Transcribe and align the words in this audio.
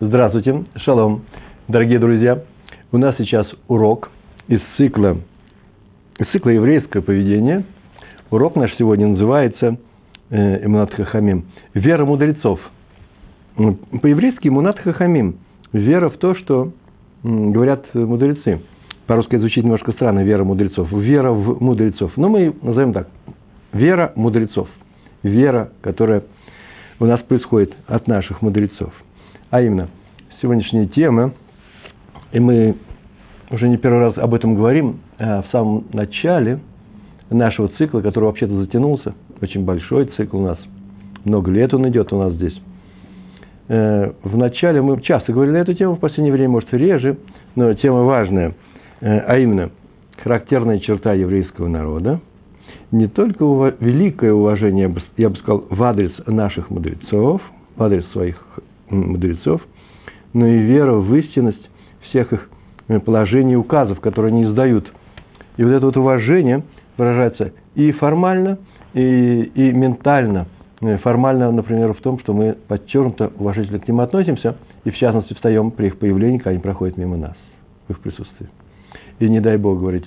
Здравствуйте, 0.00 0.64
шалом, 0.78 1.22
дорогие 1.68 2.00
друзья. 2.00 2.42
У 2.90 2.98
нас 2.98 3.14
сейчас 3.16 3.46
урок 3.68 4.10
из 4.48 4.60
цикла, 4.76 5.18
из 6.18 6.26
цикла 6.32 6.50
еврейское 6.50 7.00
поведение. 7.00 7.62
Урок 8.32 8.56
наш 8.56 8.74
сегодня 8.76 9.06
называется 9.06 9.78
э, 10.30 10.86
Хахамим. 10.96 11.44
Вера 11.74 12.04
мудрецов. 12.04 12.58
По-еврейски 13.54 14.48
Эмунат 14.48 14.80
Хахамим. 14.80 15.36
Вера 15.72 16.08
в 16.08 16.18
то, 16.18 16.34
что 16.34 16.72
говорят 17.22 17.86
мудрецы. 17.94 18.62
По-русски 19.06 19.36
звучит 19.36 19.62
немножко 19.62 19.92
странно, 19.92 20.24
вера 20.24 20.42
мудрецов. 20.42 20.90
Вера 20.90 21.30
в 21.30 21.62
мудрецов. 21.62 22.10
Но 22.16 22.28
мы 22.28 22.52
назовем 22.62 22.92
так. 22.94 23.08
Вера 23.72 24.12
мудрецов. 24.16 24.68
Вера, 25.22 25.70
которая 25.82 26.24
у 26.98 27.04
нас 27.06 27.20
происходит 27.20 27.72
от 27.86 28.08
наших 28.08 28.42
мудрецов. 28.42 28.92
А 29.54 29.62
именно, 29.62 29.86
сегодняшняя 30.42 30.86
тема, 30.86 31.32
и 32.32 32.40
мы 32.40 32.74
уже 33.52 33.68
не 33.68 33.76
первый 33.76 34.00
раз 34.00 34.18
об 34.18 34.34
этом 34.34 34.56
говорим, 34.56 34.98
а 35.16 35.42
в 35.42 35.46
самом 35.52 35.84
начале 35.92 36.58
нашего 37.30 37.68
цикла, 37.78 38.00
который 38.00 38.24
вообще-то 38.24 38.52
затянулся, 38.58 39.14
очень 39.40 39.64
большой 39.64 40.06
цикл 40.06 40.38
у 40.38 40.42
нас, 40.42 40.58
много 41.24 41.52
лет 41.52 41.72
он 41.72 41.88
идет 41.88 42.12
у 42.12 42.18
нас 42.18 42.32
здесь. 42.32 42.60
Э, 43.68 44.10
в 44.24 44.36
начале 44.36 44.82
мы 44.82 45.00
часто 45.00 45.32
говорили 45.32 45.54
на 45.54 45.58
эту 45.58 45.74
тему, 45.74 45.94
в 45.94 46.00
последнее 46.00 46.32
время, 46.32 46.48
может, 46.50 46.74
реже, 46.74 47.18
но 47.54 47.72
тема 47.74 48.02
важная, 48.02 48.56
э, 49.02 49.18
а 49.20 49.38
именно, 49.38 49.70
характерная 50.20 50.80
черта 50.80 51.12
еврейского 51.12 51.68
народа– 51.68 52.20
не 52.90 53.06
только 53.06 53.44
великое 53.78 54.32
уважение, 54.32 54.92
я 55.16 55.28
бы 55.28 55.36
сказал, 55.36 55.64
в 55.70 55.80
адрес 55.80 56.10
наших 56.26 56.70
мудрецов, 56.70 57.40
в 57.76 57.82
адрес 57.84 58.04
своих 58.10 58.36
мудрецов, 58.94 59.62
но 60.32 60.46
и 60.46 60.58
вера 60.58 60.94
в 60.94 61.14
истинность 61.14 61.70
всех 62.08 62.32
их 62.32 62.48
э, 62.88 62.98
положений 63.00 63.54
и 63.54 63.56
указов, 63.56 64.00
которые 64.00 64.30
они 64.30 64.44
издают. 64.44 64.90
И 65.56 65.64
вот 65.64 65.70
это 65.70 65.86
вот 65.86 65.96
уважение 65.96 66.62
выражается 66.96 67.52
и 67.74 67.92
формально, 67.92 68.58
и, 68.92 69.50
и 69.54 69.72
ментально. 69.72 70.46
Э, 70.80 70.98
формально, 70.98 71.50
например, 71.50 71.92
в 71.94 72.00
том, 72.00 72.18
что 72.20 72.32
мы 72.32 72.56
подчеркнуто 72.68 73.32
уважительно 73.38 73.78
к 73.78 73.88
ним 73.88 74.00
относимся, 74.00 74.56
и 74.84 74.90
в 74.90 74.96
частности 74.96 75.34
встаем 75.34 75.70
при 75.70 75.86
их 75.86 75.98
появлении, 75.98 76.38
когда 76.38 76.50
они 76.50 76.60
проходят 76.60 76.96
мимо 76.96 77.16
нас, 77.16 77.36
в 77.88 77.92
их 77.92 78.00
присутствии. 78.00 78.48
И 79.18 79.28
не 79.28 79.40
дай 79.40 79.56
Бог 79.56 79.78
говорить 79.78 80.04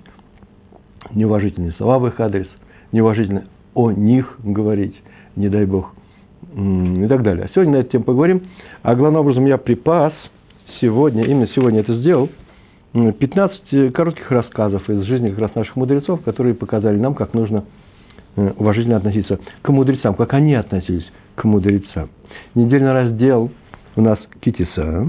неуважительные 1.14 1.72
слова 1.72 2.00
в 2.00 2.08
их 2.08 2.20
адрес– 2.20 2.48
неуважительно 2.92 3.46
о 3.74 3.92
них 3.92 4.38
говорить, 4.44 4.96
не 5.36 5.50
дай 5.50 5.66
Бог, 5.66 5.94
и 6.56 7.08
так 7.08 7.24
далее. 7.24 7.46
А 7.46 7.50
сегодня 7.54 7.74
на 7.74 7.78
эту 7.78 7.92
тему 7.92 8.04
поговорим. 8.06 8.44
А 8.84 8.96
главным 8.96 9.22
образом 9.22 9.46
я 9.46 9.58
припас 9.58 10.14
сегодня, 10.80 11.26
именно 11.26 11.48
сегодня 11.48 11.82
это 11.82 11.96
сделал, 11.98 12.30
15 12.94 13.94
коротких 13.94 14.32
рассказов 14.32 14.90
из 14.90 15.04
жизни 15.04 15.30
как 15.30 15.40
раз 15.40 15.56
наших 15.56 15.76
мудрецов, 15.76 16.22
которые 16.24 16.56
показали 16.56 16.98
нам, 16.98 17.14
как 17.14 17.34
нужно 17.34 17.66
э, 18.36 18.54
уважительно 18.58 18.98
относиться 18.98 19.40
к 19.62 19.70
мудрецам, 19.70 20.16
как 20.16 20.34
они 20.34 20.56
относились 20.56 21.06
к 21.36 21.44
мудрецам. 21.44 22.10
Недельный 22.56 22.94
раздел 22.94 23.52
у 23.96 24.02
нас 24.02 24.18
Китиса. 24.40 25.08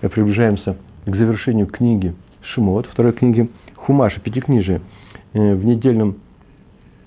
Приближаемся 0.00 0.76
к 1.06 1.16
завершению 1.16 1.66
книги 1.66 2.14
Шмот, 2.40 2.86
второй 2.86 3.12
книги 3.12 3.48
Хумаша, 3.76 4.20
пятикнижия. 4.20 4.80
Э, 5.34 5.54
в 5.54 5.64
недельном 5.64 6.16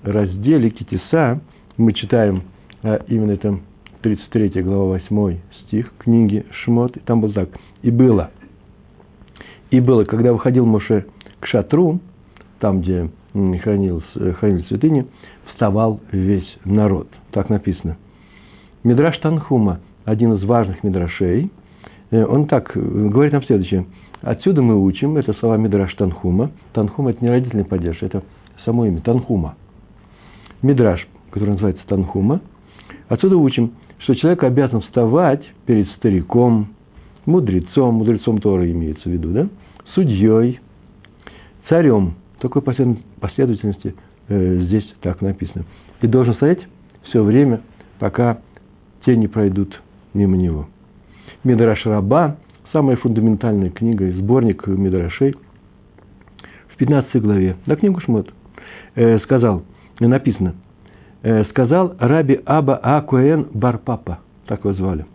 разделе 0.02 0.70
Китиса 0.70 1.40
мы 1.76 1.92
читаем 1.92 2.42
именно 3.06 3.30
это 3.30 3.60
33 4.02 4.62
глава 4.62 4.98
8 4.98 5.38
стих 5.62 5.92
книги 5.98 6.44
Шмот, 6.50 6.96
и 6.96 7.00
там 7.00 7.20
был 7.20 7.32
так. 7.32 7.48
«И 7.82 7.90
было, 7.90 8.30
и 9.70 9.80
было, 9.80 10.04
когда 10.04 10.32
выходил 10.32 10.66
Моше 10.66 11.06
к 11.40 11.46
шатру, 11.46 12.00
там, 12.58 12.80
где 12.80 13.10
хранил, 13.32 14.02
хранил 14.40 14.64
святыни, 14.64 15.06
вставал 15.46 16.00
весь 16.10 16.58
народ». 16.64 17.08
Так 17.30 17.48
написано. 17.48 17.96
Мидраш 18.82 19.18
Танхума, 19.18 19.80
один 20.04 20.34
из 20.34 20.44
важных 20.44 20.82
мидрашей, 20.82 21.50
э, 22.10 22.24
он 22.24 22.46
так 22.46 22.72
говорит 22.74 23.32
нам 23.32 23.44
следующее. 23.44 23.86
Отсюда 24.20 24.62
мы 24.62 24.82
учим, 24.82 25.16
это 25.16 25.32
слова 25.34 25.56
Мидраш 25.56 25.94
Танхума. 25.94 26.50
Танхума– 26.72 27.10
это 27.12 27.24
не 27.24 27.30
родительный 27.30 27.64
падеж, 27.64 28.02
это 28.02 28.24
само 28.64 28.86
имя, 28.86 29.00
Танхума. 29.00 29.54
Мидраш, 30.60 31.06
который 31.30 31.50
называется 31.50 31.82
Танхума. 31.86 32.40
Отсюда 33.08 33.36
учим, 33.36 33.72
что 34.02 34.14
человек 34.14 34.42
обязан 34.42 34.80
вставать 34.82 35.42
перед 35.66 35.88
стариком, 35.92 36.68
мудрецом, 37.26 37.96
мудрецом 37.96 38.40
Тора 38.40 38.70
имеется 38.70 39.08
в 39.08 39.12
виду, 39.12 39.30
да? 39.30 39.48
судьей, 39.94 40.60
царем. 41.68 42.14
Такой 42.40 42.62
последовательности 42.62 43.94
э, 44.28 44.62
здесь 44.62 44.84
так 45.00 45.20
написано. 45.20 45.64
И 46.00 46.08
должен 46.08 46.34
стоять 46.34 46.58
все 47.04 47.22
время, 47.22 47.60
пока 48.00 48.38
те 49.04 49.16
не 49.16 49.28
пройдут 49.28 49.80
мимо 50.12 50.36
него. 50.36 50.66
Мидраш 51.44 51.86
Раба, 51.86 52.36
самая 52.72 52.96
фундаментальная 52.96 53.70
книга, 53.70 54.10
сборник 54.12 54.66
Мидрашей, 54.66 55.36
в 56.68 56.76
15 56.76 57.22
главе, 57.22 57.56
на 57.66 57.76
книгу 57.76 58.00
Шмот, 58.00 58.32
э, 58.96 59.18
сказал, 59.20 59.62
написано, 60.00 60.54
сказал 61.50 61.94
Раби 61.98 62.40
Аба 62.44 62.76
Акуэн 62.76 63.48
Барпапа, 63.52 64.18
так 64.46 64.64
его 64.64 64.74
звали. 64.74 65.06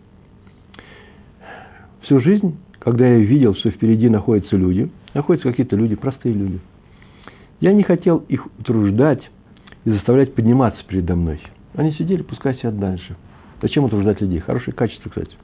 Всю 2.02 2.20
жизнь, 2.20 2.58
когда 2.78 3.06
я 3.06 3.18
видел, 3.18 3.54
что 3.54 3.70
впереди 3.70 4.08
находятся 4.08 4.56
люди, 4.56 4.90
находятся 5.12 5.50
какие-то 5.50 5.76
люди, 5.76 5.94
простые 5.94 6.34
люди, 6.34 6.60
я 7.60 7.72
не 7.72 7.82
хотел 7.82 8.18
их 8.28 8.46
утруждать 8.58 9.22
и 9.84 9.90
заставлять 9.90 10.34
подниматься 10.34 10.80
передо 10.86 11.16
мной. 11.16 11.40
Они 11.74 11.92
сидели, 11.92 12.22
пускай 12.22 12.54
сидят 12.56 12.78
дальше. 12.78 13.16
Зачем 13.60 13.84
утруждать 13.84 14.20
людей? 14.20 14.38
Хорошее 14.38 14.74
качество, 14.74 15.10
кстати. 15.10 15.36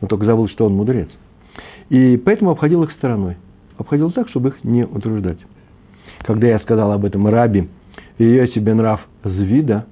Он 0.00 0.08
только 0.08 0.24
забыл, 0.24 0.48
что 0.48 0.66
он 0.66 0.74
мудрец. 0.74 1.08
И 1.88 2.16
поэтому 2.16 2.50
обходил 2.52 2.82
их 2.84 2.92
стороной. 2.92 3.36
Обходил 3.76 4.10
так, 4.12 4.28
чтобы 4.28 4.50
их 4.50 4.64
не 4.64 4.84
утруждать. 4.84 5.38
Когда 6.20 6.46
я 6.46 6.58
сказал 6.60 6.92
об 6.92 7.04
этом 7.04 7.26
Раби 7.26 7.68
Йоси 8.18 8.58
бен 8.58 8.80
Раф 8.80 9.00
Звида, 9.24 9.86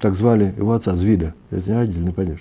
так 0.00 0.16
звали 0.16 0.54
его 0.56 0.74
отца 0.74 0.94
Звида, 0.96 1.34
не 1.50 1.72
родительный 1.72 2.12
падеж. 2.12 2.40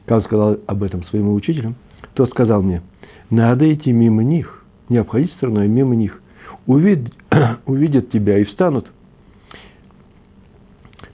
Когда 0.00 0.16
он 0.16 0.24
сказал 0.24 0.56
об 0.66 0.82
этом 0.82 1.04
своим 1.04 1.32
учителям, 1.32 1.76
тот 2.14 2.30
сказал 2.30 2.62
мне, 2.62 2.82
надо 3.30 3.72
идти 3.72 3.92
мимо 3.92 4.24
них, 4.24 4.64
не 4.88 4.96
обходить 4.98 5.32
стороной, 5.34 5.64
а 5.64 5.68
мимо 5.68 5.94
них. 5.94 6.20
Увид, 6.66 7.12
увидят 7.66 8.10
тебя 8.10 8.38
и 8.38 8.44
встанут. 8.44 8.86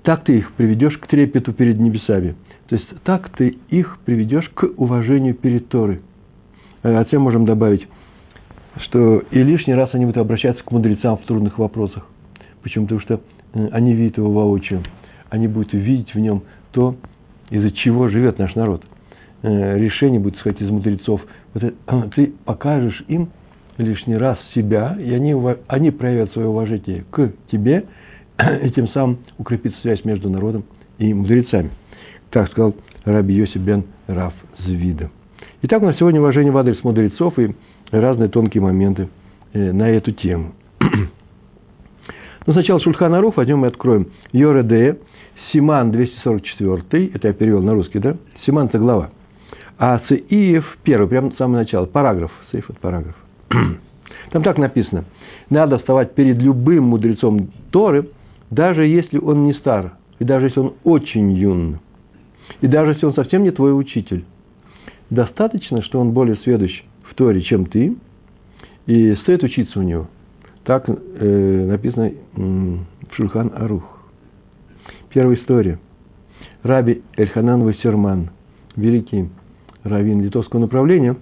Так 0.03 0.25
ты 0.25 0.39
их 0.39 0.53
приведешь 0.53 0.97
к 0.99 1.07
трепету 1.07 1.53
перед 1.53 1.81
небесами. 1.81 2.37
То 2.69 2.77
есть 2.77 2.89
так 3.05 3.31
ты 3.37 3.59
их 3.69 3.99
приведешь 4.05 4.49
к 4.55 4.65
уважению 4.77 5.35
перед 5.35 5.69
Торой. 5.69 6.01
А 6.83 6.93
затем 6.93 7.23
можем 7.23 7.47
добавить, 7.47 7.87
что 8.77 9.23
и 9.31 9.43
лишний 9.43 9.75
раз 9.75 9.91
они 9.93 10.05
будут 10.05 10.19
обращаться 10.19 10.63
к 10.63 10.71
мудрецам 10.71 11.17
в 11.17 11.23
трудных 11.23 11.59
вопросах. 11.59 12.07
Почему? 12.65 12.87
Потому 12.87 13.01
что 13.03 13.21
э, 13.53 13.69
они 13.71 13.93
видят 13.93 14.17
его 14.17 14.33
воочию. 14.33 14.83
Они 15.29 15.47
будут 15.47 15.73
видеть 15.75 16.13
в 16.15 16.19
нем 16.19 16.43
то, 16.73 16.97
из-за 17.51 17.71
чего 17.71 18.09
живет 18.09 18.39
наш 18.39 18.55
народ. 18.57 18.83
Э, 19.43 19.79
решение 19.79 20.19
будет 20.19 20.37
исходить 20.37 20.63
из 20.63 20.71
мудрецов. 20.71 21.21
Вот 21.53 21.63
это, 21.63 22.11
ты 22.17 22.33
покажешь 22.45 23.05
им 23.07 23.29
лишний 23.77 24.17
раз 24.17 24.39
себя, 24.55 24.97
и 24.99 25.13
они, 25.13 25.37
они 25.69 25.91
проявят 25.91 26.33
свое 26.33 26.49
уважение 26.49 27.05
к 27.11 27.33
тебе, 27.53 27.85
и 28.63 28.71
тем 28.71 28.89
самым 28.89 29.19
укрепится 29.39 29.79
связь 29.83 30.03
между 30.05 30.31
народом 30.31 30.65
и 30.99 31.13
мудрецами. 31.13 31.71
Так 32.31 32.51
сказал 32.51 32.75
Раби 33.05 33.35
Йосиф 33.35 33.61
бен 33.61 33.85
Раф 34.07 34.33
Звида. 34.65 35.11
Итак, 35.63 35.83
у 35.83 35.87
нас 35.87 35.99
сегодня 35.99 36.21
уважение 36.21 36.51
в 36.51 36.57
адрес 36.57 36.83
мудрецов 36.83 37.39
и 37.39 37.55
разные 37.91 38.31
тонкие 38.31 38.63
моменты 38.63 39.09
э, 39.53 39.73
на 39.73 39.91
эту 39.91 40.13
тему. 40.13 40.53
Но 42.47 42.53
ну, 42.53 42.61
сначала 42.61 42.79
Шульхан 42.81 43.15
Арух, 43.15 43.39
возьмем 43.39 43.65
и 43.65 43.69
откроем. 43.69 44.09
Йореде, 44.33 44.99
Симан 45.51 45.91
244, 45.93 47.11
это 47.15 47.29
я 47.29 47.35
перевел 47.35 47.63
на 47.63 47.73
русский, 47.73 47.99
да? 47.99 48.17
Симан– 48.45 48.67
это 48.69 48.79
глава. 48.79 49.11
А 49.79 50.03
Сеиев 50.09 50.65
первый, 50.83 51.09
прямо 51.09 51.31
с 51.31 51.37
самого 51.37 51.59
начала, 51.59 51.87
параграф. 51.87 52.31
Сеиф– 52.53 52.65
это 52.69 52.79
параграф. 52.79 53.17
Там 54.31 54.43
так 54.43 54.59
написано. 54.59 55.05
Надо 55.49 55.79
вставать 55.79 56.15
перед 56.15 56.37
любым 56.37 56.85
мудрецом 56.85 57.49
Торы, 57.71 58.11
даже 58.51 58.87
если 58.87 59.19
он 59.19 59.45
не 59.45 59.55
стар, 59.55 59.95
и 60.19 60.25
даже 60.25 60.47
если 60.47 60.61
он 60.61 60.75
очень 60.85 61.33
юн, 61.33 61.81
и 62.61 62.67
даже 62.67 62.93
если 62.93 63.07
он 63.07 63.15
совсем 63.15 63.43
не 63.43 63.53
твой 63.53 63.79
учитель. 63.79 64.25
Достаточно, 65.09 65.83
что 65.83 65.99
он 65.99 66.13
более 66.13 66.37
сведущ 66.37 66.83
в 67.05 67.15
Торе, 67.15 67.41
чем 67.43 67.67
ты, 67.67 67.97
и 68.87 69.15
стоит 69.23 69.43
учиться 69.43 69.79
у 69.79 69.83
него. 69.83 70.09
Так 70.65 70.89
э, 70.89 71.67
написано 71.67 72.13
в 72.35 73.15
Шульхан 73.15 73.53
Арух. 73.55 73.85
Первая 75.11 75.37
история. 75.37 75.79
Раби 76.63 77.03
Эльханан 77.19 77.63
Вассерман, 77.63 78.31
великий 78.75 79.29
раввин 79.83 80.23
литовского 80.23 80.61
направления, 80.61 81.17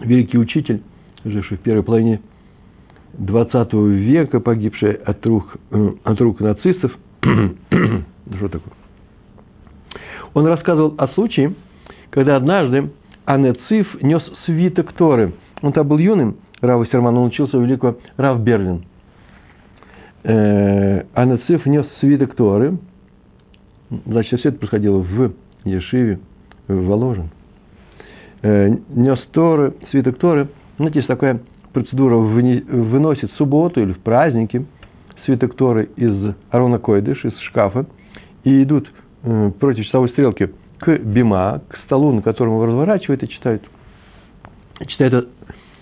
великий 0.00 0.38
учитель, 0.38 0.82
живший 1.24 1.56
в 1.56 1.60
первой 1.60 1.82
половине 1.82 2.20
XX 3.18 3.88
века, 3.88 4.38
погибший 4.38 4.92
от 4.92 5.26
рук, 5.26 5.56
э, 5.72 5.90
от 6.04 6.20
рук 6.20 6.38
нацистов. 6.38 6.96
Что 7.22 8.48
такое? 8.48 8.72
Он 10.34 10.46
рассказывал 10.46 10.94
о 10.98 11.08
случае, 11.08 11.54
когда 12.10 12.36
однажды 12.36 12.90
Анециф 13.24 14.00
нес 14.02 14.22
свиток 14.44 14.92
Торы. 14.92 15.32
Он 15.62 15.72
там 15.72 15.88
был 15.88 15.98
юным, 15.98 16.36
Рава 16.60 16.86
Серман, 16.86 17.16
он 17.16 17.26
учился 17.26 17.58
у 17.58 17.62
великого 17.62 17.96
Рав 18.16 18.40
Берлин. 18.40 18.84
Э, 20.24 21.04
Анециф 21.14 21.66
нес 21.66 21.86
свиток 22.00 22.34
Торы. 22.34 22.78
Значит, 24.04 24.40
все 24.40 24.48
это 24.48 24.58
происходило 24.58 24.98
в 24.98 25.32
Ешиве, 25.64 26.18
в 26.66 26.86
Воложен. 26.86 27.30
Э, 28.42 28.68
нес 28.88 29.18
Торы, 29.32 29.74
свиток 29.90 30.18
Торы. 30.18 30.48
Знаете, 30.76 30.98
есть 30.98 31.08
такая 31.08 31.40
процедура, 31.72 32.16
выносит 32.16 33.30
в 33.32 33.36
субботу 33.36 33.80
или 33.80 33.92
в 33.92 33.98
праздники 34.00 34.66
свиток 35.24 35.54
Торы 35.54 35.90
из 35.96 36.34
Арона 36.50 36.78
Койдыш, 36.78 37.24
из 37.24 37.38
шкафа, 37.40 37.86
и 38.44 38.62
идут 38.62 38.88
Э, 39.26 39.50
против 39.58 39.84
часовой 39.84 40.08
стрелки 40.10 40.52
к 40.78 40.98
бима, 40.98 41.60
к 41.68 41.78
столу, 41.84 42.12
на 42.12 42.22
котором 42.22 42.52
его 42.52 42.66
разворачивает 42.66 43.24
и 43.24 43.28
читает. 43.28 43.62
Читает 44.86 45.28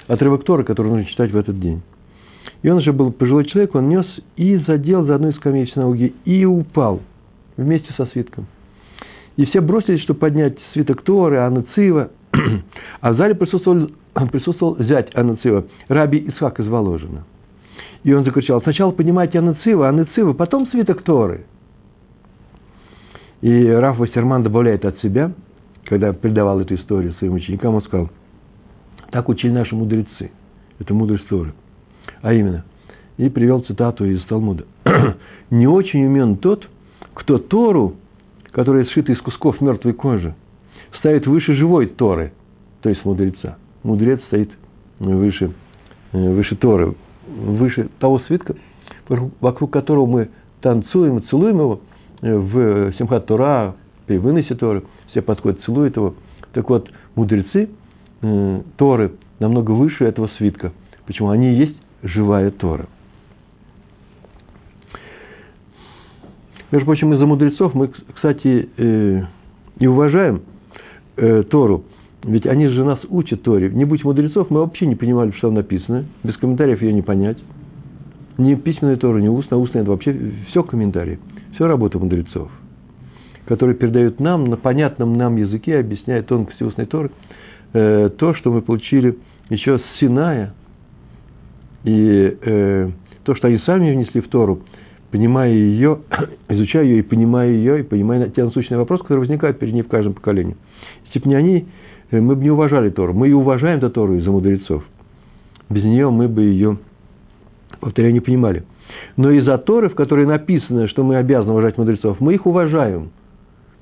отрывок 0.07 0.45
Торы, 0.45 0.65
который 0.65 0.89
нужно 0.89 1.05
читать 1.07 1.31
в 1.31 1.37
этот 1.37 1.59
день. 1.59 1.83
И 2.63 2.71
он 2.71 2.79
уже 2.79 2.93
был 2.93 3.13
пожилой 3.13 3.45
человек, 3.45 3.75
он 3.75 3.89
нес 3.89 4.07
и 4.37 4.57
задел 4.57 5.05
за 5.05 5.17
одну 5.17 5.31
из 5.31 5.37
скамей 5.37 5.67
синагоги 5.67 6.15
и 6.25 6.45
упал 6.45 7.01
вместе 7.57 7.93
со 7.97 8.07
свитком. 8.07 8.47
И 9.37 9.45
все 9.47 9.61
бросились, 9.61 10.03
чтобы 10.03 10.21
поднять 10.21 10.57
свиток 10.73 11.03
Торы, 11.03 11.39
Анна 11.39 11.65
Цива. 11.75 12.11
А 13.01 13.13
в 13.13 13.17
зале 13.17 13.35
присутствовал, 13.35 13.91
присутствовал 14.33 14.77
зять 14.79 15.15
Анна 15.15 15.37
Цива, 15.37 15.65
Раби 15.89 16.25
Исхак 16.29 16.61
из 16.61 16.67
Воложина. 16.67 17.25
И 18.03 18.13
он 18.13 18.25
закричал, 18.25 18.63
сначала 18.63 18.93
поднимайте 18.93 19.39
Анна 19.39 19.55
Цива, 19.65 19.89
Анна 19.89 20.07
Цива, 20.15 20.33
потом 20.33 20.67
свиток 20.69 21.03
Торы– 21.03 21.47
и 23.45 23.69
Раф 23.69 23.99
Вассерман 23.99 24.43
добавляет 24.43 24.87
от 24.87 24.99
себя, 25.03 25.31
когда 25.85 26.15
передавал 26.15 26.61
эту 26.61 26.77
историю 26.77 27.13
своим 27.19 27.35
ученикам, 27.35 27.75
он 27.75 27.83
сказал, 27.83 28.09
так 29.15 29.29
учили 29.29 29.53
наши 29.53 29.77
мудрецы. 29.77 30.33
Это 30.81 30.93
мудрость 30.93 31.29
Торы. 31.29 31.55
А 32.21 32.35
именно, 32.35 32.65
и 33.17 33.29
привел 33.29 33.61
цитату 33.61 34.05
из 34.05 34.21
Талмуда. 34.25 34.65
«Не 35.51 35.69
очень 35.69 36.05
умен 36.05 36.37
тот, 36.37 36.69
кто 37.15 37.39
Тору, 37.39 37.95
которая 38.51 38.87
сшита 38.87 39.13
из 39.13 39.21
кусков 39.21 39.61
мертвой 39.61 39.93
кожи, 39.93 40.35
ставит 40.99 41.29
выше 41.29 41.55
живой 41.55 41.87
Торы, 41.87 42.33
то 42.83 42.89
есть 42.89 43.05
мудреца. 43.05 43.57
Мудрец 43.85 44.21
стоит 44.27 44.51
выше, 44.99 45.53
выше 46.11 46.57
Торы, 46.57 46.97
выше 47.29 47.91
того 48.01 48.19
свитка, 48.27 48.57
вокруг 49.41 49.73
которого 49.73 50.07
мы 50.07 50.31
танцуем, 50.61 51.23
целуем 51.29 51.61
его– 51.61 51.81
в 52.21 52.93
Симхат 52.95 53.27
Тора, 53.27 53.77
при 54.07 54.19
выносе 54.19 54.55
Торы, 54.55 54.83
все 55.11 55.23
подходят, 55.23 55.63
целуют 55.65 55.97
его. 55.97 56.15
Так 56.53 56.69
вот, 56.71 56.91
мудрецы 57.15 57.65
э, 57.65 57.69
Торы 58.77 59.13
намного 59.39 59.73
выше 59.73 60.05
этого 60.05 60.29
свитка. 60.39 60.73
Почему? 61.07 61.31
Они 61.31 61.53
и 61.53 61.57
есть 61.57 61.77
живая 62.03 62.51
Тора. 62.51 62.87
Между 66.71 66.87
прочим, 66.87 67.13
из-за 67.15 67.27
мудрецов 67.27 67.75
мы, 67.75 67.89
кстати, 67.89 68.69
э, 68.77 69.23
и 69.79 69.87
уважаем 69.87 70.43
э, 71.17 71.43
Тору. 71.45 71.85
Ведь 72.25 72.47
они 72.47 72.69
же 72.69 72.85
нас 72.85 72.99
учат 73.09 73.43
Торе. 73.43 73.71
Не 73.71 73.85
будь 73.85 74.03
мудрецов, 74.03 74.51
мы 74.51 74.61
вообще 74.61 74.87
не 74.87 74.97
понимали, 74.97 75.31
что 75.33 75.49
там 75.49 75.55
написано. 75.55 76.07
Без 76.23 76.37
комментариев 76.39 76.81
ее 76.81 76.93
не 76.93 77.03
понять. 77.03 77.39
Ни 78.39 78.55
письменная 78.55 78.97
Тора, 78.97 79.19
ни 79.19 79.29
устная. 79.29 79.59
Устная– 79.59 79.83
это 79.85 79.91
вообще 79.91 80.33
все 80.49 80.63
комментарии. 80.63 81.19
Все 81.55 81.67
работа 81.67 81.99
мудрецов, 81.99 82.51
которые 83.45 83.77
передают 83.77 84.19
нам 84.19 84.47
на 84.47 84.57
понятном 84.57 85.17
нам 85.17 85.37
языке, 85.37 85.79
объясняя 85.79 86.23
тонкости 86.23 86.65
устной 86.65 86.87
Торы, 86.87 87.11
э, 87.75 88.11
то, 88.17 88.35
что 88.35 88.51
мы 88.51 88.63
получили 88.63 89.19
еще 89.51 89.79
с 89.79 89.83
Синая, 90.01 90.55
и 91.85 92.37
э, 92.41 92.91
то, 93.25 93.35
что 93.35 93.49
они 93.49 93.59
сами 93.59 93.93
внесли 93.93 94.23
в 94.23 94.29
Тору, 94.29 94.61
понимая 95.11 95.53
ее, 95.53 95.99
изучая 96.49 96.85
ее 96.85 97.01
и 97.01 97.03
понимая 97.03 97.51
ее, 97.51 97.81
и 97.81 97.83
понимая 97.83 98.31
те 98.31 98.43
насущные 98.45 98.79
вопросы, 98.79 99.03
которые 99.03 99.21
возникают 99.21 99.59
перед 99.59 99.75
ней 99.75 99.83
в 99.83 99.89
каждом 99.89 100.15
поколении. 100.15 100.57
Если 101.07 101.19
бы 101.19 101.29
не 101.29 101.35
они, 101.35 101.67
э, 102.11 102.21
мы 102.21 102.35
бы 102.37 102.43
не 102.43 102.51
уважали 102.51 102.89
Тору. 102.89 103.13
Мы 103.13 103.29
и 103.29 103.33
уважаем 103.33 103.79
эту 103.79 103.91
Тору 103.91 104.15
из-за 104.15 104.31
мудрецов. 104.31 104.83
Без 105.69 105.85
нее 105.85 106.09
мы 106.09 106.29
бы 106.29 106.43
ее, 106.43 106.79
повторяю, 107.81 108.15
не 108.15 108.21
понимали 108.21 108.65
но 109.17 109.31
из-за 109.31 109.59
Торы, 109.59 109.89
в 109.89 109.95
которой 109.95 110.27
написано, 110.27 110.89
что 110.89 111.05
мы 111.05 111.17
обязаны 111.17 111.53
уважать 111.53 111.79
мудрецов, 111.79 112.21
мы 112.21 112.35
их 112.35 112.47
уважаем. 112.47 113.11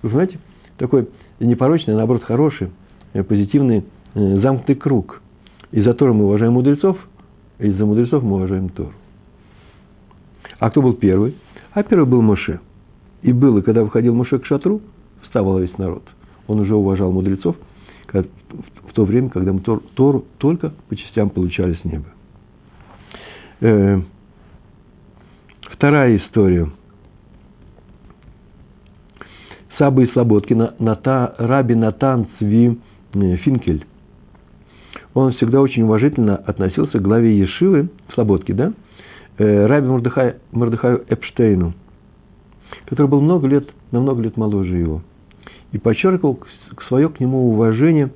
Вы 0.02 0.10
понимаете? 0.10 0.38
Такой 0.78 1.08
непорочный, 1.40 1.94
а 1.94 1.96
наоборот, 1.96 2.24
хороший, 2.24 2.70
позитивный, 3.12 3.85
э, 4.14 4.41
замкнутый 4.41 4.75
круг. 4.76 5.20
Из-за 5.70 5.94
Торы 5.94 6.12
мы 6.12 6.25
уважаем 6.25 6.53
мудрецов, 6.55 6.99
а 7.59 7.64
из-за 7.64 7.85
мудрецов 7.85 8.23
мы 8.23 8.37
уважаем 8.37 8.69
Тору. 8.69 8.93
А 10.59 10.70
кто 10.70 10.82
был 10.82 10.94
первый? 10.94 11.37
А 11.73 11.82
первый 11.82 12.06
был 12.06 12.23
Моше. 12.23 12.61
И 13.23 13.32
было, 13.32 13.61
когда 13.61 13.82
выходил 13.82 14.14
Моше 14.14 14.38
к 14.38 14.47
шатру, 14.47 14.81
вставал 15.23 15.59
весь 15.59 15.76
народ. 15.79 16.03
Он 16.47 16.61
уже 16.61 16.75
уважал 16.75 17.12
мудрецов 17.12 17.56
в 18.12 18.93
то 18.93 19.05
время, 19.05 19.31
когда 19.31 19.53
мы 19.53 19.61
Тору 19.61 20.25
только 20.38 20.73
по 20.88 20.97
частям 20.97 21.31
получали 21.31 21.75
с 21.75 21.85
неба. 21.85 22.06
Э, 23.61 24.03
Вторая 25.82 26.17
история. 26.17 26.70
Саба 29.79 30.03
и 30.03 30.12
Слободки, 30.12 30.55
Ната, 30.55 31.35
Раби 31.38 31.75
Натан 31.75 32.29
Цви 32.38 32.69
э, 32.69 32.91
Финкель. 33.12 33.85
Он 35.14 35.32
всегда 35.32 35.61
очень 35.61 35.82
уважительно 35.82 36.37
относился 36.37 36.99
к 36.99 37.03
главе 37.03 37.38
Ешивы 37.38 37.88
в 38.09 38.14
Слободке, 38.14 38.55
да? 38.55 38.73
Э, 39.38 39.67
Раби 39.67 39.87
Мордыхай, 39.87 40.37
Мордыхаю 40.53 41.05
Эпштейну, 41.09 41.75
который 42.87 43.09
был 43.09 43.20
много 43.20 43.47
лет, 43.47 43.69
на 43.91 44.00
много 44.00 44.23
лет 44.23 44.37
моложе 44.37 44.76
его. 44.76 45.03
И 45.73 45.79
подчеркивал 45.79 46.38
свое 46.88 47.09
к 47.09 47.20
нему 47.20 47.50
уважение 47.53 48.11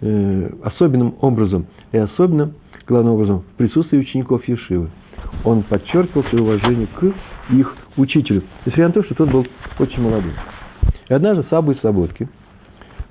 э, 0.00 0.50
особенным 0.62 1.14
образом. 1.20 1.66
И 1.92 1.98
особенно, 1.98 2.52
главным 2.86 3.14
образом, 3.14 3.40
в 3.40 3.56
присутствии 3.56 3.98
учеников 3.98 4.46
Ешивы 4.48 4.88
он 5.44 5.62
подчеркивал 5.62 6.24
свое 6.24 6.42
уважение 6.42 6.86
к 6.86 7.14
их 7.52 7.74
учителю, 7.96 8.42
несмотря 8.64 8.88
на 8.88 8.92
то, 8.92 9.04
что 9.04 9.14
тот 9.14 9.30
был 9.30 9.46
очень 9.78 10.02
молодым. 10.02 10.32
И 11.08 11.14
однажды 11.14 11.44
Сабу 11.50 11.72
из 11.72 11.80
Слободки, 11.80 12.28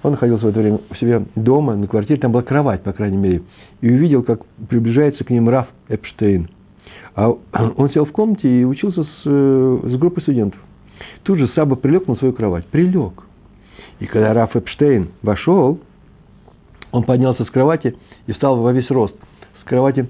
он 0.03 0.11
находился 0.11 0.45
в 0.45 0.49
это 0.49 0.59
время 0.59 0.79
у 0.89 0.95
себя 0.95 1.23
дома, 1.35 1.75
на 1.75 1.87
квартире, 1.87 2.19
там 2.19 2.31
была 2.31 2.43
кровать, 2.43 2.83
по 2.83 2.93
крайней 2.93 3.17
мере, 3.17 3.41
и 3.81 3.89
увидел, 3.89 4.23
как 4.23 4.45
приближается 4.69 5.23
к 5.23 5.29
ним 5.29 5.49
Раф 5.49 5.67
Эпштейн. 5.89 6.49
А 7.15 7.29
он 7.75 7.89
сел 7.91 8.05
в 8.05 8.11
комнате 8.11 8.61
и 8.61 8.63
учился 8.63 9.03
с, 9.03 9.21
э, 9.25 9.79
с 9.83 9.97
группой 9.97 10.21
студентов. 10.21 10.59
Тут 11.23 11.39
же 11.39 11.49
Саба 11.49 11.75
прилег 11.75 12.07
на 12.07 12.15
свою 12.15 12.33
кровать. 12.33 12.65
Прилег. 12.67 13.23
И 13.99 14.05
когда 14.05 14.33
Раф 14.33 14.55
Эпштейн 14.55 15.09
вошел, 15.21 15.79
он 16.91 17.03
поднялся 17.03 17.43
с 17.43 17.49
кровати 17.49 17.95
и 18.27 18.31
встал 18.31 18.57
во 18.61 18.71
весь 18.71 18.89
рост. 18.89 19.15
С 19.61 19.67
кровати 19.67 20.07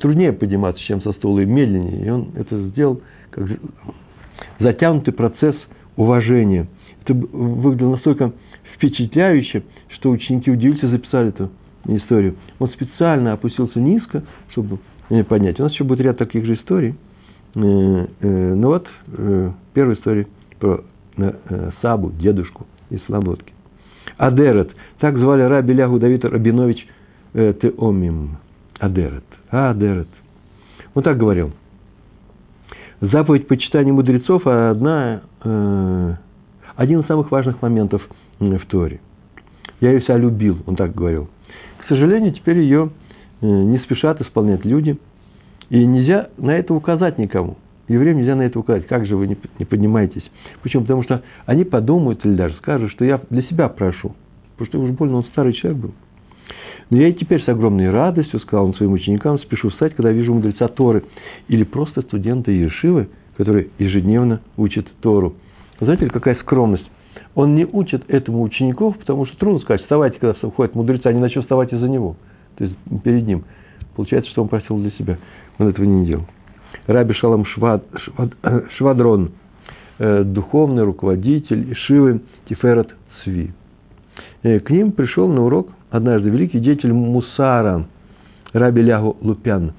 труднее 0.00 0.32
подниматься, 0.32 0.82
чем 0.82 1.02
со 1.02 1.12
стула, 1.12 1.40
и 1.40 1.44
медленнее. 1.44 2.06
И 2.06 2.08
он 2.08 2.28
это 2.36 2.68
сделал 2.68 3.02
как 3.30 3.48
затянутый 4.60 5.12
процесс 5.12 5.56
уважения. 5.96 6.68
Это 7.04 7.14
выглядело 7.14 7.92
настолько 7.92 8.32
впечатляюще, 8.74 9.62
что 9.88 10.10
ученики 10.10 10.50
удивились 10.50 10.82
и 10.82 10.86
записали 10.88 11.28
эту 11.28 11.50
историю. 11.86 12.36
Он 12.58 12.68
специально 12.70 13.32
опустился 13.32 13.80
низко, 13.80 14.24
чтобы 14.50 14.78
поднять. 15.28 15.60
У 15.60 15.62
нас 15.62 15.72
еще 15.72 15.84
будет 15.84 16.00
ряд 16.00 16.18
таких 16.18 16.44
же 16.44 16.54
историй. 16.54 16.94
Э, 17.54 18.06
э, 18.20 18.54
ну 18.54 18.68
вот, 18.68 18.88
э, 19.16 19.50
первая 19.72 19.96
история 19.96 20.26
про 20.58 20.84
Сабу, 21.80 22.10
дедушку 22.10 22.66
из 22.90 23.00
Слободки. 23.04 23.52
Адерет. 24.16 24.70
Так 24.98 25.16
звали 25.16 25.42
раби 25.42 25.72
Лягу 25.72 25.98
Давида 26.00 26.30
Рабинович 26.30 26.86
Теомим. 27.32 28.38
Адерет. 28.80 29.24
Адерет. 29.50 30.08
Он 30.94 31.02
так 31.04 31.16
говорил. 31.16 31.52
Заповедь 33.00 33.46
почитания 33.46 33.92
мудрецов– 33.92 34.44
одна, 34.46 35.22
один 35.42 37.00
из 37.00 37.06
самых 37.06 37.30
важных 37.30 37.60
моментов 37.60 38.02
в 38.38 38.66
Торе. 38.66 39.00
Я 39.80 39.92
ее 39.92 40.00
вся 40.00 40.16
любил, 40.16 40.58
он 40.66 40.76
так 40.76 40.94
говорил. 40.94 41.28
К 41.84 41.88
сожалению, 41.88 42.32
теперь 42.32 42.58
ее 42.58 42.90
э, 43.40 43.46
не 43.46 43.78
спешат 43.78 44.20
исполнять 44.20 44.64
люди, 44.64 44.98
и 45.70 45.84
нельзя 45.84 46.28
на 46.38 46.52
это 46.52 46.74
указать 46.74 47.18
никому. 47.18 47.56
Евреям 47.88 48.18
нельзя 48.18 48.34
на 48.34 48.42
это 48.42 48.58
указать, 48.58 48.86
как 48.86 49.06
же 49.06 49.16
вы 49.16 49.26
не, 49.26 49.36
не 49.58 49.64
поднимаетесь. 49.64 50.22
Почему? 50.62 50.82
Потому 50.82 51.02
что 51.02 51.22
они 51.44 51.64
подумают 51.64 52.24
или 52.24 52.34
даже 52.34 52.54
скажут, 52.56 52.90
что 52.92 53.04
я 53.04 53.20
для 53.28 53.42
себя 53.42 53.68
прошу. 53.68 54.14
потому 54.56 54.68
что 54.68 54.80
уж 54.80 54.90
больно 54.92 55.18
он 55.18 55.24
старый 55.24 55.52
человек 55.52 55.82
был. 55.82 55.94
Но 56.90 56.98
я 56.98 57.08
и 57.08 57.12
теперь 57.12 57.42
с 57.42 57.48
огромной 57.48 57.90
радостью, 57.90 58.40
сказал 58.40 58.66
он 58.66 58.74
своим 58.74 58.92
ученикам, 58.92 59.38
спешу 59.38 59.70
встать, 59.70 59.94
когда 59.94 60.12
вижу 60.12 60.34
мудреца 60.34 60.68
Торы 60.68 61.04
или 61.48 61.64
просто 61.64 62.02
студента 62.02 62.50
Ешивы, 62.50 63.08
который 63.36 63.70
ежедневно 63.78 64.40
учит 64.56 64.86
Тору. 65.00 65.34
Знаете, 65.80 66.06
какая 66.08 66.36
скромность? 66.36 66.88
Он 67.34 67.54
не 67.54 67.64
учит 67.64 68.04
этому 68.08 68.42
учеников, 68.42 68.96
потому 68.98 69.26
что 69.26 69.36
трудно 69.38 69.60
сказать, 69.60 69.82
вставайте, 69.82 70.18
когда 70.18 70.34
входят 70.48 70.74
мудрецы, 70.74 71.06
они 71.06 71.20
начнут 71.20 71.44
вставать 71.44 71.72
из-за 71.72 71.88
него, 71.88 72.16
то 72.56 72.64
есть 72.64 72.76
перед 73.02 73.26
ним. 73.26 73.44
Получается, 73.96 74.30
что 74.30 74.42
он 74.42 74.48
просил 74.48 74.78
для 74.78 74.90
себя. 74.92 75.18
Он 75.58 75.68
этого 75.68 75.84
не 75.84 76.06
делал. 76.06 76.26
Раби 76.86 77.14
Шалам 77.14 77.44
Швад, 77.46 77.84
Швад, 77.96 78.32
Швадрон, 78.76 79.32
э, 79.98 80.22
духовный 80.24 80.82
руководитель 80.84 81.72
Ишивы 81.72 82.20
Тиферет 82.48 82.94
Цви. 83.22 83.52
Э, 84.42 84.60
к 84.60 84.70
ним 84.70 84.92
пришел 84.92 85.28
на 85.28 85.44
урок 85.44 85.68
однажды 85.90 86.30
великий 86.30 86.60
деятель 86.60 86.92
Мусара, 86.92 87.86
Раби 88.52 88.82
Лягу 88.82 89.16
Лупян. 89.20 89.72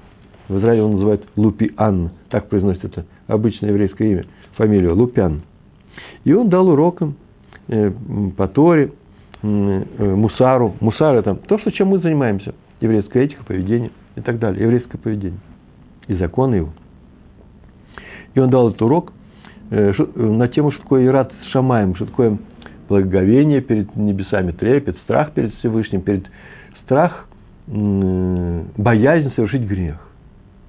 В 0.48 0.58
Израиле 0.58 0.82
он 0.82 0.92
называет 0.92 1.24
Лупиан, 1.36 2.10
так 2.30 2.48
произносит 2.48 2.84
это 2.84 3.04
обычное 3.26 3.70
еврейское 3.70 4.10
имя, 4.10 4.26
фамилию 4.56 4.94
Лупян. 4.96 5.42
И 6.24 6.32
он 6.32 6.48
дал 6.48 6.68
урокам 6.68 7.10
э, 7.10 7.25
по 7.66 8.48
Торе, 8.48 8.92
э, 9.42 9.46
Мусару. 10.14 10.74
Мусар– 10.80 11.16
это 11.16 11.34
то, 11.34 11.58
что, 11.58 11.72
чем 11.72 11.88
мы 11.88 11.98
занимаемся. 11.98 12.54
Еврейская 12.80 13.24
этика, 13.24 13.44
поведение 13.44 13.90
и 14.14 14.20
так 14.20 14.38
далее. 14.38 14.62
Еврейское 14.62 14.98
поведение. 14.98 15.40
И 16.08 16.14
законы 16.14 16.56
его. 16.56 16.70
И 18.34 18.40
он 18.40 18.50
дал 18.50 18.68
этот 18.68 18.82
урок 18.82 19.12
э, 19.70 19.92
на 20.14 20.48
тему, 20.48 20.70
что 20.72 20.82
такое 20.82 21.06
Ират 21.06 21.32
Шамаем, 21.52 21.96
что 21.96 22.06
такое 22.06 22.38
благоговение 22.88 23.60
перед 23.60 23.96
небесами, 23.96 24.52
трепет, 24.52 24.96
страх 24.98 25.32
перед 25.32 25.54
Всевышним, 25.56 26.02
перед 26.02 26.26
страх, 26.84 27.26
боязнь 27.66 29.32
совершить 29.34 29.62
грех, 29.62 29.96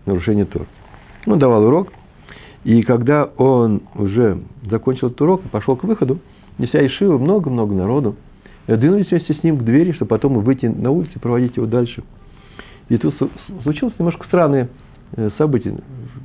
нарушение 0.08 0.46
Тор. 0.46 0.66
Он 1.28 1.38
давал 1.38 1.64
урок, 1.66 1.90
и 2.64 2.82
когда 2.82 3.26
он 3.26 3.84
уже 3.94 4.40
закончил 4.64 5.08
этот 5.08 5.22
урок 5.22 5.46
и 5.46 5.50
пошел 5.50 5.76
к 5.76 5.84
выходу, 5.84 6.20
неся 6.58 6.86
Ишива, 6.86 7.18
много-много 7.18 7.74
народу, 7.74 8.16
двинулись 8.68 9.10
вместе 9.10 9.34
с 9.34 9.44
ним 9.44 9.58
к 9.58 9.64
двери, 9.64 9.92
чтобы 9.94 10.10
потом 10.10 10.40
выйти 10.40 10.66
на 10.66 10.92
улицу 10.92 11.12
и 11.16 11.20
проводить 11.20 11.58
его 11.58 11.66
дальше. 11.66 12.04
И 12.90 12.98
тут 12.98 13.16
случилось 13.64 13.94
немножко 14.00 14.26
странное 14.28 14.70
э, 15.16 15.30
событие. 15.38 15.76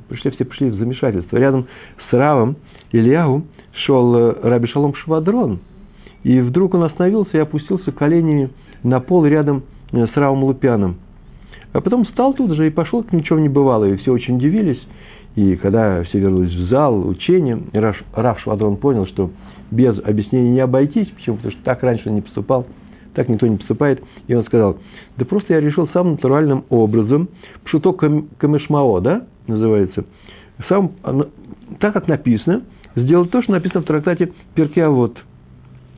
Пришли, 0.07 0.31
все 0.31 0.45
пришли 0.45 0.69
в 0.69 0.75
замешательство. 0.75 1.37
Рядом 1.37 1.67
с 2.09 2.13
Равом 2.13 2.55
Ильяу 2.91 3.43
шел 3.85 4.15
э, 4.15 4.35
Раби 4.43 4.67
Шалом 4.67 4.95
Швадрон– 4.95 5.59
и 6.23 6.39
вдруг 6.39 6.73
он 6.73 6.83
остановился 6.83 7.37
и 7.37 7.41
опустился 7.41 7.91
коленями 7.91 8.49
на 8.81 8.99
пол 8.99 9.25
рядом 9.25 9.63
э, 9.91 10.07
с 10.07 10.15
Равом 10.15 10.43
Лупяном. 10.43 10.97
А 11.73 11.81
потом 11.81 12.05
встал 12.05 12.33
тут 12.33 12.55
же 12.55 12.67
и 12.67 12.69
пошел, 12.69 13.03
как 13.03 13.13
ничего 13.13 13.39
не 13.39 13.49
бывало. 13.49 13.85
И 13.85 13.97
все 13.97 14.11
очень 14.11 14.37
удивились. 14.37 14.81
И 15.35 15.55
когда 15.55 16.03
все 16.03 16.19
вернулись 16.19 16.53
в 16.53 16.69
зал 16.69 17.07
учения, 17.07 17.59
Рав 17.73 18.39
Швадрон 18.41 18.77
понял, 18.77 19.07
что 19.07 19.31
без 19.73 19.97
объяснений 20.03 20.51
не 20.51 20.59
обойтись. 20.59 21.07
Почему? 21.09 21.37
Потому 21.37 21.53
что 21.53 21.63
так 21.63 21.83
раньше 21.83 22.09
не 22.09 22.21
поступал, 22.21 22.65
так 23.13 23.29
никто 23.29 23.47
не 23.47 23.57
поступает. 23.57 24.03
И 24.27 24.35
он 24.35 24.45
сказал, 24.45 24.77
да 25.17 25.25
просто 25.25 25.53
я 25.53 25.59
решил 25.59 25.87
самым 25.89 26.13
натуральным 26.13 26.65
образом, 26.69 27.29
пшуто 27.65 27.93
камешмао, 27.93 28.99
да, 28.99 29.25
называется, 29.47 30.05
сам, 30.69 30.91
так 31.79 31.93
как 31.93 32.07
написано, 32.07 32.63
сделать 32.95 33.31
то, 33.31 33.41
что 33.41 33.51
написано 33.51 33.81
в 33.81 33.85
трактате 33.85 34.31
Перкеавод– 34.55 35.17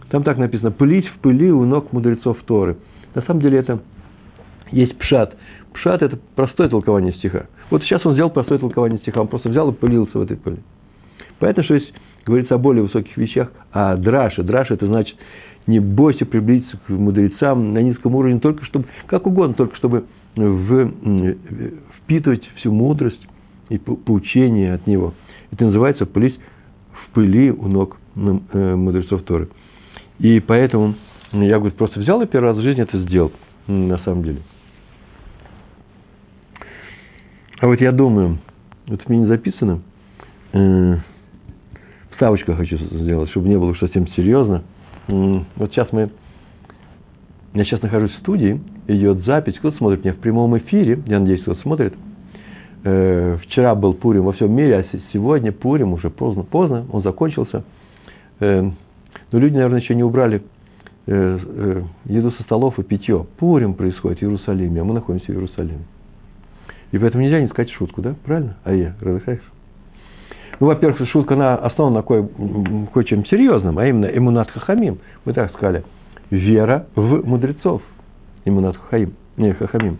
там 0.09 0.23
так 0.23 0.37
написано, 0.37 0.71
пылить 0.71 1.07
в 1.07 1.19
пыли 1.19 1.51
у 1.51 1.65
ног 1.65 1.91
мудрецов 1.91 2.37
Торы. 2.45 2.77
На 3.15 3.21
самом 3.23 3.41
деле 3.41 3.59
это 3.59 3.79
есть 4.71 4.97
пшат. 4.97 5.35
Пшат– 5.73 6.01
это 6.03 6.17
простое 6.35 6.69
толкование 6.69 7.13
стиха. 7.13 7.47
Вот 7.69 7.83
сейчас 7.83 8.05
он 8.05 8.13
сделал 8.13 8.29
простое 8.29 8.59
толкование 8.59 8.99
стиха, 8.99 9.21
он 9.21 9.27
просто 9.27 9.49
взял 9.49 9.69
и 9.71 9.73
пылился 9.73 10.17
в 10.17 10.21
этой 10.21 10.37
пыли. 10.37 10.59
Поэтому, 11.39 11.65
что 11.65 11.73
есть, 11.73 11.91
говорится 12.25 12.55
о 12.55 12.57
более 12.57 12.83
высоких 12.83 13.15
вещах, 13.17 13.51
а 13.71 13.95
драше. 13.95 14.43
Драше– 14.43 14.73
это 14.75 14.87
значит, 14.87 15.15
не 15.67 15.79
бойся 15.79 16.25
приблизиться 16.25 16.77
к 16.77 16.89
мудрецам 16.89 17.73
на 17.73 17.79
низком 17.79 18.15
уровне, 18.15 18.39
только 18.39 18.65
чтобы, 18.65 18.85
как 19.07 19.27
угодно, 19.27 19.55
только 19.55 19.75
чтобы 19.77 20.05
в, 20.35 20.91
впитывать 21.97 22.43
всю 22.57 22.71
мудрость 22.71 23.25
и 23.69 23.77
поучение 23.77 24.73
от 24.73 24.87
него. 24.87 25.13
Это 25.51 25.65
называется 25.65 26.05
пылить 26.05 26.39
в 26.91 27.09
пыли 27.11 27.51
у 27.51 27.67
ног 27.67 27.97
э, 28.15 28.75
мудрецов 28.75 29.23
Торы. 29.23 29.49
И 30.19 30.39
поэтому 30.39 30.95
я, 31.31 31.57
говорит, 31.57 31.77
просто 31.77 31.99
взял 31.99 32.21
и 32.21 32.27
первый 32.27 32.47
раз 32.47 32.57
в 32.57 32.61
жизни 32.61 32.83
это 32.83 32.99
сделал, 32.99 33.31
на 33.67 33.97
самом 33.99 34.23
деле. 34.23 34.41
А 37.59 37.67
вот 37.67 37.79
я 37.81 37.91
думаю, 37.91 38.39
вот 38.87 39.01
в 39.01 39.09
не 39.09 39.25
записано, 39.25 39.81
э, 40.53 40.97
вставочку 42.15 42.53
хочу 42.53 42.77
сделать, 42.77 43.29
чтобы 43.29 43.47
не 43.47 43.57
было 43.57 43.69
уж 43.71 43.79
совсем 43.79 44.07
серьезно. 44.09 44.63
Вот 45.07 45.71
сейчас 45.71 45.91
мы, 45.91 46.09
я 47.53 47.63
сейчас 47.63 47.81
нахожусь 47.81 48.11
в 48.11 48.19
студии, 48.19 48.59
идет 48.87 49.25
запись, 49.25 49.55
кто-то 49.59 49.77
смотрит 49.77 50.03
меня 50.03 50.13
в 50.13 50.17
прямом 50.17 50.57
эфире, 50.57 50.99
я 51.05 51.19
надеюсь, 51.19 51.41
кто-то 51.41 51.61
смотрит. 51.61 51.93
Э, 52.83 53.37
вчера 53.43 53.75
был 53.75 53.93
Пурим 53.93 54.23
во 54.23 54.33
всем 54.33 54.51
мире, 54.51 54.79
а 54.79 54.97
сегодня 55.11 55.51
Пурим 55.51 55.93
уже 55.93 56.09
поздно, 56.09 56.43
поздно, 56.43 56.85
он 56.91 57.03
закончился. 57.03 57.63
Э, 58.39 58.61
но 59.31 59.39
люди, 59.39 59.53
наверное, 59.55 59.81
еще 59.81 59.95
не 59.95 60.03
убрали 60.03 60.43
э, 61.07 61.83
еду 62.05 62.31
со 62.31 62.43
столов 62.43 62.79
и 62.79 62.83
питье. 62.83 63.25
Пурим 63.37 63.73
происходит 63.73 64.19
в 64.19 64.23
Иерусалиме, 64.23 64.81
а 64.81 64.83
мы 64.83 64.93
находимся 64.93 65.31
в 65.31 65.35
Иерусалиме. 65.35 65.85
И 66.91 66.97
поэтому 66.97 67.23
нельзя 67.23 67.41
не 67.41 67.47
сказать 67.47 67.71
шутку, 67.71 68.01
да? 68.01 68.15
Правильно? 68.23 68.55
А 68.63 68.73
я, 68.73 68.95
разыхаешь? 69.01 69.54
Ну, 70.59 70.67
во-первых, 70.67 71.07
шутка, 71.09 71.33
она 71.33 71.55
основана 71.55 71.97
на 71.97 72.01
кое, 72.01 72.27
кое-чем 72.93 73.25
серьезном, 73.25 73.77
а 73.77 73.85
именно 73.85 74.05
иммунат 74.05 74.49
хахамим. 74.51 74.99
Мы 75.25 75.33
так 75.33 75.51
сказали. 75.51 75.83
Вера 76.29 76.87
в 76.95 77.27
мудрецов. 77.27 77.81
Иммунат 78.45 78.77
хахамим. 78.77 79.13
Не, 79.37 79.53
хахамим. 79.53 79.97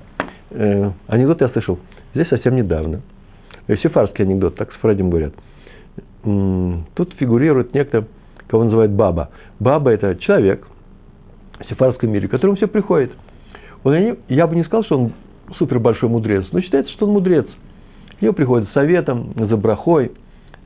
Э, 0.52 0.92
анекдот 1.08 1.42
я 1.42 1.50
слышал 1.50 1.80
здесь 2.14 2.30
совсем 2.30 2.56
недавно. 2.56 3.02
Сефарский 3.68 4.24
анекдот, 4.24 4.56
так 4.56 4.72
с 4.72 4.76
Фредем 4.78 5.10
говорят. 5.10 5.34
Тут 6.24 7.14
фигурирует 7.18 7.74
некто 7.74 8.06
кого 8.48 8.64
называют 8.64 8.92
баба. 8.92 9.30
Баба– 9.60 9.92
это 9.92 10.16
человек 10.16 10.68
в 11.60 11.70
сефарском 11.70 12.12
мире, 12.12 12.28
к 12.28 12.32
которому 12.32 12.58
все 12.58 12.68
приходит. 12.68 13.12
Он, 13.84 14.18
я 14.28 14.48
бы 14.48 14.56
не 14.56 14.64
сказал, 14.64 14.84
что 14.84 15.00
он 15.00 15.14
супер 15.58 15.80
большой 15.80 16.10
мудрец, 16.10 16.46
но 16.52 16.62
считается, 16.62 16.94
что 16.94 17.06
он 17.08 17.14
мудрец. 17.14 17.46
К 18.20 18.22
нему 18.22 18.34
приходит 18.34 18.70
с 18.70 18.74
советом, 18.74 19.34
за 19.36 19.58
брахой. 19.58 20.12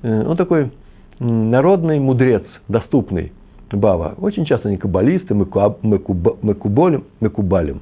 Э, 0.01 0.23
он 0.25 0.37
такой 0.37 0.71
народный 1.19 1.99
мудрец, 1.99 2.43
доступный. 2.67 3.33
Баба. 3.71 4.15
Очень 4.17 4.45
часто 4.45 4.67
они 4.69 4.77
каббалисты, 4.77 5.35
мекубалим. 5.35 7.03
мекубалим. 7.21 7.81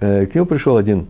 Э, 0.00 0.26
к 0.26 0.34
нему 0.34 0.46
пришел 0.46 0.76
один 0.76 1.06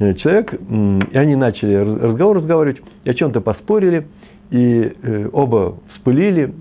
э, 0.00 0.14
человек, 0.14 0.52
и 0.52 1.16
они 1.16 1.36
начали 1.36 1.76
разговор 1.76 2.38
разговаривать, 2.38 2.80
и 3.04 3.10
о 3.10 3.14
чем-то 3.14 3.40
поспорили– 3.40 4.06
и 4.50 4.92
оба 5.32 5.76
вспылили, 5.94 6.52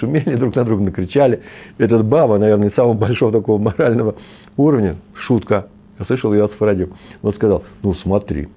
шумели 0.00 0.34
друг 0.36 0.56
на 0.56 0.64
друга, 0.64 0.82
накричали. 0.82 1.42
Этот 1.78 2.04
баба, 2.04 2.38
наверное, 2.38 2.72
самого 2.74 2.94
большого 2.94 3.32
такого 3.32 3.58
морального 3.58 4.16
уровня, 4.56 4.96
шутка, 5.26 5.68
я 5.98 6.04
слышал 6.06 6.32
ее 6.32 6.44
от 6.44 6.52
Фаради, 6.54 6.88
он 7.22 7.34
сказал, 7.34 7.62
ну 7.82 7.94
смотри, 7.94 8.48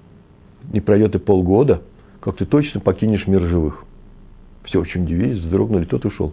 не 0.72 0.80
пройдет 0.80 1.14
и 1.14 1.18
полгода, 1.18 1.82
как 2.20 2.36
ты 2.36 2.44
точно 2.44 2.80
покинешь 2.80 3.26
мир 3.26 3.42
живых. 3.42 3.84
Все 4.70 4.80
очень 4.80 5.02
удивились, 5.02 5.40
вздрогнули, 5.40 5.84
тот 5.84 6.04
ушел. 6.04 6.32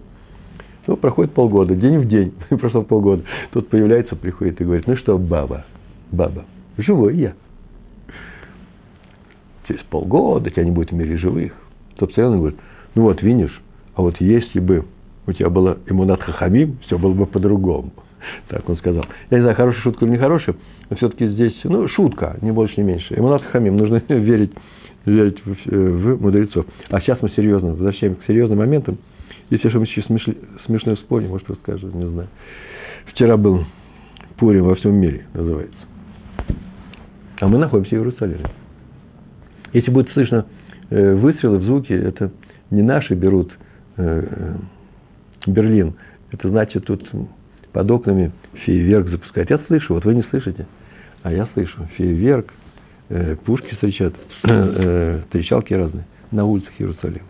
Ну, 0.86 0.96
проходит 0.96 1.34
полгода, 1.34 1.75
день 1.75 1.98
в 1.98 2.08
день, 2.08 2.34
прошло 2.50 2.84
полгода. 2.84 3.24
Тот 3.51 3.67
появляется, 3.67 4.15
приходит 4.15 4.62
и 4.62 4.63
говорит, 4.63 4.86
ну 4.86 4.96
что, 4.96 5.17
баба, 5.17 5.65
баба, 6.12 6.46
живой 6.77 7.17
я. 7.17 7.34
Через 9.67 9.82
полгода 9.86 10.51
тебя 10.51 10.63
не 10.63 10.72
будет 10.72 10.91
в 10.91 10.96
мире 10.96 11.17
живых. 11.17 11.53
Тот 11.96 12.12
и 12.12 12.22
говорит, 12.22 12.60
ну 12.94 13.03
вот, 13.03 13.24
видишь, 13.24 13.60
а 13.96 14.03
вот 14.03 14.22
если 14.22 14.60
бы 14.60 14.86
у 15.25 15.34
тебя 15.34 15.50
было 15.50 15.79
иммунат 15.88 16.22
хахамим, 16.22 16.77
все 16.86 17.00
было 17.00 17.13
бы 17.13 17.25
по-другому. 17.25 17.91
Так 18.50 18.70
он 18.70 18.77
сказал. 18.77 19.03
Я 19.32 19.38
не 19.38 19.41
знаю, 19.41 19.56
хорошая 19.56 19.82
шутка 19.82 20.06
или 20.06 20.12
нехорошая, 20.13 20.56
но 20.91 20.96
все-таки 20.96 21.27
здесь, 21.27 21.60
ну, 21.63 21.88
шутка, 21.88 22.38
не 22.41 22.51
больше, 22.51 22.75
не 22.77 22.84
меньше. 22.84 23.15
Иммунат 23.17 23.41
хахамим, 23.41 23.77
нужно 23.77 24.01
верить, 24.10 24.51
верить 25.12 25.42
в, 25.46 25.72
в 25.72 26.22
мудрецов. 26.22 26.66
А 26.90 27.00
сейчас 27.02 27.22
мы 27.22 27.30
серьезно, 27.32 27.70
возвращаемся 27.70 28.22
к 28.22 28.26
серьезным 28.26 28.60
моментам. 28.60 28.98
Если 29.50 29.70
что-нибудь 29.70 29.90
еще 29.90 30.02
смеш... 30.04 30.28
смешное 30.66 30.96
вспомним, 30.96 31.30
может, 31.30 31.50
расскажу, 31.50 31.88
не 31.88 32.08
знаю. 32.08 32.30
Вчера 33.08 33.38
был 33.38 33.66
Пурим 34.38 34.66
во 34.66 34.76
всем 34.76 34.94
мире, 34.96 35.26
называется. 35.34 35.78
А 37.40 37.48
мы 37.48 37.58
находимся 37.58 37.96
в 37.96 38.00
Иерусалиме. 38.00 38.46
Если 39.74 39.92
будет 39.92 40.12
слышно 40.12 40.46
Э, 40.90 41.16
выстрелы 41.16 41.58
в 41.58 41.64
звуки, 41.64 41.92
это 41.92 42.32
не 42.72 42.82
наши 42.82 43.14
берут 43.14 43.52
э, 43.98 44.56
Берлин. 45.46 45.96
Это 46.32 46.50
значит, 46.50 46.86
тут 46.86 47.10
под 47.74 47.92
окнами 47.92 48.32
фейерверк 48.66 49.10
запускает. 49.10 49.50
Я 49.50 49.60
слышу, 49.68 49.96
вот 49.96 50.06
вы 50.06 50.16
не 50.16 50.24
слышите, 50.24 50.66
а 51.24 51.34
я 51.34 51.48
слышу 51.54 51.86
фейерверк, 51.98 52.54
э, 53.10 53.36
пушки 53.46 53.74
встречают, 53.74 54.16
э, 54.44 55.22
встречалки 55.26 55.74
разные 55.74 56.06
на 56.32 56.46
улицах 56.46 56.72
Иерусалима. 56.78 57.26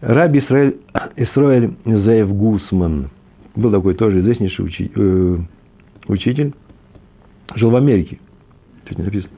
Раби 0.00 0.40
Исраэль, 0.40 0.76
Исраэль 1.16 1.74
Заев 1.84 2.32
Гусман 2.32 3.10
был 3.54 3.70
такой 3.70 3.94
тоже 3.94 4.20
известнейший 4.20 4.64
учи, 4.64 4.90
э, 4.94 5.38
учитель, 6.08 6.54
жил 7.54 7.70
в 7.70 7.76
Америке, 7.76 8.18
тут 8.84 8.98
не 8.98 9.04
написано. 9.04 9.32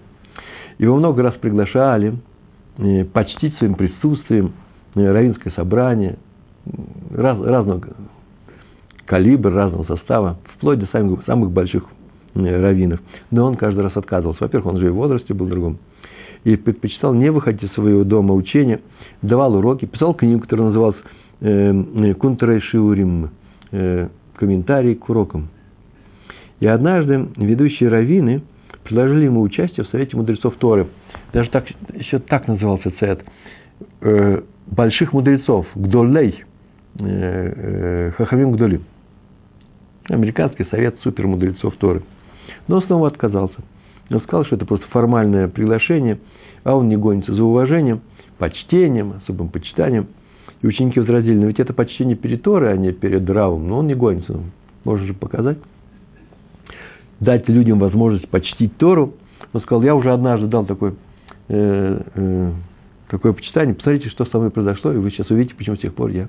Его 0.79 0.97
много 0.97 1.23
раз 1.23 1.35
приглашали 1.35 2.15
э, 2.79 3.05
почтить 3.05 3.57
своим 3.59 3.75
присутствием 3.75 4.53
э, 4.95 5.11
равинское 5.11 5.53
собрание 5.55 6.19
раз, 7.11 7.41
разного 7.41 7.83
калибра, 9.07 9.51
разного 9.51 9.85
состава, 9.85 10.39
вплоть 10.57 10.79
до 10.79 10.87
самых, 10.87 11.25
самых 11.25 11.51
больших 11.51 11.85
раввинов. 12.35 13.01
Но 13.31 13.47
он 13.47 13.57
каждый 13.57 13.81
раз 13.81 13.97
отказывался. 13.97 14.45
Во-первых, 14.45 14.75
он 14.75 14.81
же 14.81 14.87
и 14.87 14.91
в 14.91 14.95
возрасте 14.95 15.35
был 15.35 15.47
другом. 15.47 15.79
И 16.45 16.57
предпочитал 16.57 17.15
не 17.15 17.31
выходить 17.31 17.63
из 17.63 17.73
своего 17.73 18.05
дома 18.05 18.35
учения, 18.35 18.81
давал 19.23 19.55
уроки, 19.55 19.85
писал 19.85 20.15
книгу, 20.15 20.41
которая 20.41 20.69
называлась 20.69 20.97
э, 21.41 22.15
«Кунтрей 22.15 22.61
Шиурим», 22.61 23.31
э, 23.71 24.09
комментарий 24.35 24.95
к 24.95 25.09
урокам. 25.09 25.49
И 26.59 26.67
однажды 26.67 27.29
ведущие 27.37 27.89
раввины 27.89 28.43
предложили 28.83 29.27
ему 29.27 29.41
участие 29.41 29.85
в 29.85 29.89
Совете 29.91 30.17
мудрецов 30.17 30.55
Торы. 30.57 30.89
Даже 31.33 31.51
так, 31.51 31.67
еще 31.95 32.19
так 32.19 32.49
назывался. 32.49 32.93
Э, 34.01 34.43
больших 34.67 35.13
мудрецов, 35.13 35.67
Гдолей, 35.75 36.43
э, 36.99 37.05
э, 37.05 38.11
Хахамим 38.17 38.53
Гдолим. 38.53 38.85
Американский 40.09 40.65
совет 40.65 40.97
супермудрецов 41.03 41.77
Торы. 41.77 42.03
Но 42.69 42.81
снова 42.83 43.09
отказался. 43.09 43.57
Он 44.11 44.21
сказал, 44.21 44.45
что 44.45 44.57
это 44.57 44.67
просто 44.67 44.87
формальное 44.89 45.49
приглашение, 45.49 46.19
а 46.65 46.77
он 46.77 46.89
не 46.89 46.97
гонится 46.97 47.35
за 47.35 47.43
уважением, 47.43 48.03
почтением, 48.39 49.15
особым 49.23 49.49
почитанием. 49.49 50.09
И 50.61 50.67
ученики 50.67 51.01
возразили, 51.01 51.37
но 51.37 51.47
ведь 51.47 51.61
это 51.61 51.73
почтение 51.73 52.17
перед 52.17 52.43
Торой, 52.43 52.73
а 52.73 52.77
не 52.77 52.93
перед 52.93 53.29
Равом. 53.29 53.69
Но 53.69 53.79
он 53.79 53.87
не 53.87 53.95
гонится. 53.95 54.39
Можно 54.85 55.07
же 55.07 55.15
показать 55.15 55.59
дать 57.23 57.49
людям 57.49 57.79
возможность 57.79 58.29
почтить 58.29 58.77
Тору. 58.77 59.15
Он 59.53 59.61
сказал, 59.63 59.83
я 59.83 59.95
уже 59.95 60.13
однажды 60.13 60.49
дал 60.49 60.67
такое, 60.67 60.95
э, 61.49 62.01
э, 62.15 62.53
такое 63.09 63.33
почитание, 63.33 63.75
посмотрите, 63.75 64.09
что 64.09 64.25
со 64.27 64.39
мной 64.39 64.51
произошло, 64.51 64.93
и 64.93 64.97
вы 64.97 65.11
сейчас 65.11 65.31
увидите, 65.31 65.55
почему 65.55 65.77
с 65.77 65.81
тех 65.81 65.95
пор 65.95 66.11
я 66.11 66.29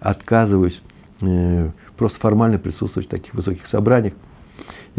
отказываюсь 0.00 0.80
э, 1.20 1.70
просто 1.98 2.18
формально 2.20 2.58
присутствовать 2.58 3.08
в 3.08 3.10
таких 3.10 3.34
высоких 3.34 3.66
собраниях 3.68 4.14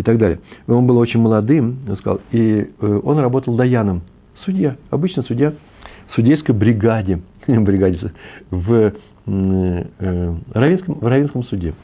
и 0.01 0.03
так 0.03 0.17
далее. 0.17 0.39
Он 0.67 0.88
был 0.88 0.98
очень 0.98 1.20
молодым, 1.20 1.77
он 1.88 1.98
сказал, 1.98 2.22
и 2.31 2.70
э, 2.81 3.00
он 3.03 3.20
работал 3.20 3.55
даяном, 3.55 4.01
судья, 4.43 4.75
обычно 4.89 5.22
судья 5.24 5.53
в 6.10 6.15
судейской 6.15 6.55
бригаде, 6.55 7.22
бригаде 7.48 8.12
в, 8.50 8.74
э, 8.74 8.93
Равинском, 10.53 10.96
в 10.96 11.05
Равинском 11.05 11.43
суде. 11.43 11.75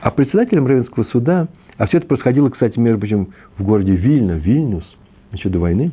А 0.00 0.10
председателем 0.12 0.66
Равинского 0.66 1.04
суда– 1.04 1.48
а 1.78 1.86
все 1.86 1.98
это 1.98 2.06
происходило, 2.06 2.48
кстати, 2.48 2.78
между 2.78 3.00
прочим, 3.00 3.28
в 3.58 3.62
городе 3.62 3.94
Вильна, 3.94 4.32
Вильнюс, 4.32 4.84
еще 5.32 5.48
до 5.48 5.58
войны. 5.58 5.92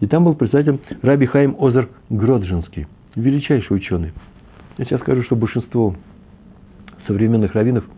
И 0.00 0.06
там 0.06 0.24
был 0.24 0.34
председателем 0.34 0.80
Раби 1.02 1.26
Хаим 1.26 1.56
Озер 1.58 1.88
Гроджинский, 2.08 2.86
величайший 3.14 3.76
ученый. 3.76 4.12
Я 4.78 4.84
сейчас 4.84 5.00
скажу, 5.00 5.22
что 5.24 5.36
большинство 5.36 5.94
современных 7.06 7.54
раввинов– 7.54 7.84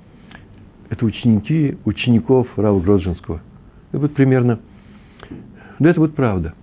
это 0.90 1.04
ученики 1.04 1.76
учеников 1.84 2.46
Рава 2.56 2.80
Гроджинского. 2.80 3.40
Это 3.90 4.00
будет 4.00 4.14
примерно, 4.14 4.60
да 5.78 5.90
это 5.90 6.00
будет 6.00 6.14
правда. 6.14 6.54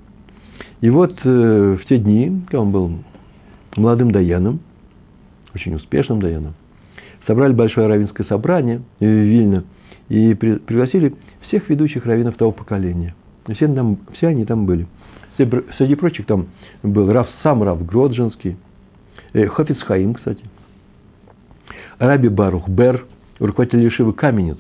И 0.82 0.90
вот 0.90 1.18
э, 1.24 1.78
в 1.82 1.86
те 1.88 1.98
дни, 1.98 2.42
когда 2.46 2.62
он 2.62 2.72
был 2.72 2.92
молодым 3.76 4.12
даяном, 4.12 4.60
очень 5.54 5.74
успешным 5.76 6.22
даяном, 6.22 6.54
собрали 7.26 7.54
большое 7.54 7.88
равинское 7.88 8.28
собрание 8.28 8.82
в 9.00 9.06
Вильно– 9.06 9.64
и 10.10 10.34
пригласили 10.34 11.16
всех 11.48 11.70
ведущих 11.70 12.06
раввинов 12.06 12.38
того 12.38 12.52
поколения. 12.52 13.16
Все, 13.56 13.68
там, 13.68 14.00
все 14.14 14.28
они 14.28 14.46
там 14.46 14.66
были. 14.66 14.88
Среди 15.38 15.96
прочих 15.96 16.26
там 16.26 16.48
был 16.82 17.12
Раф, 17.12 17.28
сам 17.44 17.64
Раф 17.64 17.86
Гроджинский, 17.86 18.58
э, 19.34 19.48
Хаим, 19.48 20.14
кстати, 20.14 20.44
Раби 22.00 22.30
Барух 22.30 22.70
Бер, 22.70 23.06
руководитель 23.40 23.84
Ешивы 23.84 24.14
Каменец, 24.14 24.60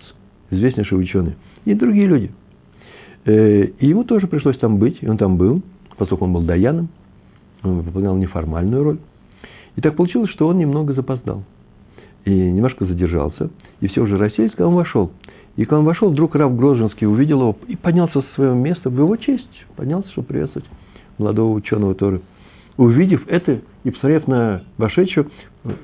известнейший 0.49 0.99
ученый, 0.99 1.35
и 1.65 1.73
другие 1.73 2.07
люди. 2.07 2.31
Э, 3.25 3.65
и 3.65 3.87
ему 3.87 4.03
тоже 4.03 4.27
пришлось 4.27 4.57
там 4.57 4.77
быть, 4.77 4.97
и 5.01 5.07
он 5.07 5.17
там 5.17 5.37
был, 5.37 5.61
поскольку 5.97 6.25
он 6.25 6.33
был 6.33 6.41
даяном, 6.41 6.89
он 7.63 7.81
выполнял 7.81 8.15
неформальную 8.15 8.83
роль. 8.83 8.99
И 9.75 9.81
так 9.81 9.95
получилось, 9.95 10.29
что 10.31 10.47
он 10.47 10.57
немного 10.57 10.93
запоздал. 10.93 11.43
И 12.23 12.31
немножко 12.31 12.85
задержался, 12.85 13.49
и 13.81 13.87
все 13.87 14.01
уже 14.01 14.17
расселись, 14.17 14.51
когда 14.51 14.67
он 14.67 14.75
вошел– 14.75 15.11
и 15.55 15.63
когда 15.63 15.79
он 15.79 15.85
вошел, 15.85 16.09
вдруг 16.09 16.35
Рав 16.35 16.55
Грозжинский 16.55 17.07
увидел 17.07 17.41
его 17.41 17.57
и 17.67 17.75
поднялся 17.75 18.21
со 18.21 18.27
своего 18.35 18.55
места 18.55 18.89
в 18.89 18.97
его 18.97 19.15
честь. 19.15 19.65
Поднялся, 19.75 20.09
чтобы 20.11 20.27
приветствовать 20.27 20.67
молодого 21.17 21.53
ученого 21.53 21.95
Торы. 21.95 22.21
Увидев 22.77 23.25
это 23.27 23.61
и 23.85 23.91
посмотрев 23.91 24.27
на 24.27 24.63
вошедшего, 24.77 25.27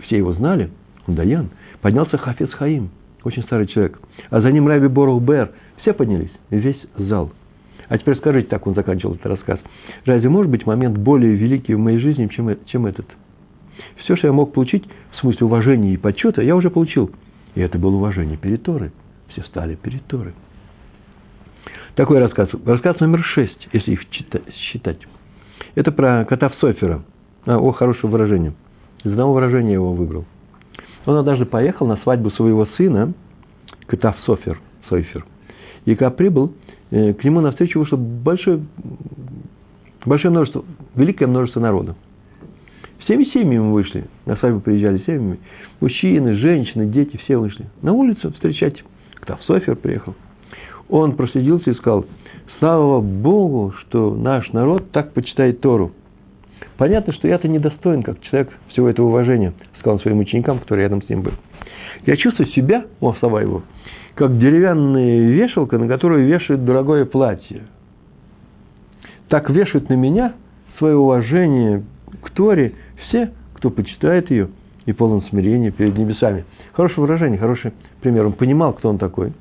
все 0.05 0.17
его 0.17 0.33
знали, 0.33 0.69
он 1.07 1.15
Даян, 1.15 1.49
поднялся 1.81 2.17
Хафиз 2.17 2.51
Хаим, 2.51 2.89
очень 3.23 3.43
старый 3.43 3.67
человек. 3.67 3.99
А 4.29 4.41
за 4.41 4.51
ним 4.51 4.67
Раби 4.67 4.87
Борух 4.87 5.21
Бер. 5.21 5.51
Все 5.81 5.93
поднялись, 5.93 6.31
весь 6.49 6.79
зал. 6.95 7.31
А 7.89 7.97
теперь 7.97 8.15
скажите, 8.17 8.47
так 8.47 8.65
он 8.67 8.75
заканчивал 8.75 9.15
этот 9.15 9.25
рассказ. 9.25 9.59
Разве 10.05 10.29
может 10.29 10.49
быть 10.51 10.65
момент 10.65 10.97
более 10.97 11.35
великий 11.35 11.73
в 11.73 11.79
моей 11.79 11.99
жизни, 11.99 12.27
чем, 12.27 12.55
чем 12.65 12.85
этот? 12.85 13.05
Все, 13.97 14.15
что 14.15 14.27
я 14.27 14.33
мог 14.33 14.53
получить 14.53 14.85
в 15.11 15.17
смысле 15.17 15.47
уважения 15.47 15.93
и 15.93 15.97
почета, 15.97 16.41
я 16.41 16.55
уже 16.55 16.69
получил. 16.69 17.11
И 17.55 17.61
это 17.61 17.77
было 17.77 17.95
уважение 17.95 18.37
перед 18.37 18.63
Торой. 18.63 18.91
Все 19.29 19.43
стали 19.43 19.75
перед 19.75 20.05
Торой. 20.05 20.33
Такой 21.95 22.19
рассказ. 22.19 22.49
Рассказ 22.65 22.99
номер 22.99 23.23
шесть, 23.23 23.67
если 23.73 23.91
их 23.91 24.01
считать. 24.71 24.99
Это 25.75 25.91
про 25.91 26.25
кота 26.25 26.51
Софера. 26.59 27.03
А, 27.45 27.57
о, 27.57 27.71
хорошее 27.71 28.09
выражение. 28.11 28.53
Из 29.03 29.11
одного 29.11 29.33
выражения 29.33 29.73
его 29.73 29.93
выбрал. 29.93 30.25
Он 31.05 31.17
однажды 31.17 31.45
поехал 31.45 31.87
на 31.87 31.97
свадьбу 31.97 32.29
своего 32.31 32.65
сына, 32.77 33.13
кота 33.87 34.15
Софер, 34.25 34.59
Сойфер. 34.89 35.25
И 35.85 35.95
когда 35.95 36.11
прибыл, 36.11 36.53
э, 36.91 37.13
к 37.13 37.23
нему 37.23 37.41
навстречу 37.41 37.79
вышло 37.79 37.97
большое, 37.97 38.61
большое 40.05 40.31
множество, 40.31 40.63
великое 40.95 41.27
множество 41.27 41.59
народа. 41.59 41.95
Всеми 42.99 43.23
семьями 43.25 43.71
вышли. 43.71 44.05
На 44.25 44.35
свадьбу 44.37 44.59
приезжали 44.59 44.99
семьями. 44.99 45.39
Мужчины, 45.79 46.35
женщины, 46.35 46.85
дети, 46.85 47.17
все 47.17 47.37
вышли. 47.37 47.65
На 47.81 47.93
улицу 47.93 48.31
встречать 48.31 48.83
Софер 49.47 49.75
приехал, 49.75 50.15
он 50.89 51.15
проследился 51.15 51.71
и 51.71 51.75
сказал, 51.75 52.05
слава 52.59 53.01
Богу, 53.01 53.73
что 53.79 54.13
наш 54.13 54.51
народ 54.51 54.91
так 54.91 55.13
почитает 55.13 55.61
Тору. 55.61 55.91
Понятно, 56.77 57.13
что 57.13 57.27
я-то 57.27 57.47
недостоин, 57.47 58.03
как 58.03 58.21
человек, 58.21 58.51
всего 58.69 58.89
этого 58.89 59.07
уважения, 59.07 59.53
сказал 59.81 59.99
своим 59.99 60.19
ученикам, 60.19 60.59
которые 60.59 60.85
рядом 60.85 61.03
с 61.03 61.09
ним 61.09 61.21
были. 61.21 61.35
Я 62.05 62.15
чувствую 62.15 62.47
себя, 62.49 62.85
о, 62.99 63.13
слова 63.15 63.41
его, 63.41 63.63
как 64.15 64.37
деревянная 64.37 65.29
вешалка, 65.29 65.77
на 65.77 65.87
которую 65.87 66.25
вешают 66.25 66.63
дорогое 66.63 67.05
платье. 67.05 67.63
Так 69.27 69.49
вешают 69.49 69.89
на 69.89 69.93
меня 69.93 70.33
свое 70.77 70.95
уважение 70.95 71.83
к 72.21 72.29
Торе 72.31 72.73
все, 73.07 73.31
кто 73.53 73.69
почитает 73.69 74.31
ее 74.31 74.49
и 74.85 74.93
полон 74.93 75.23
смирения 75.29 75.71
перед 75.71 75.97
небесами. 75.97 76.45
Хорошее 76.73 77.01
выражение, 77.01 77.37
хороший 77.37 77.73
пример. 78.01 78.25
Он 78.25 78.33
понимал, 78.33 78.73
кто 78.73 78.89
он 78.89 78.97
такой. 78.97 79.33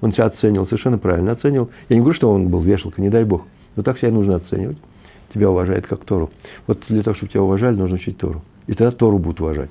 Он 0.00 0.12
себя 0.12 0.26
оценивал, 0.26 0.66
совершенно 0.66 0.98
правильно 0.98 1.32
оценивал. 1.32 1.70
Я 1.88 1.96
не 1.96 2.00
говорю, 2.00 2.16
что 2.16 2.30
он 2.30 2.48
был 2.48 2.60
вешалкой, 2.60 3.02
не 3.02 3.10
дай 3.10 3.24
бог. 3.24 3.42
Но 3.76 3.82
так 3.82 3.98
себя 3.98 4.10
нужно 4.10 4.36
оценивать. 4.36 4.78
Тебя 5.32 5.50
уважает 5.50 5.86
как 5.86 6.04
Тору. 6.04 6.30
Вот 6.66 6.82
для 6.88 7.02
того, 7.02 7.16
чтобы 7.16 7.32
тебя 7.32 7.42
уважали, 7.42 7.74
нужно 7.74 7.96
учить 7.96 8.18
Тору. 8.18 8.42
И 8.66 8.74
тогда 8.74 8.92
Тору 8.92 9.18
будут 9.18 9.40
уважать. 9.40 9.70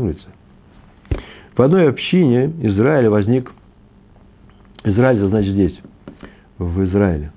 Лице. 0.00 0.26
В 1.56 1.62
одной 1.62 1.88
общине 1.88 2.52
Израиля 2.62 3.10
возник... 3.10 3.50
Израиль, 4.84 5.20
значит 5.28 5.52
здесь, 5.52 5.80
в 6.58 6.84
Израиле. 6.84 7.30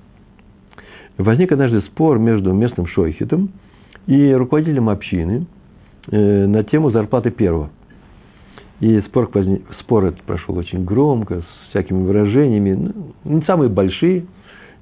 Возник 1.17 1.51
однажды 1.51 1.81
спор 1.81 2.17
между 2.17 2.51
местным 2.53 2.87
шойхетом 2.87 3.51
и 4.07 4.33
руководителем 4.33 4.89
общины 4.89 5.45
э, 6.11 6.45
на 6.47 6.63
тему 6.63 6.89
зарплаты 6.89 7.29
первого. 7.29 7.69
И 8.79 8.99
спор, 9.01 9.29
спор 9.79 10.05
этот 10.05 10.21
прошел 10.23 10.57
очень 10.57 10.83
громко, 10.83 11.41
с 11.41 11.69
всякими 11.69 12.03
выражениями. 12.03 12.91
Ну, 13.23 13.37
не 13.37 13.41
самые 13.43 13.69
большие, 13.69 14.25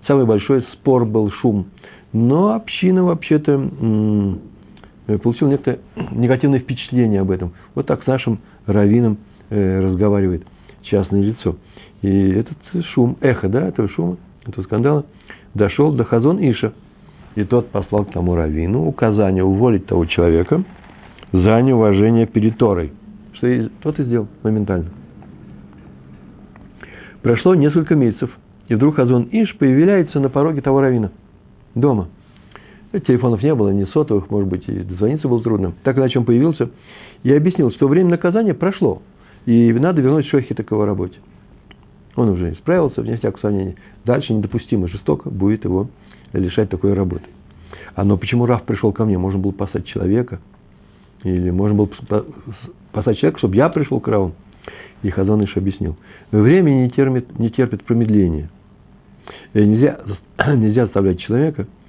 самый 0.07 0.25
большой 0.25 0.63
спор 0.73 1.05
был 1.05 1.29
шум. 1.31 1.67
Но 2.11 2.53
община 2.53 3.03
вообще-то 3.03 3.69
получила 5.05 5.49
некое 5.49 5.79
негативное 6.11 6.59
впечатление 6.59 7.21
об 7.21 7.31
этом. 7.31 7.53
Вот 7.75 7.85
так 7.87 8.03
с 8.03 8.07
нашим 8.07 8.39
раввином 8.65 9.17
э, 9.49 9.79
разговаривает 9.79 10.45
частное 10.83 11.21
лицо. 11.21 11.57
И 12.01 12.29
этот 12.31 12.57
шум, 12.93 13.17
эхо, 13.21 13.47
да, 13.49 13.67
этого 13.67 13.87
шума, 13.89 14.17
этого 14.45 14.63
скандала, 14.65 15.05
дошел 15.53 15.91
до 15.93 16.03
Хазон 16.03 16.39
Иша. 16.39 16.73
И 17.35 17.43
тот 17.45 17.69
послал 17.69 18.05
к 18.05 18.11
тому 18.11 18.35
раввину 18.35 18.85
указание 18.85 19.43
уволить 19.43 19.87
того 19.87 20.05
человека 20.05 20.63
за 21.31 21.61
неуважение 21.61 22.27
перед 22.27 22.57
Торой. 22.57 22.91
Что 23.33 23.47
и 23.47 23.69
тот 23.81 23.99
и 23.99 24.03
сделал 24.03 24.27
моментально. 24.43 24.91
Прошло 27.23 27.55
несколько 27.55 27.95
месяцев, 27.95 28.29
и 28.67 28.75
вдруг 28.75 28.97
Хазон 28.97 29.29
Иш 29.31 29.55
появляется 29.57 30.19
на 30.19 30.29
пороге 30.29 30.61
того 30.61 30.81
равина 30.81 31.11
дома. 31.73 32.09
Телефонов 32.99 33.41
не 33.41 33.55
было, 33.55 33.69
ни 33.69 33.85
сотовых, 33.85 34.29
может 34.29 34.49
быть, 34.49 34.67
и 34.67 34.83
дозвониться 34.83 35.27
было 35.27 35.41
трудно. 35.41 35.73
Так 35.83 35.97
иначе 35.97 36.19
он 36.19 36.25
появился 36.25 36.69
и 37.23 37.33
объяснил, 37.33 37.71
что 37.71 37.87
время 37.87 38.11
наказания 38.11 38.53
прошло, 38.53 39.01
и 39.45 39.73
надо 39.73 40.01
вернуть 40.01 40.27
Шохи 40.27 40.53
такого 40.53 40.85
работе. 40.85 41.17
Он 42.15 42.29
уже 42.29 42.53
исправился, 42.53 43.01
вне 43.01 43.17
всякого 43.17 43.41
сомнения. 43.41 43.75
Дальше 44.05 44.33
недопустимо 44.33 44.87
жестоко 44.87 45.31
будет 45.31 45.63
его 45.63 45.89
лишать 46.33 46.69
такой 46.69 46.93
работы. 46.93 47.25
А 47.95 48.03
но 48.03 48.17
почему 48.17 48.45
Раф 48.45 48.63
пришел 48.63 48.91
ко 48.91 49.05
мне? 49.05 49.17
Можно 49.17 49.39
было 49.39 49.51
послать 49.51 49.85
человека, 49.87 50.39
или 51.23 51.49
можно 51.49 51.75
было 51.75 51.89
послать 52.91 53.17
человека, 53.17 53.39
чтобы 53.39 53.55
я 53.55 53.69
пришел 53.69 53.99
к 53.99 54.07
Раву. 54.07 54.33
И 55.01 55.09
Хазон 55.09 55.43
Иш 55.43 55.57
объяснил. 55.57 55.97
Время 56.31 56.69
не 56.71 56.89
терпит, 56.91 57.39
не 57.39 57.49
терпит 57.49 57.83
промедления. 57.83 58.49
И 59.53 59.65
нельзя, 59.65 59.99
нельзя 60.55 60.85
заставлять 60.85 61.19
человека 61.19 61.63
э, 61.63 61.82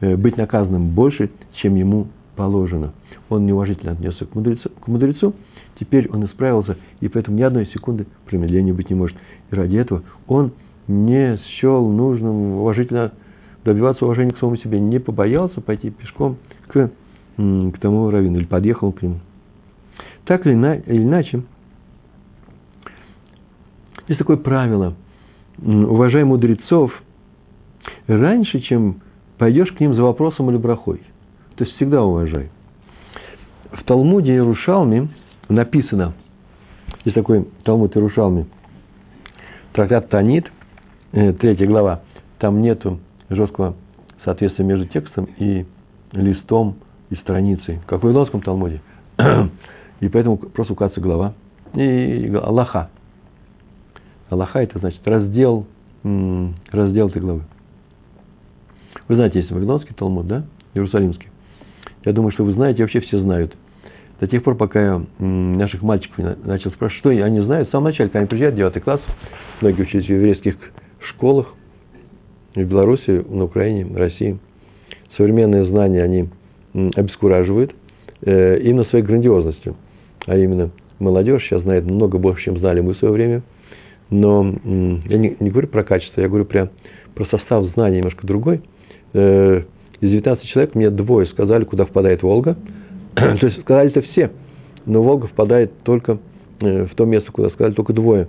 быть 0.00 0.36
наказанным 0.36 0.90
больше, 0.90 1.30
чем 1.54 1.74
ему 1.76 2.08
положено. 2.36 2.92
Он 3.28 3.46
неуважительно 3.46 3.92
отнесся 3.92 4.24
к 4.24 4.34
мудрецу, 4.34 4.70
к 4.80 4.86
мудрецу, 4.86 5.34
теперь 5.80 6.08
он 6.10 6.26
исправился, 6.26 6.76
и 7.00 7.08
поэтому 7.08 7.36
ни 7.36 7.42
одной 7.42 7.66
секунды 7.66 8.06
промедления 8.26 8.72
быть 8.72 8.90
не 8.90 8.96
может. 8.96 9.16
И 9.50 9.54
ради 9.54 9.76
этого 9.76 10.02
он 10.26 10.52
не 10.86 11.38
счел 11.38 11.88
нужным 11.88 12.58
уважительно 12.58 13.12
добиваться 13.64 14.04
уважения 14.04 14.32
к 14.32 14.38
самому 14.38 14.58
себе, 14.58 14.78
не 14.78 15.00
побоялся 15.00 15.60
пойти 15.60 15.90
пешком 15.90 16.36
к, 16.68 16.90
к 17.36 17.78
тому 17.80 18.10
раввину, 18.10 18.38
или 18.38 18.44
подъехал 18.44 18.92
к 18.92 19.02
нему. 19.02 19.18
Так 20.24 20.46
или 20.46 20.54
иначе, 20.54 21.42
есть 24.06 24.18
такое 24.18 24.36
правило. 24.36 24.94
Уважай 25.58 26.22
мудрецов 26.22 26.92
раньше, 28.06 28.60
чем 28.60 29.00
пойдешь 29.38 29.72
к 29.72 29.80
ним 29.80 29.94
за 29.94 30.02
вопросом 30.02 30.50
или 30.50 30.56
брахой. 30.56 31.02
То 31.56 31.64
есть 31.64 31.76
всегда 31.76 32.02
уважай. 32.02 32.50
В 33.72 33.82
Талмуде 33.84 34.32
Иерушалме 34.32 35.08
написано, 35.48 36.14
есть 37.04 37.14
такой 37.14 37.46
Талмуд 37.64 37.96
Иерушалме, 37.96 38.46
трактат 39.72 40.08
Танит, 40.08 40.50
э, 41.12 41.32
третья 41.34 41.66
глава, 41.66 42.02
там 42.38 42.62
нету 42.62 43.00
жесткого 43.28 43.74
соответствия 44.24 44.64
между 44.64 44.86
текстом 44.86 45.28
и 45.38 45.66
листом 46.12 46.76
и 47.10 47.16
страницей, 47.16 47.80
как 47.86 48.00
в 48.00 48.04
Вавилонском 48.04 48.42
Талмуде. 48.42 48.80
И 50.00 50.08
поэтому 50.08 50.36
просто 50.36 50.74
указывается 50.74 51.00
глава 51.00 51.32
и 51.74 52.32
Аллаха. 52.42 52.90
Аллаха– 54.30 54.58
это 54.62 54.78
значит 54.78 55.06
раздел, 55.06 55.66
раздел 56.02 57.08
этой 57.08 57.22
главы. 57.22 57.42
Вы 59.08 59.16
знаете, 59.16 59.40
есть 59.40 59.50
Вавилонский 59.50 59.94
Талмуд, 59.94 60.26
да? 60.26 60.44
Иерусалимский. 60.74 61.28
Я 62.04 62.12
думаю, 62.12 62.32
что 62.32 62.44
вы 62.44 62.52
знаете, 62.52 62.82
вообще 62.82 63.00
все 63.00 63.20
знают. 63.20 63.54
До 64.20 64.26
тех 64.26 64.42
пор, 64.42 64.56
пока 64.56 64.80
я 64.80 65.02
наших 65.18 65.82
мальчиков 65.82 66.18
начал 66.44 66.70
спрашивать, 66.70 67.00
что 67.00 67.10
они 67.10 67.40
знают, 67.40 67.68
в 67.68 67.72
самом 67.72 67.84
начале, 67.86 68.08
когда 68.08 68.20
они 68.20 68.28
приезжают 68.28 68.54
в 68.54 68.58
9 68.58 68.82
класс, 68.82 69.00
многие 69.60 69.82
учились 69.82 70.06
в 70.06 70.10
еврейских 70.10 70.56
школах, 71.00 71.54
в 72.54 72.62
Беларуси, 72.62 73.24
на 73.28 73.44
Украине, 73.44 73.84
в 73.84 73.96
России. 73.96 74.38
Современные 75.16 75.66
знания 75.66 76.02
они 76.02 76.28
обескураживают 76.94 77.74
э, 78.22 78.60
именно 78.60 78.84
своей 78.84 79.04
грандиозностью. 79.04 79.76
А 80.26 80.36
именно, 80.36 80.70
молодежь 80.98 81.42
сейчас 81.44 81.62
знает 81.62 81.84
много 81.84 82.18
больше, 82.18 82.44
чем 82.44 82.58
знали 82.58 82.80
мы 82.80 82.94
в 82.94 82.98
свое 82.98 83.12
время– 83.12 83.42
но 84.10 84.44
я 84.44 85.18
не, 85.18 85.36
не 85.40 85.50
говорю 85.50 85.68
про 85.68 85.82
качество, 85.82 86.20
я 86.20 86.28
говорю 86.28 86.44
про, 86.44 86.70
про 87.14 87.26
состав 87.26 87.66
знаний 87.74 87.98
немножко 87.98 88.26
другой. 88.26 88.62
Э, 89.16 89.62
из 90.00 90.10
19 90.10 90.44
человек 90.48 90.74
мне 90.74 90.90
двое 90.90 91.26
сказали, 91.28 91.64
куда 91.64 91.86
впадает 91.86 92.22
Волга. 92.22 92.54
То 93.14 93.46
есть 93.46 93.62
сказали 93.62 93.88
это 93.88 94.02
все, 94.02 94.30
но 94.84 95.02
Волга 95.02 95.26
впадает 95.26 95.72
только 95.84 96.18
э, 96.60 96.84
в 96.84 96.94
то 96.94 97.06
место, 97.06 97.32
куда 97.32 97.48
сказали 97.48 97.72
только 97.72 97.94
двое, 97.94 98.28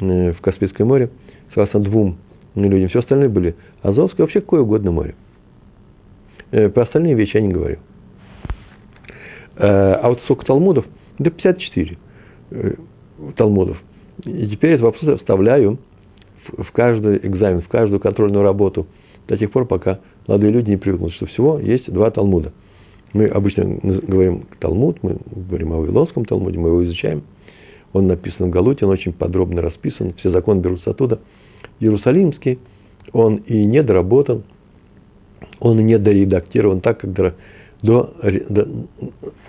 э, 0.00 0.32
в 0.32 0.40
Каспийское 0.42 0.86
море, 0.86 1.08
согласно 1.54 1.80
двум 1.80 2.18
людям. 2.54 2.90
Все 2.90 2.98
остальные 2.98 3.30
были 3.30 3.56
Азовское, 3.82 4.24
вообще 4.24 4.40
какое 4.40 4.60
угодно 4.60 4.90
море. 4.90 5.14
Про 6.50 6.82
остальные 6.82 7.14
вещи 7.14 7.36
я 7.36 7.42
не 7.42 7.52
говорю. 7.52 7.78
А 9.56 10.08
вот 10.08 10.20
сколько 10.22 10.46
Талмудов? 10.46 10.86
Да 11.18 11.28
54 11.28 11.98
Талмудов. 13.36 13.82
И 14.24 14.46
теперь 14.46 14.72
этот 14.72 14.84
вопрос 14.84 15.02
я 15.02 15.16
вставляю 15.16 15.78
в 16.46 16.70
каждый 16.72 17.18
экзамен, 17.26 17.62
в 17.62 17.68
каждую 17.68 18.00
контрольную 18.00 18.44
работу 18.44 18.86
до 19.26 19.36
тех 19.36 19.50
пор, 19.50 19.66
пока 19.66 19.98
молодые 20.26 20.52
люди 20.52 20.70
не 20.70 20.76
привыкнут, 20.76 21.12
что 21.14 21.26
всего 21.26 21.58
есть 21.58 21.90
два 21.90 22.10
Талмуда. 22.10 22.52
Мы 23.12 23.26
обычно 23.26 23.64
говорим 23.82 24.46
Талмуд, 24.60 25.02
мы 25.02 25.16
говорим 25.34 25.72
о 25.72 25.80
Вавилонском 25.80 26.24
Талмуде, 26.24 26.58
мы 26.58 26.68
его 26.68 26.84
изучаем. 26.84 27.22
Он 27.92 28.08
написан 28.08 28.48
в 28.48 28.50
Галуте, 28.50 28.84
он 28.84 28.92
очень 28.92 29.12
подробно 29.12 29.62
расписан, 29.62 30.12
все 30.18 30.30
законы 30.30 30.60
берутся 30.60 30.90
оттуда. 30.90 31.20
Иерусалимский, 31.80 32.58
он 33.12 33.36
и 33.36 33.64
не 33.64 33.82
доработан, 33.82 34.44
он 35.60 35.80
и 35.80 35.82
не 35.82 35.98
доредактирован 35.98 36.80
так, 36.80 37.00
как 37.00 37.12
до, 37.12 37.34
до, 37.82 38.12
до, 38.48 38.68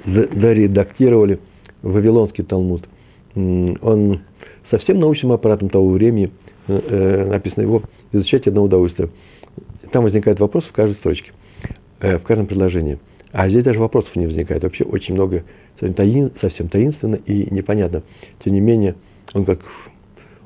доредактировали 0.05 1.39
Вавилонский 1.81 2.43
Талмуд. 2.43 2.87
Он 3.35 4.21
со 4.71 4.77
всем 4.79 4.99
научным 4.99 5.31
аппаратом 5.31 5.69
того 5.69 5.89
времени 5.89 6.31
э, 6.67 6.73
э, 6.73 7.25
написано 7.29 7.63
его 7.63 7.83
изучать 8.11 8.47
одно 8.47 8.63
удовольствие. 8.63 9.09
Там 9.91 10.03
возникает 10.03 10.39
вопрос 10.39 10.65
в 10.65 10.71
каждой 10.71 10.95
строчке, 10.95 11.31
э, 11.99 12.17
в 12.17 12.23
каждом 12.23 12.47
предложении. 12.47 12.99
А 13.31 13.49
здесь 13.49 13.63
даже 13.63 13.79
вопросов 13.79 14.15
не 14.15 14.25
возникает. 14.25 14.63
Вообще 14.63 14.83
очень 14.83 15.13
много, 15.13 15.43
таин, 15.79 16.31
совсем 16.41 16.69
таинственно 16.69 17.15
и 17.15 17.53
непонятно. 17.53 18.03
Тем 18.43 18.53
не 18.53 18.61
менее, 18.61 18.95
он 19.33 19.45
как, 19.45 19.59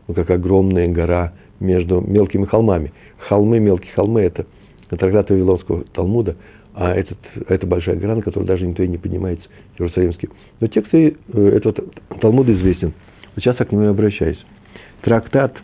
он 0.08 0.16
как 0.16 0.30
огромная 0.30 0.88
гора 0.88 1.34
между 1.60 2.02
мелкими 2.02 2.46
холмами. 2.46 2.92
Холмы, 3.18 3.60
мелкие 3.60 3.94
холмы– 3.94 4.22
это 4.24 4.46
трактат 4.90 5.30
Вавилонского 5.30 5.84
Талмуда, 5.94 6.36
а 6.74 6.94
этот, 6.94 7.18
это 7.48 7.68
большая 7.68 7.96
гора, 7.96 8.16
на 8.16 8.22
которую 8.22 8.48
даже 8.48 8.66
никто 8.66 8.84
и 8.84 8.88
не 8.88 8.98
поднимается, 8.98 9.46
Иерусалимский. 9.78 10.30
Но 10.60 10.68
текст 10.68 10.94
этого 10.94 11.74
Талмуда 12.20 12.54
известен– 12.54 12.94
сейчас 13.38 13.60
я 13.60 13.66
к 13.66 13.72
нему 13.72 13.84
и 13.84 13.88
обращаюсь. 13.88 14.44
Трактат, 15.02 15.56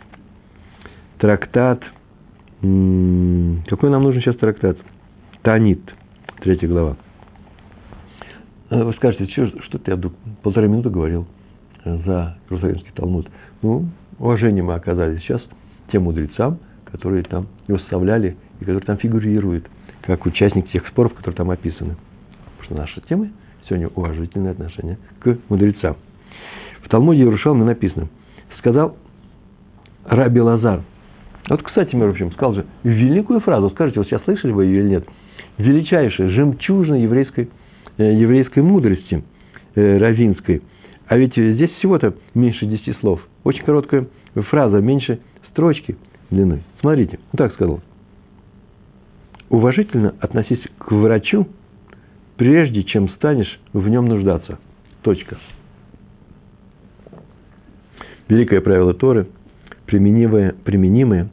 трактат, 1.18 1.82
какой 2.60 3.90
нам 3.90 4.02
нужен 4.02 4.20
сейчас 4.20 4.36
трактат? 4.36 4.76
Танит, 5.42 5.80
третья 6.40 6.66
глава. 6.66 6.96
Э, 8.70 8.82
вы 8.82 8.92
скажете, 8.94 9.26
что, 9.30 9.62
что 9.62 9.78
ты, 9.78 9.92
я 9.92 10.00
полторы 10.42 10.68
минуты 10.68 10.90
говорил 10.90 11.26
за 11.84 12.36
Иерусалимский 12.50 12.90
Талмуд. 12.94 13.28
Ну, 13.62 13.86
уважение 14.18 14.64
мы 14.64 14.74
оказали 14.74 15.18
сейчас 15.18 15.40
тем 15.92 16.02
мудрецам, 16.02 16.58
которые 16.86 17.22
там 17.22 17.46
его 17.68 17.78
составляли 17.78 18.36
и 18.60 18.64
которые 18.64 18.82
там 18.82 18.96
фигурируют, 18.96 19.66
как 20.02 20.26
участник 20.26 20.68
тех 20.70 20.86
споров, 20.88 21.14
которые 21.14 21.36
там 21.36 21.50
описаны. 21.50 21.96
Потому 22.56 22.64
что 22.64 22.74
наша 22.74 23.00
тема 23.02 23.28
сегодня 23.68 23.88
уважительное 23.88 24.50
отношение 24.50 24.98
к 25.20 25.38
мудрецам. 25.48 25.96
В 26.82 26.88
Талмуде 26.88 27.20
Иерушалме 27.20 27.64
написано, 27.64 28.08
сказал 28.58 28.96
Раби 30.04 30.40
Лазар. 30.40 30.82
Вот, 31.48 31.62
кстати, 31.62 31.94
между 31.94 32.12
прочим, 32.12 32.32
сказал 32.32 32.54
же 32.54 32.66
великую 32.82 33.40
фразу. 33.40 33.70
Скажите, 33.70 34.00
вот 34.00 34.08
сейчас 34.08 34.22
слышали 34.24 34.52
вы 34.52 34.66
ее 34.66 34.80
или 34.80 34.88
нет? 34.88 35.08
Величайшая, 35.56 36.30
жемчужина 36.30 36.96
еврейской, 36.96 37.48
э, 37.96 38.14
еврейской 38.14 38.60
мудрости 38.60 39.24
э, 39.74 39.98
равинской. 39.98 40.62
А 41.06 41.16
ведь 41.16 41.34
здесь 41.34 41.70
всего-то 41.78 42.14
меньше 42.34 42.66
десяти 42.66 42.92
слов. 43.00 43.26
Очень 43.44 43.64
короткая 43.64 44.06
фраза, 44.34 44.78
меньше 44.78 45.20
строчки 45.50 45.96
длины. 46.30 46.62
Смотрите, 46.80 47.18
вот 47.32 47.38
так 47.38 47.54
сказал. 47.54 47.80
Уважительно 49.48 50.14
относись 50.20 50.62
к 50.76 50.92
врачу, 50.92 51.48
прежде 52.36 52.84
чем 52.84 53.08
станешь 53.10 53.58
в 53.72 53.88
нем 53.88 54.06
нуждаться. 54.06 54.58
Точка 55.02 55.38
великое 58.28 58.60
правило 58.60 58.94
Торы, 58.94 59.26
применимое, 59.86 60.54
применимое 60.64 61.24
э, 61.24 61.28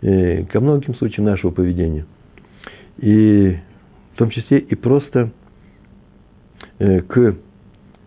ко 0.00 0.60
многим 0.60 0.94
случаям 0.96 1.26
нашего 1.26 1.50
поведения. 1.50 2.06
И 2.98 3.56
в 4.14 4.18
том 4.18 4.30
числе 4.30 4.58
и 4.58 4.74
просто 4.74 5.30
э, 6.78 7.00
к, 7.00 7.36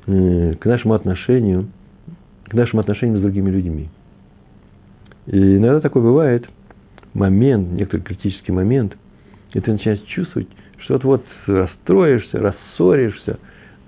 э, 0.08 0.54
к 0.56 0.65
нашему 0.65 0.93
отношению 0.93 1.69
к 2.49 2.54
нашим 2.54 2.80
отношениям 2.80 3.19
с 3.19 3.21
другими 3.21 3.49
людьми. 3.49 3.89
И 5.28 5.58
иногда 5.58 5.80
такой 5.80 6.02
бывает 6.02 6.49
момент, 7.13 7.71
некоторый 7.71 8.02
критический 8.02 8.52
момент, 8.52 8.97
и 9.54 9.60
ты 9.60 9.71
начинаешь 9.71 10.02
чувствовать, 10.02 10.47
что 10.80 10.95
вот-вот 10.95 11.25
расстроишься, 11.45 12.39
рассоришься, 12.39 13.39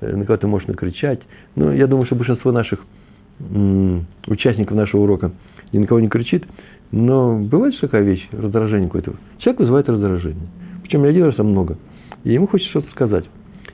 э, 0.01 0.15
на 0.15 0.25
кого 0.25 0.37
ты 0.37 0.47
можешь 0.47 0.67
накричать. 0.67 1.21
Ну, 1.55 1.71
я 1.71 1.87
думаю, 1.87 2.05
что 2.05 2.15
большинство 2.15 2.51
наших 2.51 2.79
участников 4.27 4.77
нашего 4.77 5.01
урока 5.01 5.31
ни 5.71 5.79
на 5.79 5.87
кого 5.87 5.99
не 5.99 6.09
кричит, 6.09 6.45
но 6.91 7.39
бывает 7.39 7.73
же 7.73 7.81
такая 7.81 8.03
вещь, 8.03 8.27
раздражение 8.31 8.87
какое-то. 8.87 9.13
Человек 9.39 9.59
вызывает 9.59 9.89
раздражение. 9.89 10.47
Причем 10.81 11.03
не 11.03 11.09
один 11.09 11.25
раз, 11.25 11.35
а 11.37 11.43
много. 11.43 11.77
И 12.23 12.33
ему 12.33 12.47
хочется 12.47 12.69
что-то 12.71 12.91
сказать. 12.91 13.25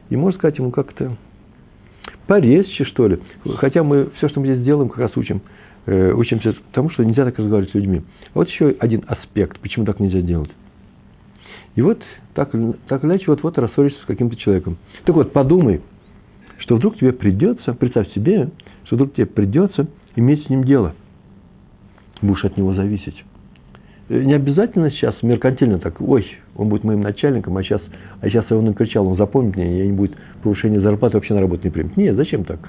И 0.10 0.16
можно 0.16 0.38
сказать 0.38 0.58
ему 0.60 0.72
как-то 0.72 1.18
порезче, 2.28 2.84
что 2.86 3.08
ли. 3.08 3.20
Хотя 3.58 3.84
мы 3.84 4.10
все, 4.18 4.30
что 4.30 4.40
мы 4.40 4.48
здесь 4.48 4.64
делаем, 4.64 4.90
как 4.90 5.00
раз 5.00 5.18
учим, 5.18 5.42
э, 5.86 6.14
учимся 6.14 6.56
тому, 6.74 6.90
что 6.92 7.04
нельзя 7.04 7.26
так 7.26 7.40
разговаривать 7.40 7.72
с 7.72 7.76
людьми. 7.76 8.04
Вот 8.34 8.48
еще 8.50 8.76
один 8.80 9.04
аспект, 9.08 9.60
почему 9.60 9.86
так 9.86 10.00
нельзя 10.00 10.22
делать. 10.22 10.52
И 11.76 11.82
вот 11.82 12.02
так, 12.34 12.52
так 12.88 13.04
или 13.04 13.10
иначе, 13.10 13.26
вот-вот 13.28 13.58
рассоришься 13.58 14.02
с 14.02 14.06
каким-то 14.06 14.36
человеком. 14.36 14.78
Так 15.06 15.16
вот, 15.16 15.32
подумай, 15.34 15.82
что 16.60 16.76
вдруг 16.76 16.98
тебе 16.98 17.14
придется, 17.14 17.74
представь 17.74 18.12
себе, 18.14 18.50
что 18.86 18.96
вдруг 18.96 19.14
тебе 19.14 19.26
придется 19.26 19.88
иметь 20.16 20.46
с 20.46 20.50
ним 20.50 20.64
дело. 20.64 20.96
Будешь 22.22 22.46
от 22.46 22.58
него 22.58 22.74
зависеть. 22.74 23.24
Э, 24.10 24.22
не 24.24 24.34
обязательно 24.34 24.90
сейчас 24.92 25.16
меркантильно 25.22 25.80
так, 25.80 26.02
ой, 26.02 26.26
он 26.56 26.70
будет 26.70 26.84
моим 26.84 27.02
начальником, 27.02 27.58
а 27.58 27.64
сейчас, 27.64 27.82
а 28.22 28.30
сейчас 28.30 28.46
я 28.50 28.56
его 28.56 28.66
накричал, 28.66 29.08
он 29.08 29.18
запомнит 29.18 29.56
меня, 29.56 29.84
и 29.84 29.88
не 29.88 29.94
будет 29.94 30.16
повышения 30.44 30.80
зарплаты, 30.80 31.18
вообще 31.18 31.34
на 31.34 31.42
работу 31.42 31.64
не 31.66 31.72
примет. 31.72 31.98
Нет, 31.98 32.16
зачем 32.16 32.44
так? 32.44 32.60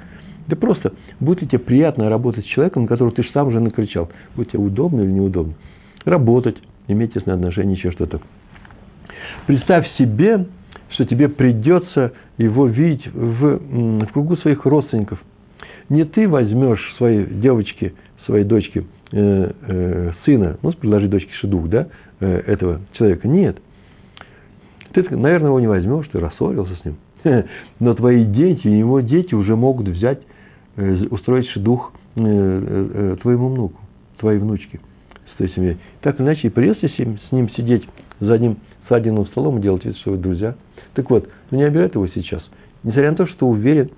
Да 0.47 0.57
просто, 0.57 0.95
будет 1.21 1.43
ли 1.43 1.49
тебе 1.49 1.59
приятно 1.59 2.09
работать 2.09 2.45
с 2.47 2.49
человеком, 2.49 2.83
на 2.83 2.89
которого 2.89 3.15
ты 3.15 3.23
сам 3.35 3.51
же 3.53 3.61
накричал? 3.61 4.11
Будет 4.35 4.51
тебе 4.51 4.63
удобно 4.63 5.03
или 5.03 5.11
неудобно? 5.11 5.55
Работать, 6.05 6.57
иметь 6.89 7.13
тесные 7.13 7.35
отношения, 7.35 7.75
еще 7.75 7.91
что-то. 7.91 8.21
Представь 9.47 9.87
себе, 9.99 10.47
что 10.91 11.05
тебе 11.05 11.29
придется 11.29 12.13
его 12.39 12.67
видеть 12.67 13.07
в, 13.13 13.59
в 13.59 14.07
кругу 14.13 14.37
своих 14.39 14.65
родственников. 14.65 15.23
Не 15.91 16.05
ты 16.05 16.27
возьмешь 16.27 16.95
своей 16.97 17.27
девочке, 17.27 17.93
своей 18.25 18.45
дочке 18.45 18.85
сына, 19.11 20.59
ну, 20.63 20.73
предложи 20.73 21.09
дочке 21.09 21.33
шедух, 21.35 21.69
да, 21.69 21.89
э, 22.21 22.43
этого 22.47 22.81
человека. 22.93 23.27
Нет. 23.27 23.59
Ты, 24.93 25.03
наверное, 25.17 25.49
его 25.49 25.61
не 25.61 25.67
возьмешь, 25.67 26.09
ты 26.13 26.21
рассорился 26.21 26.75
с 26.77 26.85
ним. 26.85 26.97
Но 27.81 27.95
твои 27.95 28.25
дети, 28.25 28.67
его 28.67 29.01
дети 29.01 29.35
уже 29.35 29.57
могут 29.57 29.89
взять, 29.89 30.21
э, 30.77 31.07
устроить 31.11 31.49
шедух 31.51 31.93
э, 32.17 32.21
э, 32.23 33.17
твоему 33.23 33.49
внуку, 33.49 33.81
твоей 34.19 34.39
внучке 34.39 34.81
с 35.33 35.39
той 35.39 35.49
семьей. 35.51 35.79
Так 36.01 36.21
иначе, 36.21 36.49
и 36.49 36.51
придется 36.51 36.89
с 36.89 37.33
ним 37.33 37.51
сидеть 37.51 37.89
за 38.21 38.35
одним 38.35 38.59
садиным 38.89 39.27
столом 39.27 39.59
и 39.59 39.63
делать 39.63 39.85
вид, 39.85 39.97
что 39.99 40.13
вы 40.13 40.19
друзья. 40.19 40.55
Так 40.95 41.11
вот, 41.11 41.29
ну 41.51 41.59
не 41.59 41.65
обижай 41.65 41.91
его 41.93 42.07
сейчас. 42.09 42.43
Несмотря 42.83 43.11
на 43.11 43.17
то, 43.17 43.27
что 43.27 43.49
уверен, 43.49 43.87
э, 43.87 43.91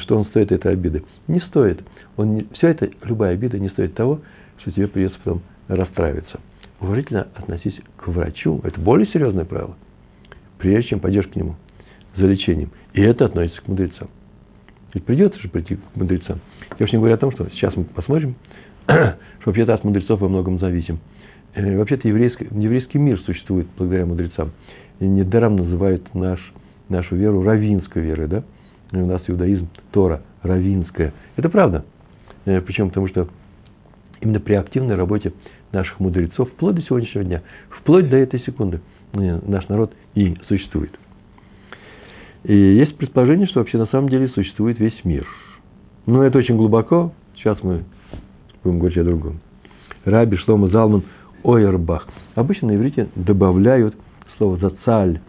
что 0.00 0.18
он 0.18 0.24
стоит 0.26 0.52
этой 0.52 0.72
обиды. 0.72 1.04
Не 1.28 1.40
стоит. 1.40 1.80
Он 2.16 2.34
не, 2.34 2.46
все 2.54 2.68
это, 2.68 2.90
любая 3.04 3.34
обида 3.34 3.58
не 3.58 3.68
стоит 3.68 3.94
того, 3.94 4.20
что 4.58 4.72
тебе 4.72 4.88
придется 4.88 5.18
потом 5.24 5.42
расстраиваться. 5.68 6.40
Уважительно 6.80 7.28
относись 7.34 7.78
к 7.96 8.08
врачу. 8.08 8.60
Это 8.64 8.80
более 8.80 9.06
серьезное 9.08 9.44
правило. 9.44 9.76
Прежде 10.58 10.90
чем 10.90 11.00
пойдешь 11.00 11.26
к 11.26 11.36
нему 11.36 11.56
за 12.16 12.26
лечением. 12.26 12.70
И 12.92 13.00
это 13.00 13.26
относится 13.26 13.62
к 13.62 13.68
мудрецам. 13.68 14.08
Ведь 14.92 15.04
придется 15.04 15.40
же 15.40 15.48
прийти 15.48 15.76
к 15.76 15.96
мудрецам. 15.96 16.40
Я 16.78 16.84
уж 16.84 16.92
не 16.92 16.98
говорю 16.98 17.14
о 17.14 17.18
том, 17.18 17.32
что 17.32 17.48
сейчас 17.50 17.76
мы 17.76 17.84
посмотрим, 17.84 18.34
что 18.86 19.16
вообще-то 19.44 19.74
от 19.74 19.84
мудрецов 19.84 20.20
во 20.20 20.28
многом 20.28 20.58
зависим. 20.58 20.98
Э, 21.54 21.78
вообще-то 21.78 22.08
еврейский, 22.08 22.48
еврейский 22.50 22.98
мир 22.98 23.20
существует 23.20 23.68
благодаря 23.76 24.06
мудрецам. 24.06 24.52
И 24.98 25.06
недаром 25.06 25.56
называют 25.56 26.12
наш, 26.14 26.40
нашу 26.88 27.16
веру 27.16 27.42
равинской 27.42 28.02
верой. 28.02 28.28
Да? 28.28 28.44
У 28.92 29.06
нас 29.06 29.22
иудаизм 29.26 29.68
Тора 29.92 30.22
равинская. 30.42 31.12
Это 31.36 31.48
правда. 31.48 31.84
Э, 32.44 32.60
Причем 32.60 32.88
потому, 32.88 33.08
что 33.08 33.28
именно 34.20 34.40
при 34.40 34.54
активной 34.54 34.96
работе 34.96 35.32
наших 35.72 36.00
мудрецов, 36.00 36.50
вплоть 36.50 36.74
до 36.74 36.82
сегодняшнего 36.82 37.24
дня, 37.24 37.42
вплоть 37.68 38.08
до 38.08 38.16
этой 38.16 38.40
секунды, 38.40 38.80
э, 39.12 39.40
наш 39.46 39.68
народ 39.68 39.92
и 40.14 40.36
существует. 40.48 40.98
И 42.44 42.54
есть 42.54 42.96
предположение, 42.96 43.46
что 43.46 43.60
вообще 43.60 43.78
на 43.78 43.86
самом 43.86 44.08
деле 44.08 44.28
существует 44.28 44.78
весь 44.80 45.04
мир. 45.04 45.26
Но 46.06 46.24
это 46.24 46.38
очень 46.38 46.56
глубоко. 46.56 47.12
Сейчас 47.36 47.62
мы 47.62 47.84
будем 48.64 48.78
говорить 48.78 48.98
о 48.98 49.04
другом. 49.04 49.40
Раби 50.04 50.36
Шлома 50.38 50.68
Залман– 50.68 51.04
ойербах. 51.42 52.06
Обычно 52.34 52.68
на 52.68 52.76
иврите 52.76 53.08
добавляют 53.14 53.94
слово 54.36 54.56
зацаль, 54.58 55.20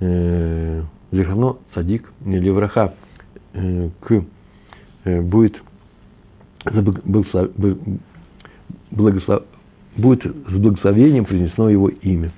э, 0.00 0.82
лихано 1.14 1.56
цадик 1.74 2.12
или 2.24 2.50
враха 2.50 2.94
э, 3.52 3.90
к 4.00 4.24
э, 5.04 5.20
будет 5.20 5.56
благослов, 8.90 9.42
будет 9.96 10.22
с 10.24 10.52
благословением 10.52 11.24
произнесено 11.24 11.70
его 11.70 11.88
имя. 11.88 12.32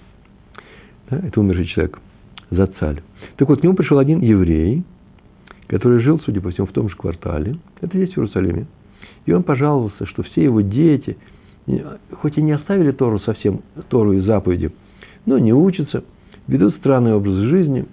Да, 1.10 1.18
это 1.18 1.40
умерший 1.40 1.66
человек. 1.66 1.98
Зацаль. 2.50 3.02
Так 3.36 3.48
вот, 3.48 3.60
к 3.60 3.62
нему 3.64 3.74
пришел 3.74 3.98
один 3.98 4.20
еврей, 4.20 4.84
который 5.66 6.00
жил, 6.00 6.20
судя 6.24 6.40
по 6.40 6.50
всему, 6.50 6.66
в 6.66 6.72
том 6.72 6.88
же 6.88 6.96
квартале. 6.96 7.56
Это 7.80 7.98
есть 7.98 8.14
в 8.14 8.18
Иерусалиме. 8.18 8.66
И 9.24 9.32
он 9.32 9.42
пожаловался, 9.42 10.06
что 10.06 10.22
все 10.22 10.44
его 10.44 10.60
дети– 10.60 11.16
хоть 12.20 12.38
и 12.38 12.42
не 12.42 12.52
оставили 12.52 12.92
Тору 12.92 13.18
совсем, 13.20 13.62
Тору 13.88 14.12
и 14.12 14.20
заповеди, 14.20 14.70
но 15.24 15.38
не 15.38 15.52
учатся, 15.52 16.04
ведут 16.46 16.76
странный 16.76 17.14
образ 17.14 17.34
жизни, 17.34 17.86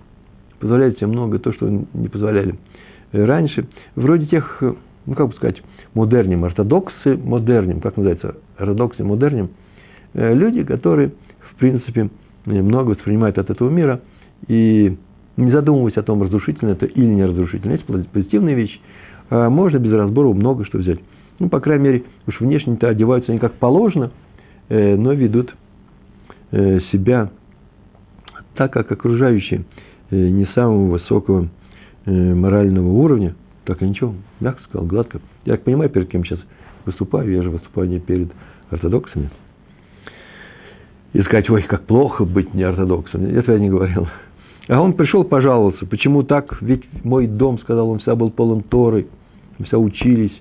позволяют 0.64 0.98
себе 0.98 1.08
много 1.08 1.40
то, 1.40 1.52
что 1.52 1.70
не 1.70 2.08
позволяли 2.08 2.56
раньше. 3.12 3.68
Вроде 3.96 4.26
тех, 4.28 4.64
ну 5.06 5.14
как 5.14 5.28
бы 5.28 5.34
сказать, 5.36 5.62
модерним, 5.94 6.46
ортодоксы 6.46 7.18
модерним, 7.18 7.82
как 7.82 7.98
называется, 7.98 8.38
ортодоксы 8.58 9.04
модерним, 9.04 9.50
э, 10.14 10.34
люди, 10.34 10.64
которые, 10.64 11.12
в 11.52 11.56
принципе, 11.56 12.10
много 12.46 12.92
воспринимают 12.92 13.38
от 13.38 13.50
этого 13.50 13.70
мира 13.70 14.02
и 14.48 14.98
не 15.36 15.52
задумываясь 15.52 15.98
о 15.98 16.04
том, 16.04 16.24
разрушительно 16.24 16.72
это 16.72 16.86
или 16.86 17.06
не 17.06 17.26
разрушительно. 17.26 17.74
Есть 17.74 17.86
позитивные 17.86 18.56
вещи, 18.56 18.80
а 19.30 19.50
можно 19.50 19.80
без 19.80 19.92
разбора 19.92 20.30
много 20.30 20.66
что 20.66 20.78
взять. 20.78 21.00
Ну, 21.40 21.50
по 21.50 21.60
крайней 21.60 21.84
мере, 21.84 22.04
уж 22.26 22.40
внешне-то 22.40 22.88
одеваются 22.88 23.32
они 23.32 23.40
как 23.40 23.54
положено, 23.54 24.12
э, 24.70 24.96
но 24.96 25.12
ведут 25.12 25.54
э, 26.52 26.80
себя 26.92 27.32
так, 28.56 28.72
как 28.72 28.92
окружающие 28.92 29.60
э, 29.60 29.64
не 30.16 30.46
самого 30.54 30.92
высокого 30.92 31.48
э, 32.06 32.12
морального 32.12 32.90
уровня. 32.90 33.36
Так, 33.66 33.82
а 33.82 33.86
ничего, 33.86 34.14
мягко 34.40 34.62
сказал, 34.64 34.86
гладко. 34.88 35.20
Я 35.46 35.58
понимаю, 35.58 35.90
перед 35.90 36.10
кем 36.10 36.26
сейчас 36.26 36.40
выступаю, 36.86 37.32
я 37.32 37.44
же 37.44 37.50
выступаю 37.50 37.90
не 37.90 38.00
перед 38.00 38.32
ортодоксами. 38.70 39.30
И 41.14 41.22
сказать, 41.22 41.50
ой, 41.50 41.64
как 41.64 41.86
плохо 41.86 42.26
быть 42.26 42.54
не 42.54 42.64
ортодоксом. 42.64 43.24
Это 43.26 43.54
я 43.54 43.60
не 43.60 43.70
говорил. 43.70 44.08
А 44.68 44.82
он 44.82 44.94
пришел 44.94 45.24
пожаловаться, 45.24 45.86
почему 45.86 46.24
так, 46.24 46.62
ведь 46.62 46.84
мой 47.04 47.28
дом, 47.28 47.60
сказал 47.60 47.90
он, 47.90 48.00
вся 48.00 48.16
был 48.16 48.32
полон 48.32 48.64
Торы, 48.64 49.08
вся 49.66 49.78
учились, 49.78 50.34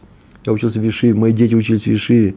я 0.44 0.52
учился 0.52 0.78
в 0.78 0.82
Вишиве, 0.82 1.14
мои 1.14 1.32
дети 1.32 1.54
учились 1.54 1.82
в 1.82 1.86
Вишиве. 1.86 2.36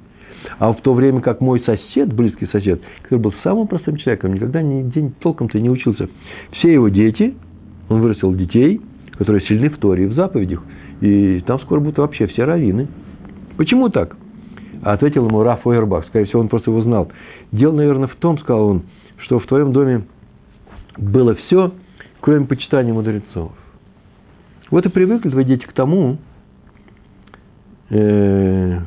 А 0.60 0.74
в 0.74 0.82
то 0.82 0.94
время 0.94 1.22
как 1.22 1.42
мой 1.42 1.62
сосед, 1.62 2.14
близкий 2.14 2.48
сосед, 2.48 2.82
который 3.04 3.20
был 3.20 3.34
самым 3.44 3.68
простым 3.68 3.98
человеком, 3.98 4.34
никогда 4.34 4.62
ни 4.62 4.84
день 4.84 5.14
толком-то 5.20 5.60
не 5.60 5.70
учился, 5.70 6.10
все 6.52 6.74
его 6.74 6.90
дети, 6.90 7.36
он 7.90 8.02
вырастил 8.02 8.34
детей, 8.34 8.82
которые 9.18 9.46
сильны 9.46 9.70
в 9.70 9.78
Торе 9.78 10.08
в 10.08 10.14
заповедях, 10.14 10.64
и 11.02 11.42
там 11.46 11.60
скоро 11.62 11.80
будут 11.80 11.98
вообще 11.98 12.28
все 12.28 12.44
раввины. 12.44 12.88
Почему 13.58 13.90
так? 13.90 14.16
Ответил 14.82 15.28
ему 15.28 15.44
Раф 15.44 15.66
Ойербах, 15.66 16.06
скорее 16.08 16.26
всего, 16.26 16.42
он 16.42 16.50
просто 16.50 16.72
его 16.72 16.82
знал. 16.82 17.12
Дело, 17.52 17.74
наверное, 17.76 18.08
в 18.08 18.16
том, 18.16 18.38
сказал 18.40 18.68
он, 18.68 18.84
что 19.18 19.40
в 19.40 19.48
твоем 19.48 19.72
доме 19.72 20.06
было 20.98 21.36
все, 21.36 21.72
кроме 22.22 22.46
почитания 22.46 22.94
мудрецов. 22.94 23.52
Вот 24.72 24.86
и 24.86 24.90
привыкли 24.90 25.30
твои 25.30 25.46
дети 25.46 25.64
к 25.66 25.74
тому, 25.74 26.18
э, 27.90 28.80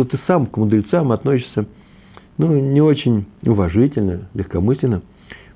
что 0.00 0.16
ты 0.16 0.18
сам 0.26 0.46
к 0.46 0.56
мудрецам 0.56 1.12
относишься 1.12 1.66
ну, 2.38 2.58
не 2.58 2.80
очень 2.80 3.26
уважительно, 3.44 4.28
легкомысленно. 4.32 5.02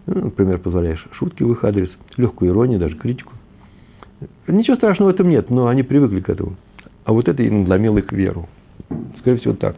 Ну, 0.07 0.25
например, 0.25 0.59
позволяешь 0.59 1.03
шутки 1.13 1.43
в 1.43 1.53
их 1.53 1.65
адрес, 1.65 1.89
легкую 2.19 2.51
иронию, 2.51 2.79
даже 2.79 2.97
критику. 2.97 3.33
Ничего 4.47 4.77
страшного 4.77 5.11
в 5.11 5.15
этом 5.15 5.31
нет, 5.31 5.49
но 5.49 5.69
они 5.69 5.83
привыкли 5.83 6.21
к 6.21 6.29
этому. 6.29 6.57
А 7.07 7.13
вот 7.13 7.27
это 7.29 7.43
и 7.43 7.49
надломило 7.49 7.99
их 7.99 8.13
веру. 8.13 8.49
Скорее 9.21 9.39
всего, 9.39 9.55
так. 9.55 9.77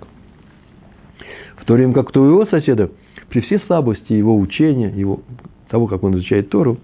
В 1.59 1.65
то 1.65 1.75
время 1.75 1.93
как 1.93 2.09
у 2.09 2.13
твоего 2.13 2.45
соседа, 2.47 2.91
при 3.29 3.41
всей 3.43 3.61
слабости 3.67 4.13
его 4.13 4.37
учения, 4.37 4.91
его, 4.91 5.21
того, 5.69 5.87
как 5.87 6.03
он 6.03 6.17
изучает 6.17 6.49
Тору, 6.49 6.79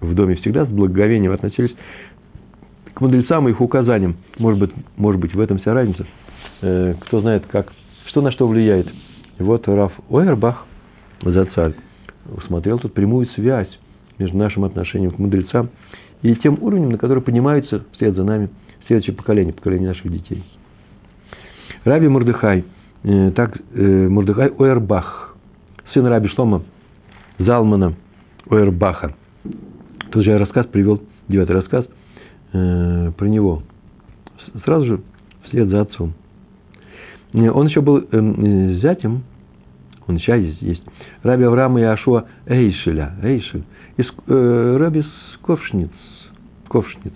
в 0.00 0.14
доме 0.14 0.34
всегда 0.36 0.66
с 0.66 0.68
благоговением 0.68 1.32
относились 1.32 1.74
к 2.92 3.00
мудрецам 3.00 3.48
и 3.48 3.52
их 3.52 3.60
указаниям. 3.62 4.16
Может 4.38 4.60
быть, 4.60 4.70
может 4.96 5.20
быть, 5.20 5.34
в 5.34 5.40
этом 5.40 5.58
вся 5.58 5.72
разница. 5.72 6.06
Э, 6.60 6.94
кто 7.00 7.20
знает, 7.20 7.46
как, 7.46 7.72
что 8.06 8.20
на 8.20 8.32
что 8.32 8.48
влияет. 8.48 8.88
И 9.38 9.42
вот 9.42 9.68
Раф 9.68 9.92
Ойербах, 10.10 10.64
Зацаль, 11.22 11.74
усмотрел 12.26 12.78
тут 12.78 12.94
прямую 12.94 13.26
связь 13.28 13.68
между 14.18 14.36
нашим 14.36 14.64
отношением 14.64 15.12
к 15.12 15.18
мудрецам 15.18 15.70
и 16.22 16.34
тем 16.36 16.58
уровнем, 16.60 16.90
на 16.90 16.98
который 16.98 17.22
поднимаются 17.22 17.84
вслед 17.92 18.14
за 18.14 18.24
нами 18.24 18.50
следующее 18.86 19.14
поколение, 19.14 19.54
поколение 19.54 19.88
наших 19.88 20.10
детей. 20.10 20.44
Раби 21.84 22.08
Мурдыхай, 22.08 22.64
э, 23.04 23.30
так, 23.36 23.56
э, 23.74 24.08
Мурдыхай 24.08 24.50
Ойербах, 24.58 25.36
сын 25.92 26.06
Раби 26.06 26.28
Шлома 26.28 26.62
Залмана 27.38 27.94
Ойербаха. 28.50 29.14
Тут 30.10 30.24
же 30.24 30.30
я 30.30 30.38
рассказ 30.38 30.66
привел, 30.66 31.00
девятый 31.28 31.54
рассказ 31.54 31.84
э, 32.52 33.12
про 33.16 33.26
него. 33.26 33.62
Сразу 34.64 34.86
же 34.86 35.00
вслед 35.44 35.68
за 35.68 35.82
отцом. 35.82 36.14
Он 37.32 37.66
еще 37.66 37.80
был 37.80 37.98
э, 37.98 38.78
зятем, 38.80 39.22
он 40.06 40.18
сейчас 40.18 40.40
есть, 40.60 40.82
Раби 41.22 41.44
Авраама 41.44 41.80
и 41.80 41.84
Ашуа 41.84 42.24
Эйшеля, 42.46 43.14
Эйшель, 43.22 43.64
из 43.98 44.06
э, 44.26 44.76
Раби 44.78 45.04
Ковшниц, 45.42 45.90
Ковшниц. 46.68 47.12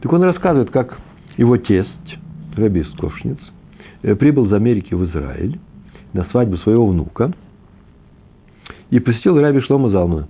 Так 0.00 0.12
он 0.12 0.22
рассказывает, 0.22 0.70
как 0.70 0.98
его 1.36 1.56
тесть, 1.56 2.18
Раби 2.56 2.84
Ковшниц, 2.98 3.38
э, 4.02 4.16
прибыл 4.16 4.46
из 4.46 4.52
Америки 4.52 4.94
в 4.94 5.04
Израиль 5.06 5.60
на 6.12 6.24
свадьбу 6.26 6.56
своего 6.58 6.86
внука 6.88 7.32
и 8.90 8.98
посетил 8.98 9.40
Раби 9.40 9.60
Шлома 9.60 9.90
Залмана. 9.90 10.28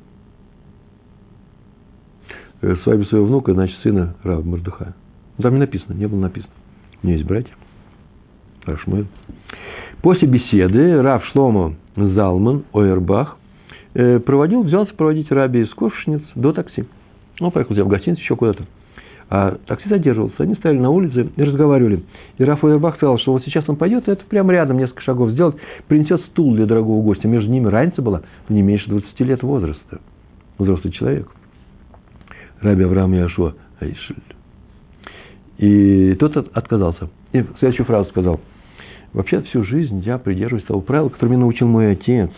Э, 2.61 2.77
свадьбу 2.83 3.05
своего 3.07 3.27
внука, 3.27 3.55
значит, 3.55 3.79
сына 3.83 4.17
Раба 4.23 4.43
Мордыхая. 4.43 4.95
Там 5.39 5.55
не 5.55 5.61
написано, 5.61 5.95
не 5.95 6.07
было 6.07 6.21
написано. 6.21 6.53
У 7.03 7.07
меня 7.07 7.17
есть 7.17 7.29
братья. 7.29 7.53
Рашмель. 8.67 9.07
После 10.03 10.29
беседы 10.29 11.01
Рав 11.03 11.25
Шломо 11.27 11.75
Залман 11.97 12.65
Ойербах 12.73 13.39
э, 13.95 14.21
проводил, 14.21 14.63
взялся 14.63 14.95
проводить 14.95 15.31
Раби 15.31 15.63
из 15.63 15.71
Ковшниц 15.75 16.23
до 16.35 16.53
такси. 16.53 16.85
Он 17.41 17.51
поехал 17.51 17.75
в 17.75 17.89
гостиницу 17.89 18.21
еще 18.21 18.37
куда-то. 18.37 18.65
А 19.29 19.57
такси 19.67 19.89
задерживался. 19.89 20.45
Они 20.45 20.55
стояли 20.55 20.79
на 20.79 20.91
улице 20.91 21.31
и 21.35 21.43
разговаривали. 21.43 22.05
И 22.39 22.45
Раф 22.45 22.63
Ойербах 22.63 22.97
сказал, 22.97 23.19
что 23.19 23.33
вот 23.33 23.45
сейчас 23.45 23.69
он 23.69 23.77
пойдет, 23.77 24.09
это 24.09 24.25
прямо 24.25 24.53
рядом 24.53 24.79
несколько 24.79 25.03
шагов 25.03 25.31
сделать, 25.31 25.57
принесет 25.89 26.21
стул 26.27 26.55
для 26.55 26.67
дорогого 26.67 27.03
гостя. 27.03 27.27
Между 27.27 27.51
ними 27.51 27.67
разница 27.67 28.03
была 28.03 28.23
не 28.49 28.63
меньше 28.63 28.89
20 28.89 29.21
лет 29.21 29.43
возраста. 29.43 30.01
Взрослый 30.59 30.93
человек. 30.93 31.29
Раби 32.61 32.85
Авраам 32.85 33.13
Яшуа 33.13 33.55
Айшель. 33.81 34.17
И 35.59 36.15
тот 36.15 36.37
отказался. 36.37 37.09
И 37.33 37.45
следующую 37.59 37.87
фразу 37.87 38.09
сказал– 38.11 38.41
Вообще 39.17 39.41
всю 39.41 39.65
жизнь 39.65 40.01
я 40.01 40.19
придерживаюсь 40.19 40.67
того 40.67 40.83
правила, 40.83 41.09
которое 41.09 41.31
меня 41.31 41.41
научил 41.41 41.67
мой 41.67 41.93
отец. 41.93 42.31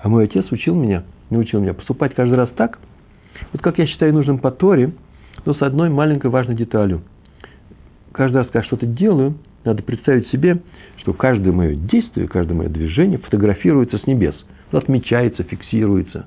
А 0.00 0.08
мой 0.08 0.24
отец 0.24 0.50
учил 0.50 0.74
меня, 0.74 1.04
научил 1.28 1.60
меня 1.60 1.74
поступать 1.74 2.14
каждый 2.14 2.34
раз 2.34 2.48
так, 2.56 2.78
вот 3.52 3.60
как 3.60 3.76
я 3.76 3.86
считаю 3.86 4.14
нужным 4.14 4.38
по 4.38 4.50
Торе, 4.50 4.92
но 5.44 5.52
с 5.52 5.60
одной 5.60 5.90
маленькой 5.90 6.30
важной 6.30 6.56
деталью. 6.56 7.02
Каждый 8.12 8.38
раз, 8.38 8.46
когда 8.46 8.62
что-то 8.64 8.86
делаю, 8.86 9.34
надо 9.64 9.82
представить 9.82 10.28
себе, 10.28 10.62
что 10.96 11.12
каждое 11.12 11.52
мое 11.52 11.74
действие, 11.74 12.26
каждое 12.26 12.54
мое 12.54 12.70
движение 12.70 13.18
фотографируется 13.18 13.98
с 13.98 14.06
небес. 14.06 14.34
Отмечается, 14.72 15.42
фиксируется. 15.42 16.24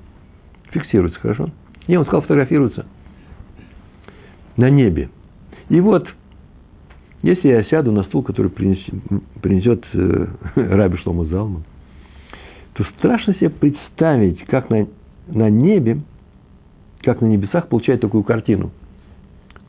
Фиксируется, 0.70 1.18
хорошо? 1.18 1.48
Не, 1.88 1.96
он 1.96 2.04
сказал, 2.04 2.22
фотографируется. 2.22 2.86
На 4.56 4.70
небе. 4.70 5.10
И 5.70 5.80
вот 5.80 6.06
если 7.22 7.48
я 7.48 7.62
сяду 7.64 7.92
на 7.92 8.02
стул, 8.04 8.22
который 8.22 8.50
принесет, 8.50 9.84
э, 9.94 10.26
Раби 10.56 10.96
Шлома 10.98 11.24
Залман, 11.26 11.62
то 12.74 12.84
страшно 12.98 13.34
себе 13.34 13.50
представить, 13.50 14.44
как 14.46 14.70
на, 14.70 14.88
на 15.28 15.48
небе, 15.48 16.00
как 17.02 17.20
на 17.20 17.26
небесах 17.26 17.68
получает 17.68 18.00
такую 18.00 18.24
картину. 18.24 18.70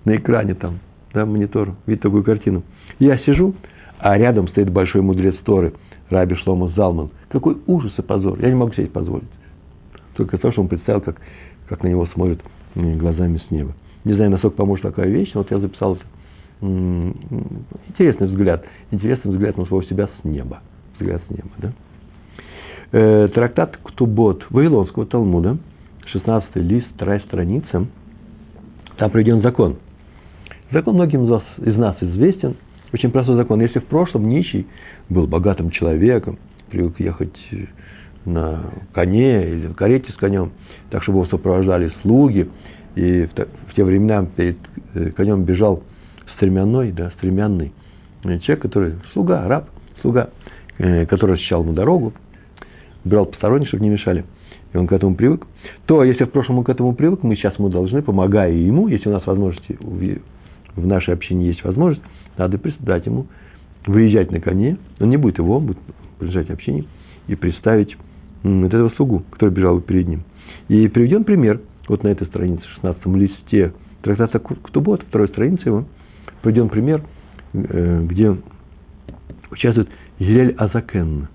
На 0.03 0.15
экране 0.15 0.55
там, 0.55 0.79
да, 1.13 1.25
монитор, 1.25 1.75
видит 1.85 2.01
такую 2.01 2.23
картину. 2.23 2.63
Я 2.99 3.17
сижу, 3.19 3.53
а 3.99 4.17
рядом 4.17 4.47
стоит 4.47 4.71
большой 4.71 5.01
мудрец 5.01 5.35
Торы, 5.45 5.73
Раби 6.09 6.35
Шлома 6.35 6.69
Залман. 6.69 7.11
Какой 7.29 7.57
ужас 7.67 7.93
и 7.97 8.01
позор. 8.01 8.39
Я 8.39 8.49
не 8.49 8.55
могу 8.55 8.73
себе 8.73 8.85
это 8.85 8.93
позволить. 8.93 9.29
Только 10.15 10.37
то, 10.37 10.51
что 10.51 10.61
он 10.61 10.67
представил, 10.67 11.01
как, 11.01 11.21
как 11.67 11.83
на 11.83 11.87
него 11.87 12.07
смотрят 12.07 12.41
глазами 12.75 13.39
с 13.47 13.51
неба. 13.51 13.73
Не 14.05 14.13
знаю, 14.13 14.31
насколько 14.31 14.57
поможет 14.57 14.83
такая 14.83 15.07
вещь, 15.07 15.31
но 15.33 15.41
вот 15.41 15.51
я 15.51 15.59
записал 15.59 15.95
это 15.95 16.03
интересный 16.63 18.27
взгляд, 18.27 18.65
интересный 18.91 19.31
взгляд 19.31 19.57
на 19.57 19.65
своего 19.65 19.83
себя 19.83 20.07
с 20.07 20.23
неба. 20.23 20.61
Взгляд 20.99 21.21
с 21.27 21.29
неба, 21.29 21.49
да? 21.57 21.71
Э, 22.91 23.27
трактат 23.29 23.77
Ктубот 23.77 24.45
Вавилонского 24.49 25.05
Талмуда, 25.05 25.57
16 26.05 26.55
лист, 26.57 26.87
вторая 26.95 27.19
страница, 27.21 27.87
там 28.97 29.11
приведен 29.11 29.41
закон. 29.41 29.77
Закон 30.71 30.95
многим 30.95 31.25
из, 31.25 31.77
нас 31.77 31.95
известен, 32.01 32.55
очень 32.91 33.11
простой 33.11 33.35
закон. 33.35 33.59
Если 33.61 33.79
в 33.79 33.85
прошлом 33.85 34.29
нищий 34.29 34.67
был 35.09 35.27
богатым 35.27 35.71
человеком, 35.71 36.37
привык 36.69 36.99
ехать 36.99 37.35
на 38.25 38.65
коне 38.93 39.49
или 39.49 39.67
в 39.67 39.75
карете 39.75 40.11
с 40.11 40.15
конем, 40.15 40.51
так 40.89 41.03
чтобы 41.03 41.19
его 41.19 41.27
сопровождали 41.27 41.91
слуги, 42.01 42.49
и 42.95 43.25
в, 43.25 43.33
в 43.69 43.75
те 43.75 43.83
времена 43.83 44.25
перед 44.35 44.57
э, 44.93 45.09
конем 45.11 45.43
бежал 45.43 45.83
стремянной, 46.35 46.91
да, 46.91 47.11
стремянный 47.17 47.73
человек, 48.23 48.61
который 48.61 48.93
слуга, 49.11 49.47
раб, 49.47 49.69
слуга, 50.01 50.29
э, 50.77 51.05
который 51.05 51.35
освещал 51.35 51.63
ему 51.63 51.73
дорогу, 51.73 52.13
брал 53.03 53.25
посторонних, 53.25 53.67
чтобы 53.67 53.83
не 53.83 53.89
мешали, 53.89 54.25
и 54.73 54.77
он 54.77 54.87
к 54.87 54.93
этому 54.93 55.15
привык, 55.15 55.45
то 55.85 56.03
если 56.03 56.23
в 56.23 56.31
прошлом 56.31 56.59
он 56.59 56.63
к 56.63 56.69
этому 56.69 56.95
привык, 56.95 57.23
мы 57.23 57.35
сейчас 57.35 57.57
ему 57.59 57.69
должны, 57.69 58.01
помогая 58.01 58.51
ему, 58.51 58.87
если 58.87 59.09
у 59.09 59.11
нас 59.11 59.25
возможности, 59.25 59.77
в 60.75 60.87
нашей 60.87 61.13
общине 61.13 61.47
есть 61.47 61.63
возможность, 61.63 62.03
надо 62.37 62.59
дать 62.79 63.05
ему 63.05 63.27
выезжать 63.85 64.31
на 64.31 64.39
коне, 64.39 64.77
он 64.99 65.09
не 65.09 65.17
будет 65.17 65.37
его, 65.37 65.57
он 65.57 65.67
будет 65.67 65.77
приезжать 66.19 66.49
общине, 66.49 66.85
и 67.27 67.35
представить 67.35 67.95
вот 68.43 68.73
этого 68.73 68.89
слугу, 68.91 69.23
который 69.31 69.51
бежал 69.51 69.79
перед 69.81 70.07
ним. 70.07 70.23
И 70.67 70.87
приведен 70.87 71.23
пример, 71.23 71.61
вот 71.87 72.03
на 72.03 72.09
этой 72.09 72.27
странице, 72.27 72.63
16 72.75 73.05
листе, 73.07 73.73
трактата 74.01 74.39
Ктубот, 74.39 75.03
второй 75.03 75.27
странице 75.29 75.63
его, 75.69 75.85
Пойдем 76.43 76.67
пример, 76.67 77.01
э, 77.53 78.01
где 78.03 78.35
участвует 79.49 79.87
Елель 80.19 80.53
Азакен. 80.57 81.29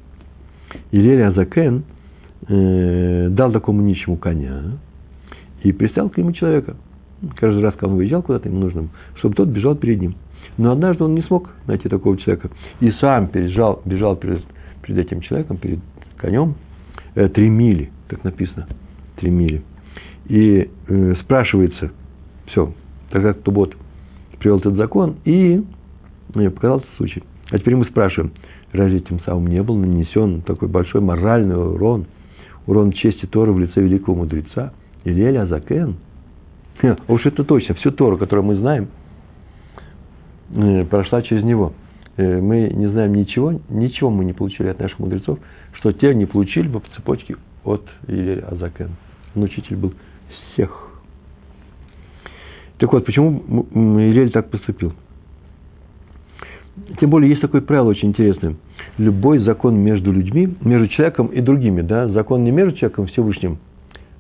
Елель 0.93 1.23
Азакен 1.23 1.85
э, 2.47 3.29
дал 3.31 3.51
такому 3.51 3.81
нищему 3.81 4.19
коня 4.19 4.77
и 5.63 5.73
пристал 5.73 6.11
к 6.11 6.19
нему 6.19 6.33
человека. 6.33 6.77
Каждый 7.37 7.63
раз, 7.63 7.73
когда 7.73 7.89
он 7.89 7.97
выезжал 7.97 8.23
куда-то, 8.23 8.51
ему 8.51 8.61
нужно, 8.61 8.89
чтобы 9.17 9.35
тот 9.35 9.49
бежал 9.49 9.77
перед 9.77 9.99
ним. 9.99 10.15
Но 10.59 10.73
однажды 10.73 11.05
он 11.05 11.15
не 11.15 11.23
смог 11.23 11.49
найти 11.67 11.89
такого 11.89 12.19
человека. 12.19 12.51
И 12.81 12.91
сам 13.01 13.29
пережал, 13.29 13.81
бежал 13.87 14.15
перед, 14.15 14.45
перед 14.83 15.07
этим 15.07 15.23
человеком, 15.23 15.57
перед 15.57 15.79
конем, 16.21 16.55
э, 17.15 17.31
три 17.31 17.49
мили, 17.49 17.91
так 18.09 18.25
написано, 18.25 18.67
три 19.17 19.31
мили. 19.31 19.63
И 20.27 20.71
э, 20.87 21.15
спрашивается, 21.23 21.93
все, 22.49 22.75
тогда 23.11 23.33
кто 23.33 23.51
бот 23.53 23.75
привел 24.39 24.59
этот 24.59 24.75
закон 24.75 25.17
и 25.25 25.63
ну, 26.35 26.51
показался 26.51 26.87
случай. 26.97 27.23
А 27.51 27.59
теперь 27.59 27.77
мы 27.77 27.85
спрашиваем, 27.87 28.33
разве 28.73 29.01
тем 29.01 29.21
самым 29.21 29.47
не 29.47 29.63
был 29.63 29.77
нанесен 29.77 30.43
такой 30.43 30.69
большой 30.69 31.01
моральный 31.01 31.57
урон, 31.57 32.07
урон 32.67 32.93
чести 32.93 33.27
Торы 33.27 33.53
в 33.53 33.59
лице 33.59 33.81
великого 33.81 34.17
мудреца? 34.17 34.73
Или 35.05 35.25
Эля 35.25 35.47
Закен? 35.47 35.97
А 36.83 36.97
уж 37.09 37.25
это 37.27 37.45
точно, 37.45 37.75
всю 37.77 37.91
Тору, 37.91 38.19
которую 38.19 38.45
мы 38.45 38.57
знаем, 38.57 38.89
э, 40.55 40.85
прошла 40.85 41.23
через 41.23 41.43
него. 41.45 41.73
Э, 42.17 42.41
мы 42.41 42.69
не 42.69 42.89
знаем 42.89 43.15
ничего, 43.15 43.61
ничего 43.69 44.11
мы 44.11 44.25
не 44.25 44.33
получили 44.33 44.69
от 44.69 44.79
наших 44.79 44.99
мудрецов, 44.99 45.39
что 45.73 45.93
те 45.93 46.15
не 46.15 46.27
получили 46.27 46.69
бы 46.69 46.81
по 46.81 46.89
цепочке 46.91 47.37
от 47.65 47.85
Илеля 48.07 48.47
Азакен. 48.49 48.91
Он 49.35 49.45
учитель 49.45 49.77
был 49.77 49.95
всех. 50.53 50.88
Так 52.79 52.93
вот, 52.93 53.05
почему 53.05 53.67
Илель 53.75 54.31
так 54.31 54.51
поступил? 54.51 54.93
Тем 57.01 57.11
более, 57.11 57.31
есть 57.31 57.43
такое 57.43 57.61
правило 57.61 57.89
очень 57.89 58.09
интересное. 58.09 58.55
Любой 58.99 59.41
закон 59.41 59.77
между 59.77 60.13
людьми, 60.13 60.55
между 60.61 60.89
человеком 60.89 61.27
и 61.27 61.41
другими, 61.41 61.83
да, 61.83 62.09
закон 62.09 62.45
не 62.45 62.53
между 62.53 62.79
человеком 62.79 63.07
Всевышним, 63.07 63.59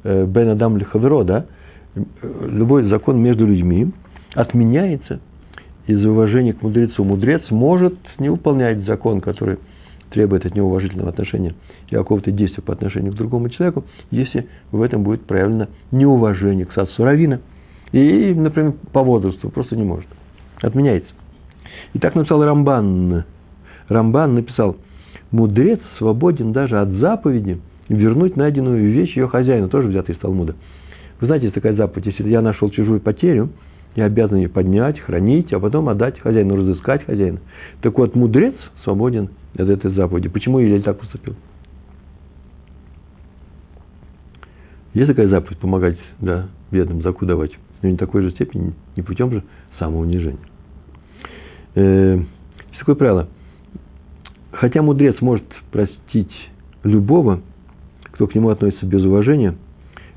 э, 0.02 0.26
Бен 0.26 0.48
Адам 0.48 0.76
Лихаверо, 0.76 1.22
да, 1.22 1.46
любой 1.94 2.88
закон 2.88 3.20
между 3.20 3.46
людьми 3.46 3.92
отменяется 4.34 5.20
из 5.86 6.04
уважения 6.04 6.52
к 6.52 6.62
мудрецу. 6.62 7.04
Мудрец 7.04 7.42
может 7.50 7.96
не 8.18 8.28
выполнять 8.28 8.84
закон, 8.84 9.20
который 9.20 9.58
требует 10.10 10.46
от 10.46 10.54
него 10.54 10.68
уважительного 10.68 11.10
отношения 11.10 11.54
и 11.88 11.94
какого-то 11.94 12.32
действия 12.32 12.62
по 12.62 12.72
отношению 12.72 13.12
к 13.12 13.16
другому 13.16 13.50
человеку, 13.50 13.84
если 14.10 14.48
в 14.72 14.82
этом 14.82 15.04
будет 15.04 15.22
проявлено 15.22 15.68
неуважение 15.92 16.66
к 16.66 16.72
садсу 16.72 17.04
Равина– 17.04 17.40
И, 17.92 18.34
например, 18.34 18.74
по 18.92 19.02
возрасту 19.02 19.50
просто 19.50 19.76
не 19.76 19.84
может. 19.84 20.08
Отменяется. 20.60 21.10
И 21.94 21.98
так 21.98 22.14
написал 22.14 22.44
Рамбан. 22.44 23.24
Рамбан 23.88 24.34
написал, 24.34 24.76
мудрец 25.30 25.80
свободен 25.96 26.52
даже 26.52 26.78
от 26.78 26.90
заповеди 26.90 27.60
вернуть 27.88 28.36
найденную 28.36 28.92
вещь 28.92 29.16
ее 29.16 29.28
хозяину, 29.28 29.68
тоже 29.68 29.88
взятый 29.88 30.14
из 30.14 30.18
Талмуда. 30.18 30.54
Вы 31.20 31.26
знаете, 31.26 31.46
есть 31.46 31.54
такая 31.54 31.74
заповедь, 31.74 32.06
если 32.06 32.28
я 32.28 32.42
нашел 32.42 32.70
чужую 32.70 33.00
потерю, 33.00 33.50
я 33.96 34.04
обязан 34.04 34.36
ее 34.36 34.48
поднять, 34.48 35.00
хранить, 35.00 35.52
а 35.52 35.58
потом 35.58 35.88
отдать 35.88 36.20
хозяину, 36.20 36.56
разыскать 36.56 37.04
хозяина. 37.04 37.40
Так 37.80 37.96
вот, 37.98 38.14
мудрец 38.14 38.54
свободен 38.84 39.30
от 39.54 39.68
этой 39.68 39.90
заповеди. 39.92 40.28
Почему 40.28 40.60
Илель 40.60 40.82
так 40.82 40.98
поступил? 40.98 41.34
Есть 44.94 45.08
такая 45.08 45.28
заповедь 45.28 45.58
помогать 45.58 45.98
да, 46.20 46.46
бедным, 46.70 47.02
закудовать, 47.02 47.52
но 47.82 47.88
не 47.88 47.96
такой 47.96 48.22
же 48.22 48.30
степени, 48.32 48.72
не 48.96 49.02
путем 49.02 49.30
же 49.30 49.44
самоунижения. 49.78 50.38
Э, 51.74 52.16
есть 52.68 52.78
такое 52.78 52.94
правило. 52.94 53.28
Хотя 54.52 54.82
мудрец 54.82 55.20
может 55.20 55.44
простить 55.70 56.32
любого, 56.82 57.40
кто 58.02 58.26
к 58.26 58.34
нему 58.34 58.48
относится 58.48 58.86
без 58.86 59.02
уважения, 59.04 59.54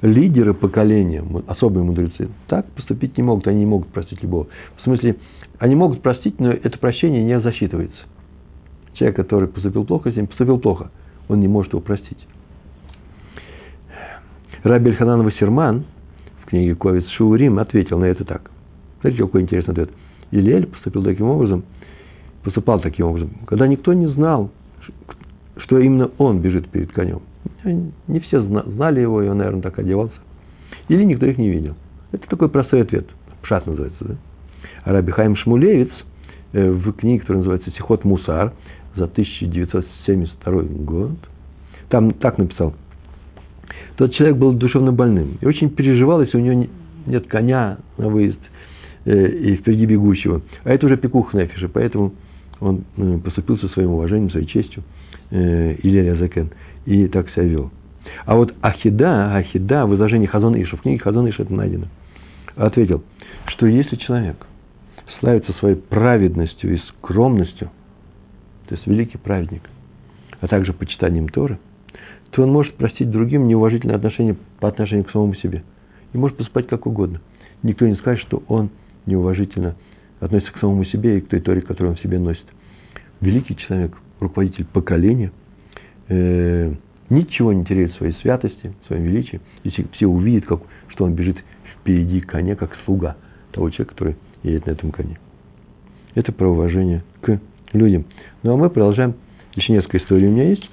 лидеры 0.02 0.54
поколения, 0.54 1.24
особые 1.48 1.84
мудрецы, 1.84 2.30
так 2.48 2.66
поступить 2.72 3.18
не 3.18 3.24
могут, 3.24 3.48
они 3.48 3.60
не 3.60 3.66
могут 3.66 3.90
простить 3.90 4.24
любого. 4.24 4.48
В 4.78 4.84
смысле, 4.84 5.18
они 5.60 5.76
могут 5.76 6.02
простить, 6.02 6.40
но 6.40 6.52
это 6.52 6.78
прощение 6.80 7.24
не 7.24 7.40
засчитывается. 7.40 8.00
Человек, 8.94 9.16
который 9.16 9.48
поступил 9.48 9.86
плохо 9.86 10.12
с 10.12 10.16
ним, 10.16 10.28
поступил 10.28 10.60
плохо, 10.60 10.90
он 11.28 11.40
не 11.40 11.48
может 11.48 11.74
его 11.74 11.82
простить. 11.82 12.18
Раби 14.64 14.90
Эльханан 14.90 15.24
Вассерман 15.24 15.86
книге 16.52 16.76
Ковец 16.76 17.08
Шаурим 17.12 17.60
ответил 17.60 17.98
на 17.98 18.06
это 18.06 18.26
так. 18.26 18.52
Смотрите, 19.00 19.24
какой 19.24 19.42
интересный 19.42 19.72
ответ. 19.72 19.90
Илель 20.32 20.68
поступил 20.68 21.04
таким 21.04 21.28
образом, 21.28 21.64
поступал 22.44 22.80
таким 22.80 23.08
образом, 23.08 23.32
когда 23.48 23.68
никто 23.68 23.94
не 23.94 24.08
знал, 24.08 24.52
что 25.58 25.80
именно 25.80 26.12
он 26.18 26.42
бежит 26.42 26.70
перед 26.70 26.92
конем. 26.92 27.22
Не 27.64 28.20
все 28.20 28.42
знали 28.42 29.00
его, 29.00 29.24
и 29.24 29.28
он, 29.28 29.38
наверное, 29.38 29.62
так 29.62 29.80
одевался. 29.80 30.14
Или 30.90 31.04
никто 31.04 31.26
их 31.26 31.38
не 31.38 31.50
видел. 31.50 31.76
Это 32.12 32.28
такой 32.28 32.50
простой 32.50 32.82
ответ. 32.82 33.08
Пшат 33.42 33.66
называется. 33.66 34.04
Да? 34.04 34.16
А 34.84 34.92
Раби 34.92 35.12
Хайм 35.12 35.36
Шмулевец 35.38 35.90
э, 36.54 36.70
в 36.70 36.92
книге, 36.94 37.22
которая 37.22 37.40
называется 37.40 37.72
«Сихот 37.72 38.04
Мусар» 38.04 38.54
за 38.96 39.06
1972 39.06 40.62
год, 40.84 41.12
там 41.90 42.12
так 42.12 42.38
написал– 42.38 42.74
тот 43.96 44.14
человек 44.14 44.38
был 44.38 44.54
душевно 44.54 44.92
больным 44.92 45.38
и 45.42 45.46
очень 45.46 45.70
переживал, 45.70 46.22
если 46.22 46.38
у 46.38 46.42
него 46.42 46.68
нет 47.06 47.28
коня 47.28 47.78
на 47.98 48.10
выезд 48.10 48.40
э, 49.06 49.28
и 49.28 49.56
впереди 49.58 49.86
бегущего. 49.86 50.42
А 50.64 50.72
это 50.72 50.86
уже 50.86 50.98
пекух 50.98 51.34
Нефиша, 51.34 51.70
поэтому 51.70 52.14
он 52.60 52.84
э, 52.98 53.20
поступил 53.24 53.58
со 53.60 53.68
своим 53.70 53.92
уважением, 53.92 54.32
своей 54.32 54.48
честью, 54.48 54.84
э, 55.30 55.76
Илья 55.84 56.14
Язакен, 56.14 56.50
и 56.86 57.08
так 57.08 57.30
себя 57.32 57.44
вел. 57.44 57.72
А 58.26 58.36
вот 58.36 58.54
Ахида, 58.62 59.36
Ахида 59.36 59.86
в 59.86 59.96
изложении 59.96 60.28
Хазон 60.28 60.62
Иша, 60.62 60.78
в 60.78 60.82
книге 60.82 61.00
Хазон 61.00 61.30
Иша 61.30 61.44
это 61.44 61.54
найдено, 61.54 61.86
ответил, 62.56 63.04
что 63.48 63.68
если 63.68 63.96
человек 63.96 64.46
славится 65.20 65.54
своей 65.54 65.76
праведностью 65.76 66.76
и 66.76 66.80
скромностью, 66.90 67.70
то 68.68 68.76
есть 68.76 68.86
великий 68.88 69.18
праведник, 69.18 69.64
а 70.40 70.48
также 70.48 70.74
почитанием 70.74 71.30
Торы– 71.30 71.60
то 72.32 72.44
он 72.44 72.52
может 72.52 72.74
простить 72.76 73.10
другим 73.10 73.48
неуважительное 73.48 73.96
отношение 73.96 74.36
по 74.60 74.68
отношению 74.68 75.06
к 75.06 75.12
самому 75.12 75.36
себе. 75.36 75.64
И 76.14 76.18
может 76.18 76.38
поступать 76.38 76.68
как 76.68 76.88
угодно. 76.88 77.22
Никто 77.64 77.86
не 77.88 77.96
скажет, 77.96 78.26
что 78.26 78.44
он 78.48 78.70
неуважительно 79.06 79.76
относится 80.20 80.54
к 80.54 80.60
самому 80.60 80.86
себе 80.86 81.18
и 81.18 81.22
к 81.22 81.28
той 81.28 81.42
торе, 81.42 81.62
которую 81.62 81.92
он 81.92 81.98
в 81.98 82.02
себе 82.02 82.20
носит. 82.20 82.46
Великий 83.20 83.56
человек, 83.56 83.98
руководитель 84.20 84.66
поколения, 84.66 85.32
э, 86.08 86.74
ничего 87.10 87.54
не 87.54 87.66
теряет 87.66 87.94
в 87.94 87.98
своей 87.98 88.14
святости, 88.22 88.74
в 88.84 88.88
своем 88.88 89.04
величии. 89.04 89.42
Если 89.64 89.86
все 89.94 90.08
увидят, 90.08 90.46
как, 90.46 90.62
что 90.88 91.06
он 91.06 91.14
бежит 91.14 91.38
впереди 91.80 92.22
коня, 92.22 92.56
как 92.56 92.72
слуга 92.86 93.18
того 93.52 93.70
человека, 93.70 93.94
который 93.94 94.16
едет 94.44 94.66
на 94.66 94.72
этом 94.72 94.92
коне. 94.92 95.20
Это 96.16 96.32
про 96.32 96.50
уважение 96.50 97.04
к 97.22 97.40
людям. 97.74 98.06
Ну 98.44 98.54
а 98.54 98.58
мы 98.58 98.70
продолжаем. 98.70 99.16
Еще 99.56 99.74
несколько 99.74 99.98
историй 99.98 100.28
у 100.28 100.32
меня 100.32 100.50
есть. 100.50 100.64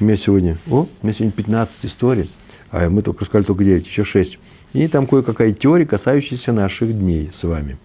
У 0.00 0.04
меня 0.04 0.16
сегодня, 0.16 0.56
о, 0.70 0.88
у 1.02 1.06
меня 1.06 1.14
сегодня 1.14 1.32
15 1.32 1.74
историй, 1.82 2.30
а 2.70 2.88
мы 2.88 3.02
только 3.02 3.26
сказали 3.26 3.44
только 3.44 3.64
9, 3.64 3.86
еще 3.86 4.04
6. 4.04 4.38
И 4.72 4.88
там 4.88 5.06
кое-какая 5.06 5.52
теория, 5.52 5.84
касающаяся 5.84 6.52
наших 6.52 6.90
дней 6.98 7.30
с 7.38 7.42
вами. 7.42 7.76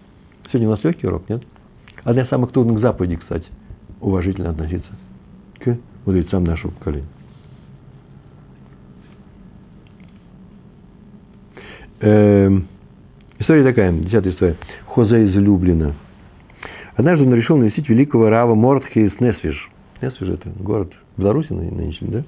Сегодня 0.48 0.68
у 0.68 0.70
нас 0.70 0.84
легкий 0.84 1.06
урок, 1.06 1.28
нет? 1.28 1.42
Одна 2.04 2.22
из 2.22 2.28
самых 2.28 2.52
трудных 2.52 2.80
заповедей, 2.80 3.16
кстати, 3.16 3.44
уважительно 4.00 4.50
относиться 4.50 4.88
к 5.58 5.76
мудрецам 6.06 6.44
нашего 6.44 6.70
поколения. 6.70 7.08
Эм, 12.00 12.66
история 13.38 13.64
такая, 13.64 13.92
десятая 13.92 14.30
история. 14.30 14.56
Хозе 14.86 15.26
излюблена. 15.26 15.94
Однажды 16.94 17.26
он 17.26 17.34
решил 17.34 17.58
навестить 17.58 17.90
великого 17.90 18.30
Рава 18.30 18.54
Мортхи 18.54 19.00
из 19.00 19.20
Несвиж. 19.20 19.68
Несвиж– 20.00 20.30
это 20.30 20.48
город 20.58 20.94
Беларуси 21.16 21.52
нынешний, 21.52 22.08
да? 22.08 22.24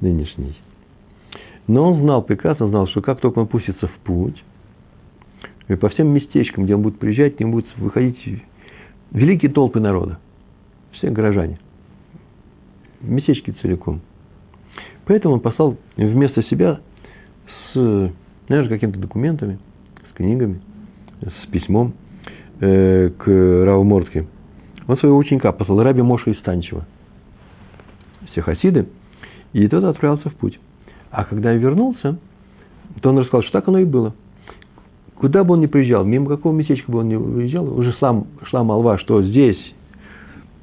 Нынешний. 0.00 0.54
Но 1.66 1.92
он 1.92 2.00
знал, 2.00 2.22
прекрасно 2.22 2.68
знал, 2.68 2.86
что 2.88 3.00
как 3.00 3.20
только 3.20 3.38
он 3.38 3.46
пустится 3.46 3.86
в 3.86 3.94
путь, 4.04 4.42
и 5.68 5.74
по 5.76 5.88
всем 5.88 6.08
местечкам, 6.08 6.64
где 6.64 6.74
он 6.74 6.82
будет 6.82 6.98
приезжать, 6.98 7.36
к 7.36 7.40
нему 7.40 7.52
будут 7.52 7.76
выходить 7.76 8.18
великие 9.12 9.50
толпы 9.50 9.80
народа. 9.80 10.18
Все 10.92 11.10
горожане. 11.10 11.58
Местечки 13.00 13.52
целиком. 13.62 14.00
Поэтому 15.06 15.34
он 15.34 15.40
послал 15.40 15.76
вместо 15.96 16.42
себя 16.44 16.80
с, 17.72 18.12
знаешь, 18.48 18.68
какими-то 18.68 18.98
документами, 18.98 19.58
с 20.10 20.16
книгами, 20.16 20.60
с 21.20 21.46
письмом 21.50 21.94
э, 22.60 23.10
к 23.10 23.26
Раву 23.64 23.84
Мортке. 23.84 24.26
Он 24.86 24.98
своего 24.98 25.16
ученика 25.16 25.52
послал, 25.52 25.82
Раби 25.82 26.02
Моша 26.02 26.32
Истанчева 26.32 26.86
все 28.32 28.42
хасиды, 28.42 28.88
и 29.52 29.68
тот 29.68 29.84
отправился 29.84 30.28
в 30.28 30.34
путь. 30.34 30.58
А 31.10 31.24
когда 31.24 31.52
вернулся, 31.52 32.18
то 33.00 33.10
он 33.10 33.18
рассказал, 33.18 33.42
что 33.42 33.52
так 33.52 33.68
оно 33.68 33.78
и 33.78 33.84
было. 33.84 34.14
Куда 35.14 35.44
бы 35.44 35.54
он 35.54 35.60
ни 35.60 35.66
приезжал, 35.66 36.04
мимо 36.04 36.26
какого 36.26 36.52
местечка 36.52 36.90
бы 36.90 36.98
он 36.98 37.08
ни 37.08 37.14
уезжал, 37.14 37.78
уже 37.78 37.92
сам 38.00 38.26
шла 38.44 38.64
молва, 38.64 38.98
что 38.98 39.22
здесь 39.22 39.58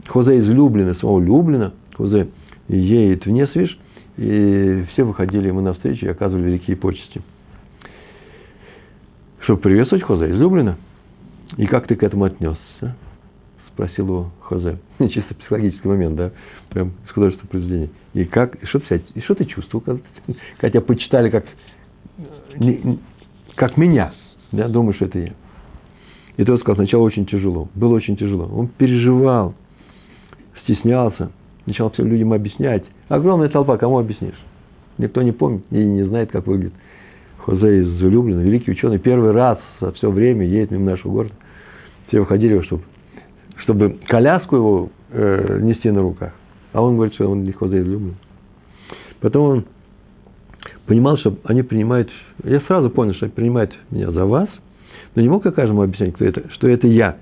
Хозе 0.07 0.39
из 0.39 0.47
Люблина, 0.47 0.95
самого 0.95 1.19
Люблина, 1.19 1.73
Хозе 1.95 2.29
едет 2.67 3.25
в 3.25 3.29
Несвиш, 3.29 3.77
и 4.17 4.85
все 4.91 5.03
выходили 5.03 5.47
ему 5.47 5.61
навстречу 5.61 6.05
и 6.05 6.09
оказывали 6.09 6.47
великие 6.47 6.75
почести. 6.75 7.21
Чтобы 9.41 9.61
приветствовать 9.61 10.03
Хозе 10.03 10.29
из 10.29 10.35
Люблина. 10.35 10.77
И 11.57 11.65
как 11.65 11.87
ты 11.87 11.95
к 11.95 12.03
этому 12.03 12.25
отнесся? 12.25 12.59
Спросил 13.79 14.07
его 14.07 14.31
Хозе. 14.41 14.77
Чисто 14.99 15.33
психологический 15.35 15.87
момент, 15.87 16.17
да? 16.17 16.31
прям 16.67 16.91
из 17.05 17.11
художественного 17.13 17.49
произведения. 17.49 17.89
И 18.13 18.25
как, 18.25 18.57
что 18.63 18.79
ты, 18.79 19.01
и 19.15 19.21
что 19.21 19.35
ты 19.35 19.45
чувствовал, 19.45 19.81
когда, 19.85 20.01
когда 20.57 20.81
почитали 20.81 21.29
как, 21.29 21.45
как 23.55 23.77
меня, 23.77 24.11
да, 24.51 24.67
думаешь, 24.67 24.97
что 24.97 25.05
это 25.05 25.19
я. 25.19 25.33
И 26.35 26.43
тот 26.43 26.59
сказал, 26.59 26.75
сначала 26.75 27.03
очень 27.03 27.25
тяжело, 27.25 27.69
было 27.73 27.95
очень 27.95 28.17
тяжело. 28.17 28.49
Он 28.53 28.67
переживал, 28.67 29.53
стеснялся, 30.63 31.31
начал 31.65 31.89
всем 31.91 32.07
людям 32.07 32.33
объяснять. 32.33 32.83
Огромная 33.07 33.47
толпа, 33.47 33.77
кому 33.77 33.97
объяснишь? 33.97 34.41
Никто 34.97 35.21
не 35.21 35.31
помнит 35.31 35.63
и 35.71 35.77
не 35.77 36.03
знает, 36.03 36.31
как 36.31 36.47
выглядит 36.47 36.73
Хозе 37.37 37.83
из 37.83 37.87
Зулюблина, 37.99 38.41
великий 38.41 38.71
ученый, 38.71 38.99
первый 38.99 39.31
раз 39.31 39.57
за 39.79 39.93
все 39.93 40.11
время 40.11 40.45
едет 40.45 40.71
мимо 40.71 40.91
нашего 40.91 41.13
города. 41.13 41.35
Все 42.09 42.19
выходили, 42.19 42.59
чтобы, 42.63 42.83
чтобы 43.69 43.99
коляску 44.07 44.55
его 44.55 44.89
э, 45.11 45.59
нести 45.61 45.91
на 45.91 46.01
руках. 46.01 46.33
А 46.73 46.81
он 46.81 46.95
говорит, 46.95 47.13
что 47.13 47.29
он 47.29 47.45
легко 47.45 47.67
заизлюблен. 47.67 48.15
Потом 49.21 49.43
он 49.43 49.65
понимал, 50.87 51.19
что 51.19 51.37
они 51.43 51.61
принимают... 51.61 52.09
Я 52.43 52.61
сразу 52.61 52.89
понял, 52.89 53.13
что 53.13 53.25
они 53.27 53.33
принимают 53.33 53.71
меня 53.91 54.09
за 54.09 54.25
вас, 54.25 54.49
но 55.13 55.21
не 55.21 55.29
мог 55.29 55.45
я 55.45 55.51
каждому 55.51 55.83
объяснять, 55.83 56.15
кто 56.15 56.25
это, 56.25 56.49
что 56.53 56.67
это 56.67 56.87
я. 56.87 57.17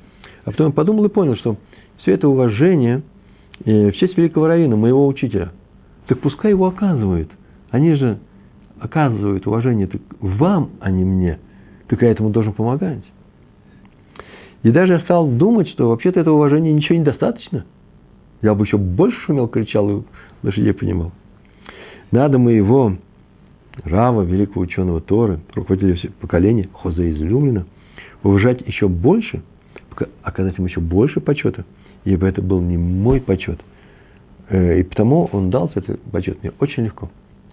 А 0.45 0.51
потом 0.51 0.71
подумал 0.71 1.03
и 1.03 1.09
понял, 1.09 1.35
что 1.35 1.57
все 1.97 2.13
это 2.13 2.29
уважение 2.29 3.01
в 3.65 3.91
честь 3.93 4.17
великого 4.17 4.47
равина, 4.47 4.77
моего 4.77 5.05
учителя. 5.05 5.51
Так 6.07 6.19
пускай 6.19 6.51
его 6.51 6.67
оказывают. 6.67 7.29
Они 7.71 7.93
же 7.95 8.19
оказывают 8.79 9.45
уважение 9.47 9.87
так 9.87 10.01
вам, 10.21 10.69
а 10.79 10.91
не 10.91 11.03
мне. 11.03 11.39
Так 11.89 12.01
я 12.01 12.09
этому 12.09 12.29
должен 12.29 12.53
помогать. 12.53 13.03
И 14.67 14.71
даже 14.71 14.99
стал 14.99 15.27
думать, 15.27 15.69
что 15.69 15.89
вообще-то 15.89 16.19
этого 16.19 16.35
уважения 16.35 16.73
ничего 16.73 16.99
недостаточно– 16.99 17.65
я 18.41 18.53
бы 18.53 18.65
еще 18.65 18.77
больше 18.77 19.17
шумел, 19.21 19.47
кричал 19.47 19.89
и 19.89 20.03
лошадей 20.43 20.73
понимал. 20.73 21.11
Надо 22.11 22.37
мы 22.37 22.53
его 22.53 22.93
Рава, 23.83 24.23
великого 24.23 24.61
ученого 24.61 25.01
Торы, 25.01 25.39
руководителя 25.53 26.11
поколения, 26.19 26.69
Хозе 26.73 27.11
излюблено, 27.11 27.65
уважать 28.23 28.61
еще 28.65 28.87
больше, 28.87 29.41
оказать 30.23 30.57
ему 30.57 30.67
еще 30.67 30.79
больше 30.79 31.19
почета, 31.19 31.65
ибо 32.05 32.27
это 32.27 32.41
был 32.41 32.61
не 32.61 32.77
мой 32.77 33.21
почет. 33.21 33.59
Э, 34.49 34.79
и 34.79 34.83
потому 34.83 35.25
он 35.31 35.49
дал 35.49 35.71
этот 35.73 36.01
почет 36.03 36.41
мне 36.41 36.51
очень 36.59 36.85
легко. 36.85 37.09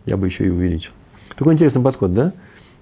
Я 0.07 0.17
бы 0.17 0.29
еще 0.29 0.47
и 0.47 0.51
увеличил. 0.51 0.93
Такой 1.37 1.55
интересный 1.55 1.83
подход, 1.83 2.15
да? 2.15 2.33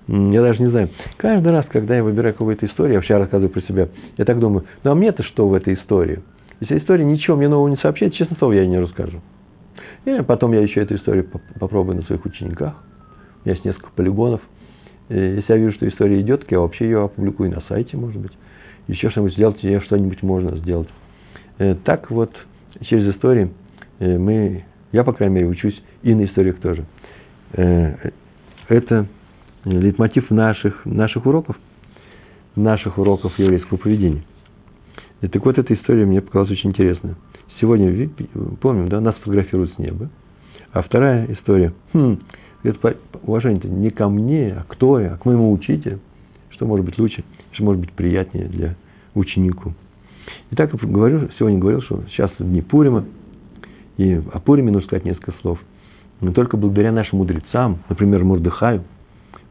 Я 0.09 0.43
даже 0.43 0.61
не 0.63 0.71
знаю. 0.71 0.91
Каждый 1.17 1.53
раз, 1.53 1.67
когда 1.67 1.97
я 1.97 2.03
выбираю 2.03 2.35
какую-то 2.35 2.67
историю, 2.67 2.95
я 2.95 3.01
вчера 3.01 3.21
рассказываю 3.21 3.51
про 3.51 3.63
себя, 3.63 3.89
я 4.17 4.25
так 4.25 4.39
думаю, 4.41 4.67
ну 4.83 4.91
а 4.91 4.95
мне-то 4.95 5.23
что 5.23 5.49
в 5.49 5.55
этой 5.55 5.75
истории? 5.75 6.21
Если 6.61 6.79
история 6.79 7.05
ничего 7.05 7.37
мне 7.37 7.49
нового 7.49 7.69
не 7.69 7.77
сообщает, 7.77 8.15
честно 8.15 8.37
слово, 8.37 8.53
я 8.53 8.63
ее 8.63 8.69
не 8.69 8.79
расскажу. 8.79 9.21
И 10.05 10.23
потом 10.23 10.53
я 10.53 10.61
еще 10.61 10.81
эту 10.81 10.97
историю 10.97 11.29
попробую 11.59 11.97
на 11.97 12.03
своих 12.03 12.25
учениках. 12.25 12.75
У 13.45 13.49
меня 13.49 13.55
есть 13.55 13.65
несколько 13.65 13.91
полигонов. 13.91 14.41
Если 15.09 15.53
я 15.53 15.57
вижу, 15.57 15.75
что 15.75 15.89
история 15.89 16.21
идет, 16.21 16.51
я 16.51 16.61
вообще 16.61 16.85
ее 16.85 17.05
опубликую 17.05 17.51
на 17.51 17.61
сайте, 17.69 17.97
может 17.97 18.21
быть. 18.21 18.33
Еще 18.89 19.11
что-нибудь 19.11 19.35
сделать, 19.35 19.63
ее 19.63 19.81
что-нибудь 19.81 20.23
можно 20.23 20.57
сделать. 20.59 20.89
Э, 21.59 21.77
так 21.85 22.11
вот, 22.11 22.35
через 22.81 23.15
истории 23.15 23.51
э, 24.01 24.19
мы, 24.19 24.65
я, 24.91 25.05
по 25.05 25.13
крайней 25.13 25.37
мере, 25.37 25.49
учусь 25.49 25.81
и 26.03 26.15
на 26.15 26.25
историях 26.25 26.59
тоже. 26.61 26.85
Э, 27.53 28.11
это 28.69 29.07
лейтмотив 29.65 30.31
наших, 30.31 30.85
наших 30.85 31.27
уроков, 31.27 31.57
наших 32.57 32.99
уроков 32.99 33.39
еврейского 33.39 33.79
поведения. 33.79 34.23
И 35.21 35.29
так 35.29 35.45
вот, 35.45 35.59
эта 35.59 35.75
история 35.75 36.05
мне 36.05 36.21
показалась 36.21 36.51
очень 36.51 36.71
интересная. 36.71 37.15
Сегодня, 37.61 38.11
помним, 38.61 38.89
да, 38.89 39.01
нас 39.01 39.15
фотографируют 39.17 39.73
с 39.75 39.79
неба. 39.79 40.11
А 40.73 40.83
вторая 40.83 41.27
история, 41.33 41.73
хм, 41.93 42.19
это 42.63 42.97
уважение-то 43.23 43.69
не 43.69 43.91
ко 43.91 44.09
мне, 44.09 44.55
а 44.55 44.65
кто 44.67 44.99
я, 44.99 45.15
а 45.15 45.17
к 45.17 45.25
моему 45.27 45.53
учителю. 45.53 46.01
Что 46.51 46.67
может 46.67 46.85
быть 46.85 46.99
лучше, 46.99 47.25
что 47.53 47.65
может 47.65 47.81
быть 47.81 47.93
приятнее 47.93 48.47
для 48.47 48.77
ученику. 49.15 49.75
И 50.51 50.57
так 50.57 50.75
говорю, 50.75 51.31
сегодня 51.39 51.59
говорил, 51.59 51.83
что 51.83 52.03
сейчас 52.11 52.31
дни 52.39 52.63
Пурима, 52.63 53.05
и 53.97 54.21
о 54.33 54.41
Пуриме 54.41 54.71
нужно 54.71 54.87
сказать 54.87 55.05
несколько 55.05 55.33
слов. 55.41 55.59
Но 56.21 56.33
только 56.33 56.57
благодаря 56.57 56.93
нашим 56.93 57.19
мудрецам, 57.19 57.79
например, 57.89 58.25
Мурдыхаю, 58.25 58.85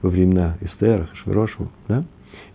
во 0.02 0.10
времена 0.10 0.58
Эстера, 0.62 1.08
Швирошева, 1.24 1.70
да, 1.88 2.04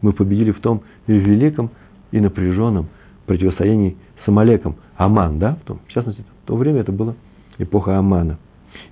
мы 0.01 0.13
победили 0.13 0.51
в 0.51 0.61
том 0.61 0.83
великом 1.07 1.71
и 2.11 2.21
напряженном 2.21 2.89
противостоянии 3.27 3.97
с 4.25 4.29
Амалеком. 4.29 4.77
Аман, 4.97 5.39
да, 5.39 5.57
в, 5.57 5.65
том, 5.65 5.81
в 5.87 5.93
частности, 5.93 6.23
в 6.43 6.47
то 6.47 6.57
время 6.57 6.81
это 6.81 6.93
была 6.93 7.15
эпоха 7.59 7.99
Амана. 7.99 8.39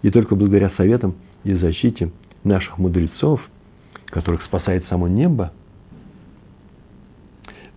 И 0.03 0.11
только 0.11 0.35
благодаря 0.35 0.71
советам 0.77 1.15
и 1.45 1.55
защите 1.55 2.11
наших 2.43 2.79
мудрецов, 2.79 3.41
которых 4.07 4.43
спасает 4.45 4.85
само 4.89 5.09
небо, 5.09 5.53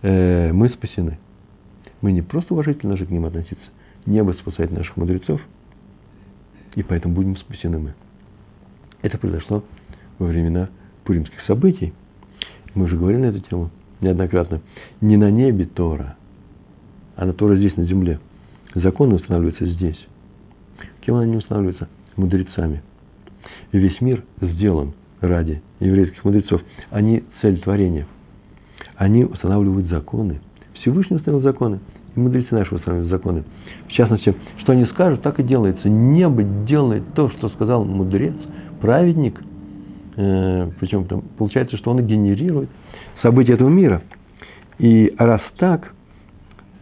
э, 0.02 0.52
мы 0.52 0.68
спасены. 0.70 1.18
Мы 2.00 2.12
не 2.12 2.22
просто 2.22 2.54
уважительно 2.54 2.96
же 2.96 3.06
к 3.06 3.10
ним 3.10 3.24
относиться. 3.24 3.64
Небо 4.06 4.32
спасает 4.32 4.70
наших 4.70 4.96
мудрецов, 4.96 5.40
и 6.74 6.82
поэтому 6.82 7.14
будем 7.14 7.36
спасены 7.36 7.78
мы. 7.78 7.94
Это 9.02 9.18
произошло 9.18 9.64
во 10.18 10.26
времена 10.26 10.68
пуримских 11.04 11.40
событий. 11.46 11.92
Мы 12.74 12.84
уже 12.84 12.96
говорили 12.96 13.22
на 13.22 13.26
эту 13.26 13.40
тему 13.40 13.70
неоднократно. 14.00 14.60
Не 15.00 15.16
на 15.16 15.30
небе 15.30 15.66
Тора, 15.66 16.16
а 17.16 17.26
на 17.26 17.32
Тора 17.32 17.56
здесь, 17.56 17.76
на 17.76 17.84
земле. 17.84 18.20
Законы 18.74 19.16
устанавливаются 19.16 19.66
здесь. 19.66 19.98
Кем 21.00 21.16
они 21.16 21.36
устанавливаются? 21.36 21.88
Мудрецами. 22.16 22.82
И 23.72 23.78
весь 23.78 24.00
мир 24.00 24.24
сделан 24.40 24.92
ради 25.20 25.62
еврейских 25.80 26.24
мудрецов. 26.24 26.60
Они 26.90 27.24
цель 27.40 27.60
творения. 27.60 28.06
Они 28.96 29.24
устанавливают 29.24 29.88
законы. 29.88 30.40
Всевышний 30.74 31.16
установил 31.16 31.42
законы. 31.42 31.80
И 32.14 32.20
мудрецы 32.20 32.54
наши 32.54 32.74
устанавливают 32.74 33.10
законы. 33.10 33.44
В 33.88 33.92
частности, 33.92 34.34
что 34.58 34.72
они 34.72 34.86
скажут, 34.86 35.22
так 35.22 35.40
и 35.40 35.42
делается. 35.42 35.88
Небо 35.88 36.42
делает 36.42 37.04
то, 37.14 37.30
что 37.30 37.48
сказал 37.50 37.84
мудрец, 37.84 38.34
праведник. 38.80 39.40
Э, 40.18 40.68
причем 40.80 41.04
там, 41.04 41.22
получается, 41.38 41.76
что 41.76 41.92
он 41.92 42.04
генерирует 42.04 42.68
события 43.22 43.52
этого 43.52 43.68
мира. 43.68 44.02
И 44.80 45.14
раз 45.16 45.40
так, 45.58 45.94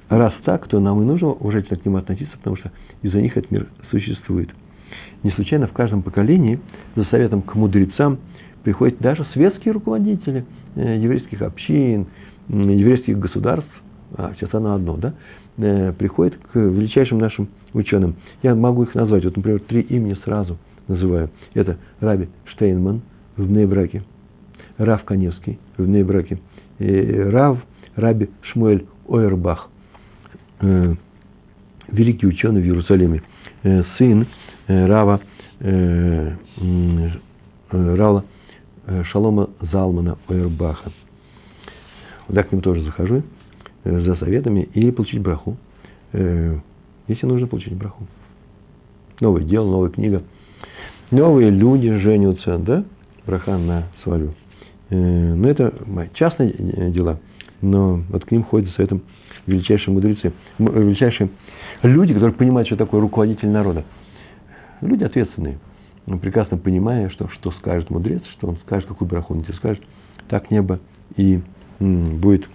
раз 0.08 0.32
так, 0.44 0.66
то 0.68 0.80
нам 0.80 1.02
и 1.02 1.04
нужно 1.04 1.28
уважительно 1.28 1.78
к 1.78 1.84
нему 1.84 1.98
относиться, 1.98 2.34
потому 2.38 2.56
что 2.56 2.72
из-за 3.02 3.20
них 3.20 3.36
этот 3.36 3.50
мир 3.50 3.68
существует. 3.90 4.48
Не 5.22 5.32
случайно 5.32 5.66
в 5.66 5.72
каждом 5.72 6.02
поколении 6.02 6.60
за 6.94 7.04
советом 7.04 7.42
к 7.42 7.54
мудрецам 7.54 8.20
приходят 8.64 8.98
даже 9.00 9.26
светские 9.34 9.74
руководители 9.74 10.46
э, 10.74 10.96
еврейских 10.96 11.42
общин, 11.42 12.06
еврейских 12.48 13.18
государств, 13.18 13.70
а 14.16 14.32
сейчас 14.36 14.54
оно 14.54 14.74
одно, 14.74 14.96
да, 14.96 15.14
э, 15.58 15.92
приходят 15.92 16.38
к 16.38 16.56
величайшим 16.58 17.18
нашим 17.18 17.48
ученым. 17.74 18.16
Я 18.42 18.54
могу 18.54 18.84
их 18.84 18.94
назвать, 18.94 19.26
вот, 19.26 19.36
например, 19.36 19.60
три 19.60 19.82
имени 19.82 20.16
сразу 20.24 20.56
называю. 20.88 21.28
Это 21.52 21.76
Раби 22.00 22.28
Штейнман 22.46 23.02
в 23.36 23.50
Нейбраке, 23.50 24.02
Рав 24.78 25.04
Каневский 25.04 25.58
в 25.76 25.86
Нейбраке, 25.86 26.38
Рав 26.78 27.58
Раби 27.94 28.28
Шмуэль 28.42 28.86
Ойербах, 29.08 29.68
э, 30.60 30.94
великий 31.88 32.26
ученый 32.26 32.62
в 32.62 32.64
Иерусалиме, 32.64 33.22
сын 33.96 34.26
Э, 34.68 34.86
Рава, 34.86 35.20
э, 35.60 36.32
Рава 37.70 38.24
Шалома 39.10 39.50
Залмана 39.72 40.18
Ойербаха. 40.28 40.92
Вот 42.28 42.44
к 42.44 42.52
ним 42.52 42.62
тоже 42.62 42.82
захожу 42.82 43.22
за 43.84 44.16
советами 44.16 44.68
и 44.74 44.90
получить 44.90 45.20
браху. 45.20 45.56
Если 46.12 47.26
нужно 47.26 47.48
получить 47.48 47.74
браху. 47.74 48.06
Новое 49.20 49.42
дело, 49.42 49.68
новая 49.70 49.90
книга. 49.90 50.22
Новые 51.10 51.50
люди 51.50 51.96
женятся, 51.98 52.58
да? 52.58 52.84
Браха 53.26 53.56
на 53.58 53.84
свою. 54.02 54.34
Но 54.90 55.48
это 55.48 55.74
частные 56.14 56.52
дела. 56.90 57.18
Но 57.60 58.02
вот 58.08 58.24
к 58.24 58.30
ним 58.30 58.44
ходят 58.44 58.68
за 58.68 58.74
советом 58.76 59.02
величайшие 59.46 59.92
мудрецы. 59.92 60.32
Величайшие 60.58 61.30
люди, 61.82 62.12
которые 62.12 62.34
понимают, 62.34 62.68
что 62.68 62.76
такое 62.76 63.00
руководитель 63.00 63.48
народа. 63.48 63.84
Люди 64.80 65.04
ответственные, 65.04 65.58
но 66.06 66.18
прекрасно 66.18 66.58
понимая, 66.58 67.08
что, 67.08 67.28
что 67.28 67.50
скажет 67.52 67.90
мудрец, 67.90 68.22
что 68.36 68.48
он 68.48 68.56
скажет, 68.66 68.86
какую 68.88 69.08
браху 69.08 69.34
он 69.34 69.42
тебе 69.42 69.54
скажет, 69.54 69.82
так 70.28 70.50
небо 70.50 70.80
и 71.16 71.40
будет 71.80 72.46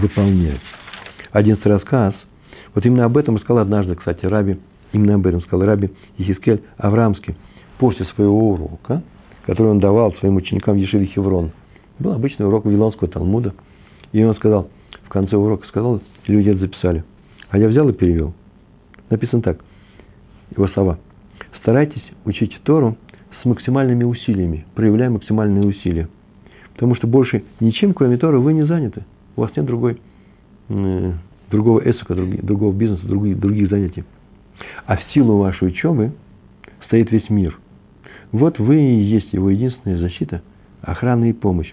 выполнять. 0.00 0.60
Одиннадцатый 1.32 1.72
рассказ. 1.72 2.14
Вот 2.74 2.86
именно 2.86 3.04
об 3.04 3.16
этом 3.16 3.38
сказал 3.40 3.62
однажды, 3.62 3.96
кстати, 3.96 4.24
Раби, 4.24 4.58
именно 4.92 5.16
об 5.16 5.26
этом 5.26 5.40
сказал 5.42 5.66
Раби 5.66 5.90
Ехискель 6.16 6.62
Аврамский 6.76 7.34
после 7.78 8.06
своего 8.14 8.50
урока, 8.50 9.02
который 9.48 9.68
он 9.68 9.80
давал 9.80 10.12
своим 10.16 10.36
ученикам 10.36 10.74
в 10.74 10.78
Ешиве 10.78 11.06
Хеврон. 11.06 11.52
Был 11.98 12.12
обычный 12.12 12.46
урок 12.46 12.66
Вавилонского 12.66 13.08
Талмуда. 13.08 13.54
И 14.12 14.22
он 14.22 14.36
сказал, 14.36 14.68
в 15.04 15.08
конце 15.08 15.36
урока 15.36 15.66
сказал, 15.68 16.02
люди 16.26 16.50
это 16.50 16.60
записали. 16.60 17.02
А 17.48 17.56
я 17.56 17.68
взял 17.68 17.88
и 17.88 17.94
перевел. 17.94 18.34
Написано 19.08 19.40
так, 19.40 19.64
его 20.54 20.68
слова– 20.68 20.98
старайтесь 21.62 22.02
учить 22.26 22.60
Тору 22.62 22.98
с 23.40 23.44
максимальными 23.46 24.04
усилиями, 24.04 24.66
проявляя 24.74 25.08
максимальные 25.08 25.64
усилия. 25.66 26.10
Потому 26.74 26.94
что 26.96 27.06
больше 27.06 27.42
ничем, 27.58 27.94
кроме 27.94 28.18
Торы, 28.18 28.40
вы 28.40 28.52
не 28.52 28.66
заняты. 28.66 29.06
У 29.34 29.40
вас 29.40 29.50
нет 29.56 29.64
другой, 29.64 29.98
э, 30.68 31.12
другого 31.50 31.80
эсука, 31.80 32.14
другого 32.14 32.74
бизнеса, 32.74 33.06
других, 33.06 33.40
других 33.40 33.70
занятий. 33.70 34.04
А 34.84 34.98
в 34.98 35.04
силу 35.14 35.38
вашей 35.38 35.68
учебы 35.68 36.12
стоит 36.84 37.10
весь 37.10 37.30
мир. 37.30 37.58
Вот 38.32 38.58
вы 38.58 38.80
и 38.80 39.02
есть 39.02 39.32
его 39.32 39.50
единственная 39.50 39.98
защита, 39.98 40.42
охрана 40.82 41.30
и 41.30 41.32
помощь. 41.32 41.72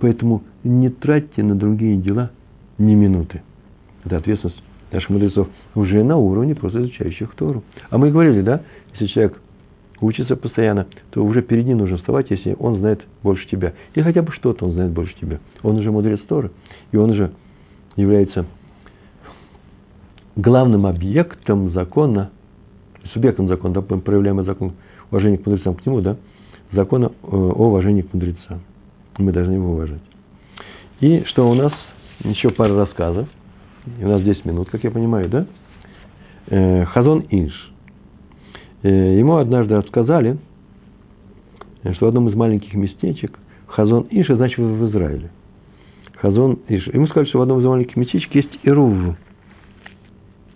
Поэтому 0.00 0.42
не 0.64 0.88
тратьте 0.88 1.42
на 1.42 1.54
другие 1.54 1.96
дела 1.96 2.30
ни 2.78 2.94
минуты. 2.94 3.42
Это 4.04 4.16
ответственность 4.16 4.62
наших 4.92 5.10
мудрецов 5.10 5.48
уже 5.74 6.02
на 6.02 6.16
уровне 6.16 6.54
просто 6.54 6.80
изучающих 6.80 7.34
Тору. 7.34 7.62
А 7.90 7.98
мы 7.98 8.10
говорили, 8.10 8.40
да, 8.40 8.62
если 8.92 9.06
человек 9.06 9.40
учится 10.00 10.36
постоянно, 10.36 10.86
то 11.10 11.24
уже 11.24 11.42
перед 11.42 11.66
ним 11.66 11.78
нужно 11.78 11.98
вставать, 11.98 12.30
если 12.30 12.56
он 12.58 12.78
знает 12.78 13.02
больше 13.22 13.46
тебя. 13.48 13.74
Или 13.94 14.02
хотя 14.02 14.22
бы 14.22 14.32
что-то 14.32 14.64
он 14.64 14.72
знает 14.72 14.92
больше 14.92 15.14
тебя. 15.20 15.38
Он 15.62 15.76
уже 15.76 15.90
мудрец 15.90 16.20
Торы, 16.26 16.50
и 16.92 16.96
он 16.96 17.10
уже 17.10 17.32
является 17.96 18.46
главным 20.36 20.86
объектом 20.86 21.70
закона, 21.70 22.30
субъектом 23.12 23.48
закона, 23.48 23.74
да, 23.74 23.82
проявляемый 23.82 24.44
закон 24.44 24.72
уважения 25.10 25.38
к 25.38 25.46
мудрецам, 25.46 25.74
к 25.74 25.84
нему, 25.86 26.00
да, 26.00 26.16
закона 26.72 27.12
о 27.22 27.68
уважении 27.68 28.02
к 28.02 28.12
мудрецам. 28.12 28.60
Мы 29.18 29.32
должны 29.32 29.54
его 29.54 29.72
уважать. 29.72 30.00
И 31.00 31.24
что 31.24 31.48
у 31.48 31.54
нас? 31.54 31.72
Еще 32.24 32.50
пара 32.50 32.74
рассказов. 32.74 33.28
У 34.00 34.06
нас 34.06 34.22
10 34.22 34.44
минут, 34.44 34.68
как 34.70 34.84
я 34.84 34.90
понимаю, 34.90 35.28
да? 35.28 35.46
Э, 36.48 36.84
Хазон 36.86 37.24
Инш. 37.30 37.72
Э, 38.82 39.18
ему 39.18 39.36
однажды 39.36 39.76
рассказали, 39.76 40.38
что 41.94 42.06
в 42.06 42.08
одном 42.08 42.28
из 42.28 42.34
маленьких 42.34 42.74
местечек 42.74 43.38
Хазон 43.66 44.06
Иша, 44.10 44.36
значит, 44.36 44.58
в 44.58 44.88
Израиле. 44.90 45.30
Хазон 46.16 46.58
Иша. 46.68 46.90
Ему 46.92 47.06
сказали, 47.06 47.28
что 47.28 47.38
в 47.38 47.42
одном 47.42 47.60
из 47.60 47.64
маленьких 47.64 47.96
местечек 47.96 48.34
есть 48.34 48.58
Ирув. 48.62 49.16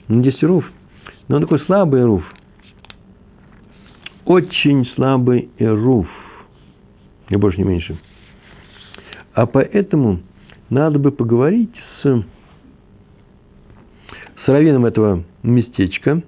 Ну, 0.08 0.22
есть 0.22 0.42
Ирув, 0.42 0.70
но 1.28 1.36
он 1.36 1.42
такой 1.42 1.60
слабый 1.60 2.02
Ирув. 2.02 2.24
Очень 4.24 4.86
слабый 4.94 5.50
Ирув. 5.58 6.08
Не 7.28 7.36
больше, 7.36 7.58
не 7.58 7.64
меньше. 7.64 7.98
А 9.34 9.46
поэтому 9.46 10.20
надо 10.70 10.98
бы 10.98 11.10
поговорить 11.10 11.74
с, 12.02 12.24
с 14.44 14.48
раввином 14.48 14.86
этого 14.86 15.24
местечка, 15.42 16.22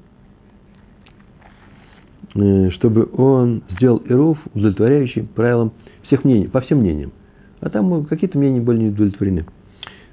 э, 2.35 2.71
чтобы 2.71 3.09
он 3.17 3.63
сделал 3.71 4.03
Ируф, 4.05 4.39
удовлетворяющий 4.55 5.23
правилам 5.23 5.73
всех 6.03 6.25
мнений, 6.25 6.49
по 6.49 6.61
всем 6.61 6.81
мнениям. 6.81 7.13
А 7.61 7.71
там 7.71 8.05
какие-то 8.05 8.37
мнения 8.37 8.61
были 8.61 8.79
не 8.79 8.89
удовлетворены. 8.89 9.47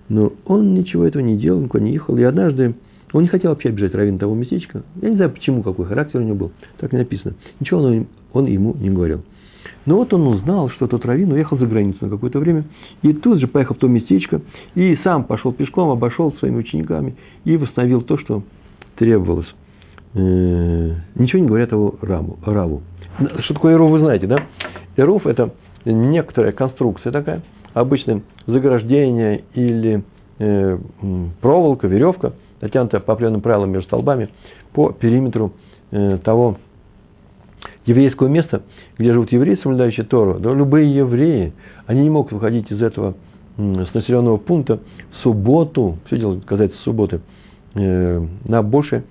Но 0.07 0.31
он 0.45 0.73
ничего 0.73 1.05
этого 1.05 1.21
не 1.21 1.38
делал, 1.38 1.61
никуда 1.61 1.84
не 1.84 1.93
ехал. 1.93 2.17
И 2.17 2.23
однажды 2.23 2.75
он 3.14 3.22
не 3.22 3.30
хотел 3.30 3.51
вообще 3.51 3.70
обижать 3.70 3.95
раввина 3.95 4.20
того 4.20 4.36
местечка. 4.36 4.84
Я 5.01 5.09
не 5.09 5.16
знаю, 5.16 5.32
почему, 5.32 5.64
какой 5.64 5.86
характер 5.86 6.20
у 6.20 6.24
него 6.24 6.36
был. 6.36 6.51
Так 6.80 6.91
не 6.91 6.99
написано. 6.99 7.36
Ничего 7.59 7.82
он, 7.82 8.07
он 8.34 8.45
ему 8.47 8.76
не 8.78 8.89
говорил. 8.89 9.24
Но 9.86 9.97
вот 9.97 10.14
он 10.14 10.28
узнал, 10.28 10.70
что 10.70 10.88
тот 10.88 11.05
раввин 11.05 11.32
уехал 11.32 11.57
за 11.57 11.66
границу 11.66 11.97
на 12.01 12.09
какое-то 12.09 12.39
время, 12.39 12.64
и 13.01 13.14
тут 13.14 13.39
же 13.39 13.47
поехал 13.47 13.76
в 13.76 13.80
то 13.80 13.88
местечко, 13.88 14.41
и 14.76 14.97
сам 15.03 15.26
пошел 15.26 15.51
пешком, 15.51 15.89
обошел 15.89 16.34
своими 16.39 16.57
учениками 16.57 17.16
и 17.43 17.57
восстановил 17.57 18.01
то, 18.01 18.18
что 18.18 18.43
требовалось. 18.95 19.53
Э, 20.16 20.91
ничего 21.16 21.41
не 21.41 21.47
говорят 21.47 21.74
о 21.74 21.95
Раву. 22.01 22.38
Раву. 22.45 22.82
Что 23.43 23.53
такое 23.53 23.74
Эров, 23.74 23.91
вы 23.91 23.99
знаете, 23.99 24.26
да? 24.26 24.38
Эров– 24.95 25.26
это 25.28 25.53
некоторая 25.86 26.53
конструкция 26.53 27.11
такая, 27.11 27.41
обычно 27.74 28.22
заграждение 28.47 29.43
или 29.53 30.03
э, 30.39 30.78
проволока, 31.41 31.88
веревка, 31.88 32.34
натянутая 32.64 33.01
по 33.01 33.14
определенным 33.14 33.41
правилам 33.41 33.72
между 33.72 33.88
столбами 33.88 34.30
по 34.72 34.91
периметру 34.91 35.53
э, 35.91 36.18
того 36.24 36.57
еврейского 37.86 38.28
места, 38.30 38.64
где 38.97 39.11
живут 39.11 39.32
евреи, 39.34 39.59
соблюдающие 39.61 40.05
Тору, 40.05 40.39
да, 40.39 40.53
любые 40.53 40.95
евреи, 40.95 41.53
они 41.86 42.03
не 42.03 42.09
могут 42.09 42.32
выходить 42.32 42.72
из 42.72 42.82
этого 42.82 43.16
с 43.57 43.93
населенного 43.93 44.38
пункта 44.38 44.80
в 45.11 45.16
субботу, 45.24 45.97
все 46.07 46.18
дело 46.18 46.39
касается 46.39 46.78
субботы, 46.84 47.20
э, 47.76 48.26
на 48.45 48.64
большее 48.64 49.03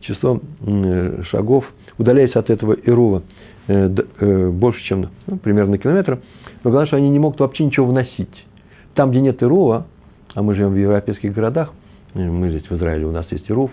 число 0.00 0.40
э, 0.64 1.22
шагов, 1.30 1.64
удаляясь 1.98 2.34
от 2.36 2.48
этого 2.48 2.74
Ирува 2.74 3.22
больше, 3.68 4.82
чем 4.84 5.10
ну, 5.28 5.36
примерно 5.36 5.78
километр, 5.78 6.18
но 6.64 6.70
главное, 6.70 6.86
что 6.88 6.96
они 6.96 7.08
не 7.08 7.20
могут 7.20 7.38
вообще 7.38 7.64
ничего 7.64 7.86
вносить. 7.86 8.46
Там, 8.94 9.10
где 9.10 9.20
нет 9.20 9.40
Ирува, 9.44 9.86
а 10.34 10.42
мы 10.42 10.56
живем 10.56 10.70
в 10.72 10.76
европейских 10.76 11.32
городах, 11.32 11.70
мы 12.14 12.50
здесь 12.50 12.68
в 12.68 12.76
Израиле, 12.76 13.06
у 13.06 13.12
нас 13.12 13.26
есть 13.30 13.50
Ирув, 13.50 13.70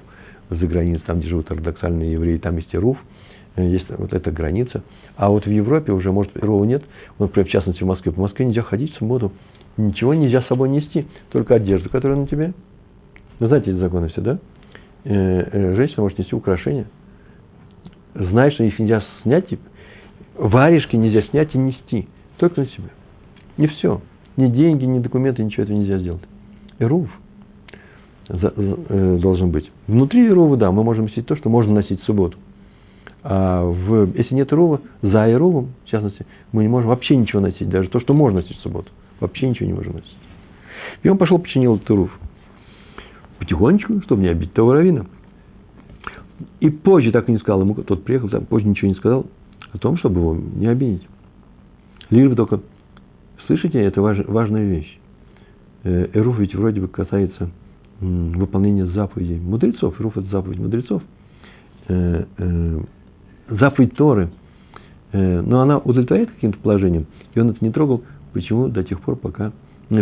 за 0.49 0.65
границей, 0.65 1.03
там, 1.05 1.19
где 1.19 1.29
живут 1.29 1.51
ортодоксальные 1.51 2.13
евреи, 2.13 2.37
там 2.37 2.57
есть 2.57 2.73
Ирув, 2.73 2.97
э, 3.55 3.63
есть 3.63 3.85
вот 3.89 4.13
эта 4.13 4.31
граница– 4.31 4.83
а 5.17 5.29
вот 5.29 5.45
в 5.45 5.49
Европе 5.49 5.91
уже, 5.91 6.11
может, 6.11 6.31
первого 6.33 6.63
нет, 6.63 6.83
например, 7.17 7.47
в 7.47 7.51
частности 7.51 7.83
в 7.83 7.87
Москве. 7.87 8.11
По 8.11 8.21
Москве 8.21 8.45
нельзя 8.45 8.61
ходить 8.61 8.93
в 8.93 8.97
субботу. 8.97 9.33
Ничего 9.75 10.13
нельзя 10.13 10.43
с 10.43 10.47
собой 10.47 10.69
нести, 10.69 11.07
только 11.31 11.55
одежду, 11.55 11.89
которая 11.89 12.17
на 12.17 12.27
тебе. 12.27 12.53
Вы 13.39 13.47
знаете 13.47 13.71
эти 13.71 13.77
законы 13.77 14.09
все, 14.09 14.21
да? 14.21 14.39
Э, 15.03 15.13
э, 15.13 15.75
женщина 15.75 16.03
может 16.03 16.19
нести 16.19 16.35
украшения. 16.35 16.85
Знаешь, 18.13 18.53
что 18.53 18.63
их 18.63 18.77
нельзя 18.77 19.03
снять, 19.23 19.45
варежки 20.35 20.95
нельзя 20.95 21.23
снять 21.23 21.53
и 21.53 21.57
нести. 21.57 22.07
Только 22.37 22.61
на 22.61 22.67
себя. 22.67 22.89
Не 23.57 23.67
все. 23.67 24.01
Ни 24.35 24.47
деньги, 24.47 24.85
ни 24.85 24.99
документы, 24.99 25.43
ничего 25.43 25.63
этого 25.63 25.77
нельзя 25.77 25.97
сделать. 25.97 26.23
Э, 26.77 26.87
должен 28.29 29.51
быть. 29.51 29.71
Внутри 29.87 30.27
Эрува, 30.27 30.57
да, 30.57 30.71
мы 30.71 30.83
можем 30.83 31.05
носить 31.05 31.25
то, 31.25 31.35
что 31.35 31.49
можно 31.49 31.73
носить 31.73 32.01
в 32.01 32.05
субботу. 32.05 32.37
А 33.23 33.63
в, 33.63 34.15
если 34.15 34.35
нет 34.35 34.53
рова, 34.53 34.79
за 35.01 35.29
Ировом, 35.29 35.73
в 35.83 35.89
частности, 35.89 36.25
мы 36.53 36.63
не 36.63 36.69
можем 36.69 36.89
вообще 36.89 37.15
ничего 37.17 37.41
носить, 37.41 37.67
даже 37.67 37.89
то, 37.89 37.99
что 37.99 38.13
можно 38.13 38.41
носить 38.41 38.57
в 38.57 38.61
субботу. 38.61 38.89
Вообще 39.19 39.49
ничего 39.49 39.67
не 39.67 39.73
можем 39.73 39.93
носить. 39.93 40.17
И 41.03 41.09
он 41.09 41.17
пошел, 41.17 41.37
починил 41.37 41.75
этот 41.75 41.89
рув. 41.89 42.19
Потихонечку, 43.39 44.01
чтобы 44.03 44.21
не 44.21 44.29
обидеть 44.29 44.53
того 44.53 44.73
равина. 44.73 45.07
И 46.59 46.69
позже 46.69 47.11
так 47.11 47.27
и 47.27 47.31
не 47.31 47.37
сказал 47.39 47.61
ему, 47.61 47.75
тот 47.75 48.03
приехал, 48.03 48.29
там 48.29 48.45
позже 48.45 48.67
ничего 48.67 48.89
не 48.89 48.95
сказал 48.95 49.25
о 49.73 49.77
том, 49.77 49.97
чтобы 49.97 50.21
его 50.21 50.35
не 50.35 50.67
обидеть. 50.67 51.05
Лишь 52.09 52.29
бы 52.29 52.35
только, 52.35 52.61
слышите, 53.47 53.81
это 53.81 54.01
важ, 54.01 54.19
важная 54.25 54.63
вещь. 54.63 54.99
Э, 55.83 56.07
Эруф 56.13 56.39
ведь 56.39 56.55
вроде 56.55 56.79
бы 56.79 56.87
касается 56.87 57.49
выполнения 57.99 58.85
заповедей 58.85 59.39
мудрецов. 59.39 59.99
Эруф– 59.99 60.17
это 60.17 60.27
заповедь 60.29 60.59
мудрецов. 60.59 61.01
Э, 61.87 62.25
э, 62.37 62.79
заповедь 63.49 63.95
Торы, 63.95 64.29
э, 65.13 65.41
но 65.41 65.61
она 65.61 65.77
удовлетворяет 65.77 66.31
каким-то 66.31 66.59
положением, 66.59 67.07
и 67.33 67.39
он 67.39 67.49
это 67.49 67.63
не 67.63 67.71
трогал. 67.71 68.03
Почему? 68.33 68.67
До 68.67 68.83
тех 68.83 68.99
пор, 68.99 69.15
пока, 69.15 69.53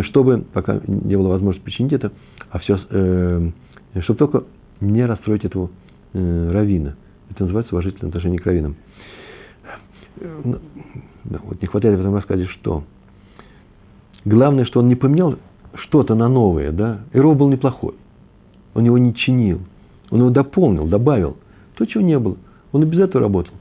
чтобы, 0.02 0.44
пока 0.52 0.80
не 0.86 1.16
было 1.16 1.28
возможности 1.28 1.64
починить 1.64 1.92
это, 1.92 2.12
а 2.50 2.58
все, 2.58 2.76
чтобы 2.76 4.18
только 4.18 4.44
не 4.80 5.06
расстроить 5.06 5.44
этого 5.44 5.70
равина. 6.12 6.96
Это 7.30 7.44
называется 7.44 7.74
уважительное 7.74 8.08
отношение 8.08 8.40
к 8.40 8.46
равинам. 8.46 8.76
Ну, 10.44 10.58
вот 11.24 11.62
не 11.62 11.68
хватает 11.68 11.96
в 11.96 12.00
этом 12.00 12.14
рассказе 12.14 12.46
что? 12.46 12.84
Главное, 14.24 14.64
что 14.64 14.80
он 14.80 14.88
не 14.88 14.96
поменял 14.96 15.38
что-то 15.76 16.14
на 16.14 16.28
новое, 16.28 16.72
да? 16.72 17.00
Иров 17.12 17.36
был 17.36 17.48
неплохой. 17.48 17.94
Он 18.74 18.84
его 18.84 18.98
не 18.98 19.14
чинил. 19.14 19.60
Он 20.10 20.20
его 20.20 20.30
дополнил, 20.30 20.86
добавил. 20.86 21.36
То, 21.76 21.84
чего 21.86 22.02
не 22.02 22.18
было. 22.18 22.36
Он 22.72 22.82
и 22.82 22.86
без 22.86 23.00
этого 23.00 23.22
работал. 23.22 23.54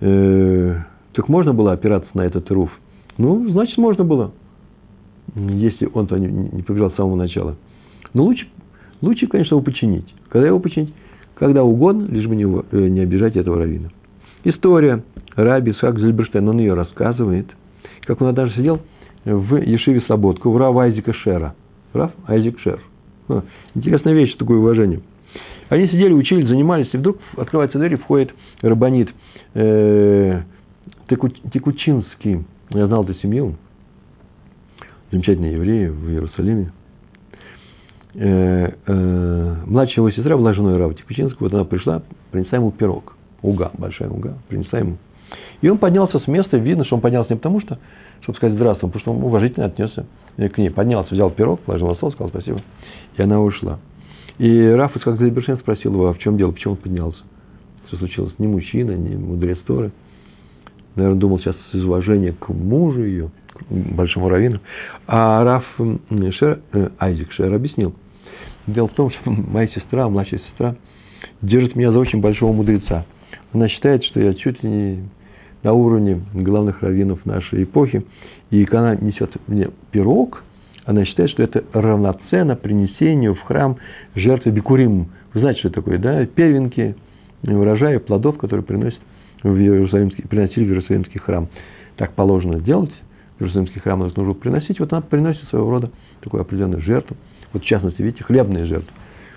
Э, 0.00 0.76
так 1.12 1.28
можно 1.28 1.52
было 1.52 1.72
опираться 1.72 2.08
на 2.14 2.22
этот 2.22 2.50
руф? 2.50 2.70
Ну, 3.18 3.50
значит, 3.50 3.76
можно 3.78 4.04
было. 4.04 4.32
Если 5.34 5.88
он-то 5.92 6.18
не, 6.18 6.26
не 6.28 6.62
побежал 6.62 6.90
с 6.90 6.96
самого 6.96 7.16
начала. 7.16 7.56
Но 8.14 8.24
лучше, 8.24 8.46
лучше, 9.00 9.26
конечно, 9.26 9.54
его 9.54 9.62
починить. 9.62 10.06
Когда 10.28 10.48
его 10.48 10.58
починить? 10.58 10.92
Когда 11.34 11.62
угодно, 11.62 12.06
лишь 12.06 12.26
бы 12.26 12.36
не, 12.36 12.44
э, 12.44 12.88
не 12.88 13.00
обижать 13.00 13.36
этого 13.36 13.58
равина. 13.58 13.90
История 14.44 15.04
Раби 15.36 15.72
Схак 15.72 15.98
Зельберштейн, 15.98 16.48
он 16.48 16.58
ее 16.58 16.74
рассказывает, 16.74 17.46
как 18.02 18.20
он 18.20 18.28
однажды 18.28 18.56
сидел 18.56 18.80
в 19.24 19.56
Ешиве 19.56 20.00
Слободку, 20.02 20.50
в 20.50 20.56
Рав 20.56 20.76
Айзека 20.76 21.12
Шера. 21.12 21.54
Рав 21.92 22.12
Айзек 22.26 22.58
Шер. 22.60 22.80
Интересная 23.74 24.14
вещь, 24.14 24.36
такое 24.36 24.58
уважение. 24.58 25.00
Они 25.68 25.86
сидели, 25.86 26.12
учились, 26.12 26.48
занимались, 26.48 26.88
и 26.92 26.96
вдруг 26.96 27.18
открывается 27.36 27.78
дверь, 27.78 27.92
и 27.92 27.96
входит 27.96 28.34
Рабанит 28.60 29.08
э, 29.54 30.42
Текучинский. 31.08 32.44
Я 32.70 32.86
знал 32.86 33.04
эту 33.04 33.14
семью. 33.14 33.54
Замечательные 35.12 35.52
евреи 35.52 35.86
в 35.86 36.08
Иерусалиме. 36.08 36.72
Э, 38.14 38.72
э, 38.84 39.54
младшая 39.66 39.96
его 39.98 40.10
сестра 40.10 40.36
была 40.36 40.54
женой 40.54 40.76
Рава 40.76 40.94
Текучинского. 40.94 41.46
Вот 41.46 41.54
она 41.54 41.64
пришла, 41.64 42.02
принесла 42.32 42.58
ему 42.58 42.72
пирог. 42.72 43.16
Уга, 43.42 43.70
большая 43.78 44.10
уга, 44.10 44.38
принесла 44.48 44.80
ему. 44.80 44.96
И 45.60 45.68
он 45.68 45.78
поднялся 45.78 46.18
с 46.18 46.26
места, 46.26 46.56
видно, 46.56 46.84
что 46.84 46.96
он 46.96 47.00
поднялся 47.00 47.32
не 47.32 47.36
потому, 47.36 47.60
что, 47.60 47.78
чтобы 48.22 48.36
сказать 48.36 48.56
здравствуй, 48.56 48.90
потому 48.90 49.00
что 49.00 49.12
он 49.12 49.24
уважительно 49.24 49.66
отнесся 49.66 50.06
к 50.36 50.58
ней. 50.58 50.70
Поднялся, 50.70 51.14
взял 51.14 51.30
пирог, 51.30 51.60
положил 51.60 51.88
на 51.88 51.94
стол, 51.94 52.12
сказал 52.12 52.30
спасибо. 52.30 52.62
И 53.16 53.22
она 53.22 53.40
ушла. 53.40 53.78
И 54.38 54.66
Раф 54.68 54.96
Ицхак 54.96 55.18
Зайбершен 55.18 55.58
спросил 55.58 55.92
его, 55.92 56.08
а 56.08 56.14
в 56.14 56.18
чем 56.18 56.36
дело, 56.36 56.52
почему 56.52 56.72
он 56.72 56.78
поднялся? 56.78 57.18
Что 57.88 57.98
случилось? 57.98 58.32
Не 58.38 58.46
мужчина, 58.46 58.92
не 58.92 59.16
мудрец 59.16 59.58
Торы. 59.66 59.92
Наверное, 60.96 61.18
думал 61.18 61.38
сейчас 61.40 61.56
из 61.72 61.84
уважения 61.84 62.32
к 62.32 62.48
мужу 62.48 63.04
ее, 63.04 63.30
к 63.54 63.70
большому 63.70 64.28
раввину. 64.28 64.60
А 65.06 65.44
Раф 65.44 65.64
Шер, 66.38 66.60
э, 66.72 66.88
Айзек 66.98 67.32
Шер 67.32 67.52
объяснил. 67.52 67.94
Дело 68.66 68.88
в 68.88 68.94
том, 68.94 69.10
что 69.10 69.30
моя 69.30 69.68
сестра, 69.68 70.08
младшая 70.08 70.40
сестра, 70.40 70.76
держит 71.42 71.76
меня 71.76 71.92
за 71.92 71.98
очень 71.98 72.20
большого 72.20 72.52
мудреца. 72.52 73.04
Она 73.52 73.68
считает, 73.68 74.04
что 74.04 74.20
я 74.20 74.34
чуть 74.34 74.62
ли 74.62 74.70
не 74.70 75.08
на 75.62 75.72
уровне 75.72 76.20
главных 76.34 76.82
раввинов 76.82 77.24
нашей 77.26 77.64
эпохи. 77.64 78.04
И 78.50 78.66
она 78.72 78.96
несет 78.96 79.30
мне 79.46 79.68
пирог– 79.90 80.42
она 80.90 81.04
считает, 81.04 81.30
что 81.30 81.42
это 81.42 81.62
равноценно 81.72 82.56
принесению 82.56 83.34
в 83.34 83.40
храм 83.42 83.76
жертвы 84.16 84.50
бикурим. 84.50 85.08
Вы 85.34 85.40
знаете, 85.40 85.60
что 85.60 85.70
такое, 85.70 85.98
да? 85.98 86.26
Первенки 86.26 86.96
урожая 87.44 88.00
плодов, 88.00 88.38
которые 88.38 88.64
приносят 88.64 88.98
в 89.42 89.56
Иерусалимский, 89.56 90.24
приносили 90.28 90.64
в 90.64 90.68
Иерусалимский 90.68 91.20
храм. 91.20 91.48
Так 91.96 92.14
положено 92.14 92.58
делать. 92.60 92.90
В 93.38 93.42
Иерусалимский 93.42 93.80
храм 93.80 94.00
нужно 94.00 94.34
приносить. 94.34 94.80
Вот 94.80 94.92
она 94.92 95.00
приносит 95.00 95.48
своего 95.48 95.70
рода 95.70 95.90
такую 96.22 96.40
определенную 96.40 96.82
жертву. 96.82 97.16
Вот 97.52 97.62
в 97.62 97.66
частности, 97.66 98.02
видите, 98.02 98.24
хлебные 98.24 98.66
жертвы 98.66 98.90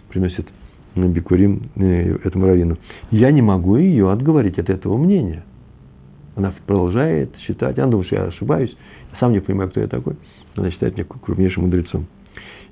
приносит 0.09 0.47
бикурим 0.95 1.69
э, 1.75 2.17
этому 2.23 2.47
раввину. 2.47 2.77
Я 3.11 3.31
не 3.31 3.41
могу 3.41 3.77
ее 3.77 4.11
отговорить 4.11 4.57
от 4.59 4.69
этого 4.71 4.97
мнения. 4.97 5.43
Она 6.35 6.53
продолжает 6.65 7.35
считать, 7.39 7.77
она 7.77 7.87
думает, 7.91 8.07
что 8.07 8.15
я 8.15 8.23
ошибаюсь, 8.23 8.75
я 9.11 9.19
сам 9.19 9.31
не 9.31 9.39
понимаю, 9.39 9.69
кто 9.69 9.81
я 9.81 9.87
такой, 9.87 10.15
она 10.55 10.71
считает 10.71 10.95
меня 10.95 11.05
крупнейшим 11.05 11.63
мудрецом. 11.63 12.07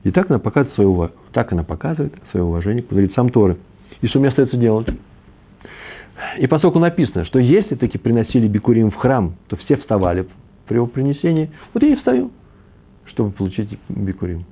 И 0.03 0.11
так 0.11 0.29
она 0.29 0.39
показывает 0.39 0.75
свое, 0.75 1.11
так 1.31 1.51
она 1.51 1.63
показывает 1.63 2.13
свое 2.31 2.45
уважение 2.45 2.83
к 2.83 2.91
мудрецам 2.91 3.29
Торы. 3.29 3.57
И 4.01 4.07
что 4.07 4.19
мне 4.19 4.29
остается 4.29 4.57
делать? 4.57 4.87
И 6.39 6.47
поскольку 6.47 6.79
написано, 6.79 7.25
что 7.25 7.39
если 7.39 7.75
таки 7.75 7.97
приносили 7.97 8.47
бикурим 8.47 8.91
в 8.91 8.95
храм, 8.95 9.35
то 9.47 9.55
все 9.57 9.77
вставали 9.77 10.27
при 10.67 10.75
его 10.75 10.87
принесении, 10.87 11.51
вот 11.73 11.83
я 11.83 11.89
и 11.89 11.95
встаю, 11.95 12.31
чтобы 13.05 13.31
получить 13.31 13.77
бикурим. 13.89 14.45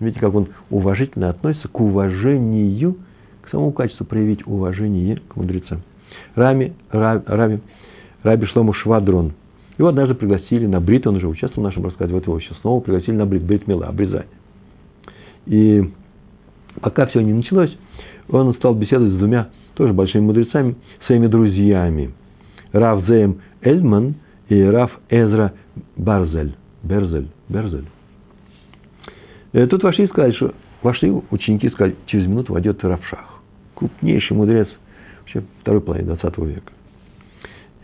Видите, 0.00 0.20
как 0.20 0.34
он 0.34 0.48
уважительно 0.70 1.30
относится 1.30 1.68
к 1.68 1.80
уважению, 1.80 2.96
к 3.42 3.50
самому 3.50 3.72
качеству 3.72 4.04
проявить 4.04 4.46
уважение 4.46 5.16
к 5.28 5.36
мудрецам. 5.36 5.82
Рами, 6.34 6.74
Раби, 6.90 7.24
Раби, 7.26 7.60
Раби 8.26 8.46
Шлому 8.46 8.72
Швадрон. 8.72 9.34
Его 9.78 9.88
однажды 9.88 10.14
пригласили 10.14 10.66
на 10.66 10.80
брит, 10.80 11.06
он 11.06 11.16
уже 11.16 11.28
участвовал 11.28 11.62
в 11.62 11.70
нашем 11.70 11.84
рассказе, 11.84 12.12
вот 12.12 12.26
его 12.26 12.40
сейчас 12.40 12.58
снова 12.60 12.80
пригласили 12.80 13.14
на 13.14 13.24
брит, 13.24 13.42
брит 13.42 13.68
мила, 13.68 13.86
обрезание. 13.86 14.26
И 15.46 15.92
пока 16.80 17.06
все 17.06 17.20
не 17.20 17.32
началось, 17.32 17.76
он 18.28 18.52
стал 18.54 18.74
беседовать 18.74 19.12
с 19.12 19.16
двумя 19.16 19.50
тоже 19.74 19.92
большими 19.92 20.22
мудрецами, 20.22 20.74
своими 21.06 21.28
друзьями. 21.28 22.14
Рав 22.72 23.06
Зеем 23.06 23.42
Эльман 23.62 24.16
и 24.48 24.60
Рав 24.60 24.90
Эзра 25.08 25.52
Барзель. 25.96 26.56
Берзель. 26.82 27.28
Берзель. 27.48 27.86
И 29.52 29.58
э, 29.58 29.66
тут 29.68 29.84
вошли 29.84 30.04
и 30.04 30.08
сказали, 30.08 30.32
что 30.32 30.52
вошли 30.82 31.12
ученики 31.30 31.68
и 31.68 31.70
сказали, 31.70 31.94
через 32.06 32.26
минуту 32.26 32.54
войдет 32.54 32.82
Равшах. 32.82 33.40
Крупнейший 33.76 34.36
мудрец 34.36 34.68
вообще 35.20 35.44
второй 35.60 35.80
половины 35.80 36.16
20 36.16 36.38
века. 36.38 36.72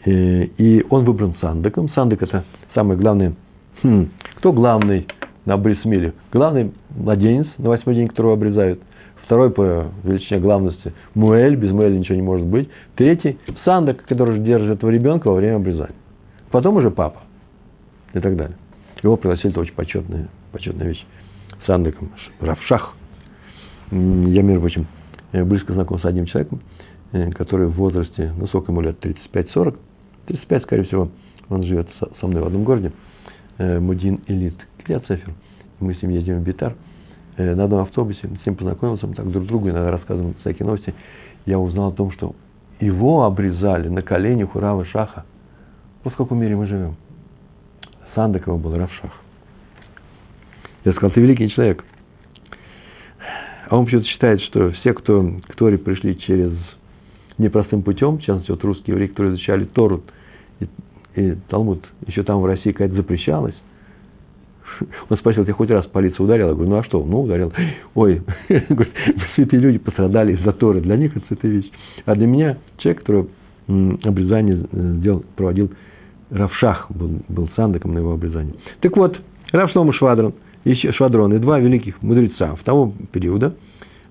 И, 0.05 0.11
э, 0.11 0.45
и 0.59 0.87
он 0.91 1.05
выбран 1.05 1.35
Сандаком. 1.41 1.89
Сандак 1.91 2.23
это 2.23 2.45
самый 2.75 2.97
главный, 2.97 3.35
хм, 3.83 4.09
кто 4.37 4.53
главный 4.53 5.07
на 5.45 5.57
Брисмиле? 5.57 6.15
Главный 6.33 6.73
младенец 6.97 7.47
на 7.59 7.71
восьмой 7.71 7.95
день, 7.95 8.09
которого 8.09 8.35
обрезают– 8.35 8.81
Второй 9.25 9.51
по 9.51 9.87
величине 10.03 10.41
главности– 10.41 10.93
Муэль, 11.15 11.57
без 11.57 11.71
Муэля 11.71 11.97
ничего 11.97 12.17
не 12.17 12.23
может 12.23 12.47
быть. 12.47 12.69
Третий– 12.97 13.39
Сандак, 13.65 14.05
который 14.05 14.41
держит 14.41 14.79
этого 14.79 14.91
ребенка 14.91 15.29
во 15.29 15.35
время 15.35 15.57
обрезания. 15.57 15.95
Потом 16.51 16.77
уже 16.77 16.91
папа 16.91 17.21
и 18.13 18.21
так 18.21 18.37
далее. 18.37 18.57
Его 19.03 19.17
пригласили, 19.17 19.51
это 19.51 19.61
очень 19.61 19.75
почетная, 19.75 20.29
почетная 20.51 20.89
вещь. 20.89 21.05
Сандаком, 21.67 22.11
Равшах. 22.41 22.95
Я, 23.91 24.43
между 24.43 24.61
прочим, 24.61 24.87
близко 25.33 25.73
знаком 25.73 26.01
с 26.01 26.05
одним 26.05 26.27
человеком, 26.27 26.61
э, 27.13 27.31
который 27.31 27.69
в 27.69 27.75
возрасте, 27.75 28.33
ну, 28.37 28.47
сколько 28.49 28.73
ему 28.73 28.81
лет, 28.81 28.99
35-40, 29.05 29.77
35, 30.27 30.63
скорее 30.63 30.85
всего, 30.85 31.09
он 31.49 31.65
живет 31.65 31.89
со 32.21 32.27
мной 32.27 32.43
в 32.43 32.47
одном 32.47 32.65
городе, 32.65 32.93
э, 33.59 33.79
Мудин 33.79 34.21
Элит, 34.27 34.57
Клиацефер. 34.85 35.35
Мы 35.81 35.95
с 35.95 36.03
ним 36.03 36.13
едем 36.13 36.41
в 36.41 36.43
Битар– 36.43 36.75
Э, 37.37 37.55
на 37.55 37.65
одном 37.65 37.81
автобусе, 37.81 38.29
с 38.43 38.47
ним 38.47 38.57
познакомился, 38.57 39.07
мы 39.07 39.15
так 39.15 39.31
друг 39.31 39.47
другу 39.47 39.71
иногда 39.71 39.91
рассказываем 39.91 40.35
всякие 40.41 40.67
новости, 40.67 40.95
я 41.47 41.59
узнал 41.59 41.89
о 41.89 41.93
том, 41.93 42.13
что 42.13 42.35
его 42.79 43.25
обрезали 43.25 43.89
на 43.89 44.03
коленях 44.03 44.55
у 44.55 44.61
Рава 44.61 44.85
Шаха. 44.85 45.25
Вот 46.05 46.13
в 46.13 46.17
каком 46.17 46.41
мире 46.41 46.57
мы 46.57 46.67
живем. 46.67 46.97
Сандакова 48.15 48.59
был 48.59 48.77
Рав 48.77 48.93
Шах. 48.93 49.13
Я 50.85 50.93
сказал, 50.93 51.11
ты 51.13 51.21
великий 51.21 51.49
человек. 51.51 51.85
А 53.69 53.79
он 53.79 53.87
почему-то 53.87 54.07
считает, 54.09 54.43
что 54.43 54.73
все, 54.73 54.93
кто 54.93 55.41
к 55.49 55.55
Торе 55.55 55.79
пришли 55.79 56.19
через 56.19 56.53
непростым 57.39 57.83
путем, 57.83 58.19
в 58.19 58.23
частности, 58.23 58.51
вот 58.51 58.63
русские 58.65 58.95
евреи, 58.95 59.09
которые 59.09 59.35
изучали 59.35 59.65
Тору 59.65 60.03
и, 60.61 60.69
и 61.17 61.37
Талмуд, 61.49 61.85
еще 62.07 62.23
там 62.23 62.41
в 62.41 62.47
России 62.47 62.73
какая-то 62.73 62.95
запрещалась, 62.95 63.55
он 65.09 65.19
спросил, 65.19 65.45
ты 65.45 65.53
хоть 65.53 65.71
раз 65.71 65.87
полиция 65.87 66.25
ударила? 66.25 66.49
Я 66.49 66.55
говорю, 66.55 66.71
ну 66.71 66.77
а 66.79 66.85
что? 66.85 67.05
Ну, 67.05 67.23
ударил. 67.23 67.53
Ой, 67.95 68.23
святые 69.35 69.61
люди 69.61 69.79
пострадали 69.79 70.35
из-за 70.35 70.53
Торы. 70.53 70.81
Для 70.81 70.97
них 70.97 71.17
это 71.17 71.27
святая 71.29 71.53
вещь. 71.53 71.71
А 72.05 72.15
для 72.15 72.27
меня 72.27 72.59
человек, 72.79 73.01
который 73.01 73.27
обрезание 74.03 74.67
э, 74.73 74.93
сделал, 74.99 75.25
проводил, 75.37 75.71
Равшах 76.31 76.91
был, 76.91 77.21
был 77.29 77.51
сандаком 77.57 77.93
на 77.95 77.99
его 77.99 78.13
обрезании. 78.13 78.55
Так 78.81 78.97
вот, 78.97 79.19
Равшлома 79.53 79.93
Швадрон, 79.93 80.35
еще 80.65 80.93
Швадрон 80.93 81.35
и 81.35 81.39
два 81.39 81.59
великих 81.59 82.01
мудреца 82.03 82.55
в 82.55 82.65
того 82.65 82.95
периода, 83.13 83.55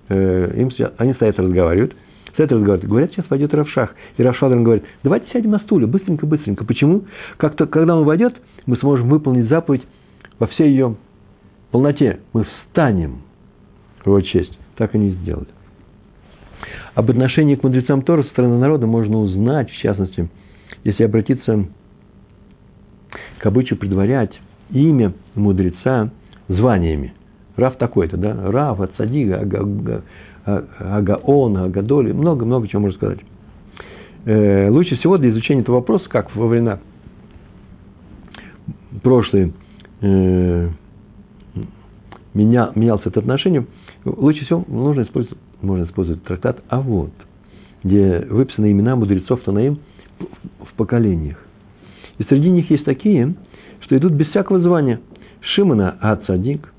э, 0.08 0.54
им, 0.56 0.70
они 0.98 1.14
стоят 1.14 1.38
разговаривают, 1.38 1.96
стоят 2.32 2.52
разговаривают, 2.52 2.90
говорят, 2.90 3.12
сейчас 3.12 3.26
войдет 3.28 3.54
Равшах. 3.54 3.94
И 4.16 4.22
Равшадрон 4.22 4.64
говорит, 4.64 4.84
давайте 5.02 5.30
сядем 5.32 5.50
на 5.50 5.58
стуле, 5.60 5.86
быстренько, 5.86 6.26
быстренько. 6.26 6.64
Почему? 6.64 7.04
Как-то, 7.36 7.66
когда 7.66 7.96
он 7.96 8.04
войдет, 8.04 8.34
мы 8.66 8.76
сможем 8.76 9.08
выполнить 9.08 9.48
заповедь 9.48 9.82
во 10.38 10.46
всей 10.48 10.70
ее 10.70 10.96
полноте 11.72 12.20
мы 12.32 12.44
встанем 12.44 13.22
в 14.04 14.06
его 14.06 14.20
честь. 14.20 14.56
Так 14.76 14.94
они 14.94 15.08
и 15.08 15.12
сделали. 15.14 15.48
Об 16.94 17.10
отношении 17.10 17.56
к 17.56 17.62
мудрецам 17.62 18.02
Тора 18.02 18.22
со 18.22 18.28
стороны 18.30 18.58
народа 18.58 18.86
можно 18.86 19.18
узнать, 19.18 19.70
в 19.70 19.78
частности, 19.78 20.28
если 20.84 21.04
обратиться 21.04 21.66
к 23.38 23.46
обычаю 23.46 23.78
предварять 23.78 24.32
имя 24.70 25.12
мудреца 25.34 26.10
званиями. 26.48 27.14
Рав 27.56 27.76
такой-то, 27.76 28.16
да? 28.16 28.50
Рав, 28.50 28.80
Ацадига, 28.80 30.02
Агаон, 30.44 31.56
Агадоли, 31.56 32.12
много-много 32.12 32.68
чего 32.68 32.82
можно 32.82 32.96
сказать. 32.96 33.20
Э, 34.24 34.70
лучше 34.70 34.96
всего 34.96 35.18
для 35.18 35.30
изучения 35.30 35.62
этого 35.62 35.76
вопроса, 35.76 36.08
как 36.08 36.34
во 36.36 36.46
времена 36.46 36.78
прошлые, 39.02 39.52
э, 40.00 40.68
меня, 42.34 42.72
менялся 42.74 43.08
это 43.08 43.20
отношение, 43.20 43.66
лучше 44.04 44.44
всего 44.44 44.64
нужно 44.68 45.02
использовать, 45.02 45.38
можно 45.60 45.84
использовать 45.84 46.22
трактат 46.24 46.62
«А 46.68 46.80
вот», 46.80 47.12
где 47.82 48.26
выписаны 48.30 48.70
имена 48.70 48.96
мудрецов 48.96 49.40
Танаим 49.42 49.78
в 50.18 50.74
поколениях. 50.76 51.38
И 52.18 52.24
среди 52.24 52.50
них 52.50 52.70
есть 52.70 52.84
такие, 52.84 53.34
что 53.80 53.96
идут 53.96 54.12
без 54.12 54.28
всякого 54.28 54.60
звания. 54.60 55.00
Шимона 55.40 55.96
Ацадик, 56.00 56.72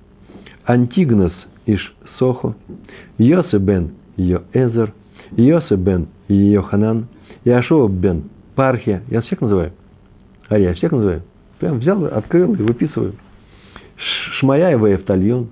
Антигнос 0.66 1.34
Иш 1.66 1.93
Сохо, 2.20 2.56
Йосе 3.18 3.60
бен 3.60 3.92
Йоэзер, 4.18 4.92
Йосе 5.38 5.76
бен 5.76 6.08
Йоханан, 6.28 7.08
Яшова 7.46 7.88
бен 7.88 8.24
Пархия. 8.56 9.04
Я 9.10 9.22
всех 9.22 9.42
называю. 9.42 9.72
А 10.50 10.58
я 10.58 10.74
всех 10.74 10.92
называю. 10.92 11.24
Прям 11.60 11.80
взял, 11.80 12.06
открыл 12.06 12.54
и 12.54 12.62
выписываю. 12.62 13.14
Шмаяева 14.40 14.88
и 14.88 14.96
Эфтальон. 14.96 15.50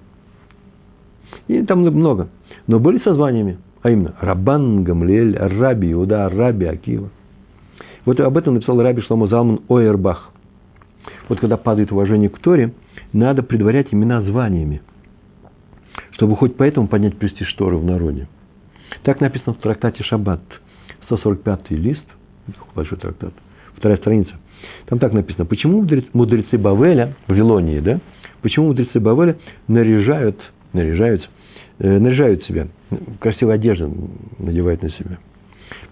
И 1.48 1.62
там 1.64 1.80
много. 1.80 2.30
Но 2.68 2.80
были 2.80 3.00
со 3.00 3.14
званиями. 3.14 3.58
А 3.82 3.90
именно 3.90 4.14
Рабан, 4.20 4.84
Гамлель, 4.84 5.38
Раби, 5.38 5.92
Иуда, 5.92 6.30
Раби, 6.30 6.66
Акива. 6.66 7.10
Вот 8.06 8.20
об 8.20 8.38
этом 8.38 8.56
написал 8.56 8.82
Раби 8.82 9.02
Шломо 9.02 9.28
Залман 9.28 9.62
Ойербах. 9.68 10.32
Вот 11.30 11.40
когда 11.40 11.58
падает 11.58 11.92
уважение 11.92 12.30
к 12.30 12.40
Торе, 12.40 12.74
надо 13.14 13.42
предварять 13.42 13.88
имена 13.92 14.22
званиями, 14.22 14.82
чтобы 16.22 16.36
хоть 16.36 16.56
поэтому 16.56 16.88
поднять 16.88 17.18
престиж 17.18 17.52
Торы 17.56 17.78
в 17.78 17.84
народе. 17.84 18.28
Так 19.02 19.22
написано 19.22 19.56
в 19.56 19.58
трактате 19.58 20.04
Шаббат, 20.04 20.40
145 21.06 21.72
лист, 21.72 22.04
большой 22.76 23.00
трактат, 23.00 23.34
вторая 23.76 23.98
страница. 23.98 24.30
Там 24.86 25.00
так 25.00 25.14
написано, 25.14 25.46
почему 25.46 25.84
мудрецы 26.14 26.60
Бавеля, 26.60 27.16
Вавилонии, 27.26 27.80
да, 27.80 28.00
почему 28.44 28.68
мудрецы 28.68 29.00
Бавеля 29.00 29.40
наряжают, 29.68 30.40
наряжаются, 30.74 31.28
э, 31.80 31.98
наряжают 31.98 32.46
себя, 32.46 32.68
красивую 33.20 33.56
одежду 33.56 33.92
надевают 34.38 34.84
на 34.84 34.92
себя. 34.92 35.18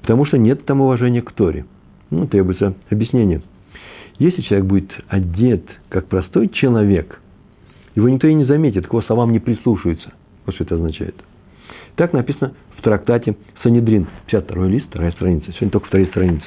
Потому 0.02 0.28
что 0.28 0.38
нет 0.38 0.64
там 0.66 0.82
уважения 0.82 1.24
к 1.24 1.32
Торе. 1.32 1.66
Ну, 2.12 2.28
требуется 2.28 2.76
объяснение. 2.92 3.42
Если 4.20 4.44
человек 4.44 4.68
будет 4.68 4.92
одет 5.08 5.64
как 5.90 6.06
простой 6.06 6.50
человек, 6.50 7.20
его 8.00 8.10
никто 8.10 8.28
и 8.28 8.34
не 8.34 8.46
заметит, 8.46 8.88
к 8.88 8.90
его 8.90 9.02
словам 9.04 9.32
не 9.32 9.40
прислушивается. 9.40 10.12
Вот 10.46 10.56
что 10.56 10.64
это 10.64 10.76
означает. 10.76 11.16
Так 11.96 12.14
написано 12.14 12.54
в 12.78 12.82
трактате 12.82 13.36
Санедрин, 13.62 14.08
52 14.28 14.68
лист, 14.68 14.88
вторая 14.88 15.12
страница. 15.12 15.52
Сегодня 15.52 15.70
только 15.70 15.88
вторая 15.88 16.08
страница. 16.08 16.46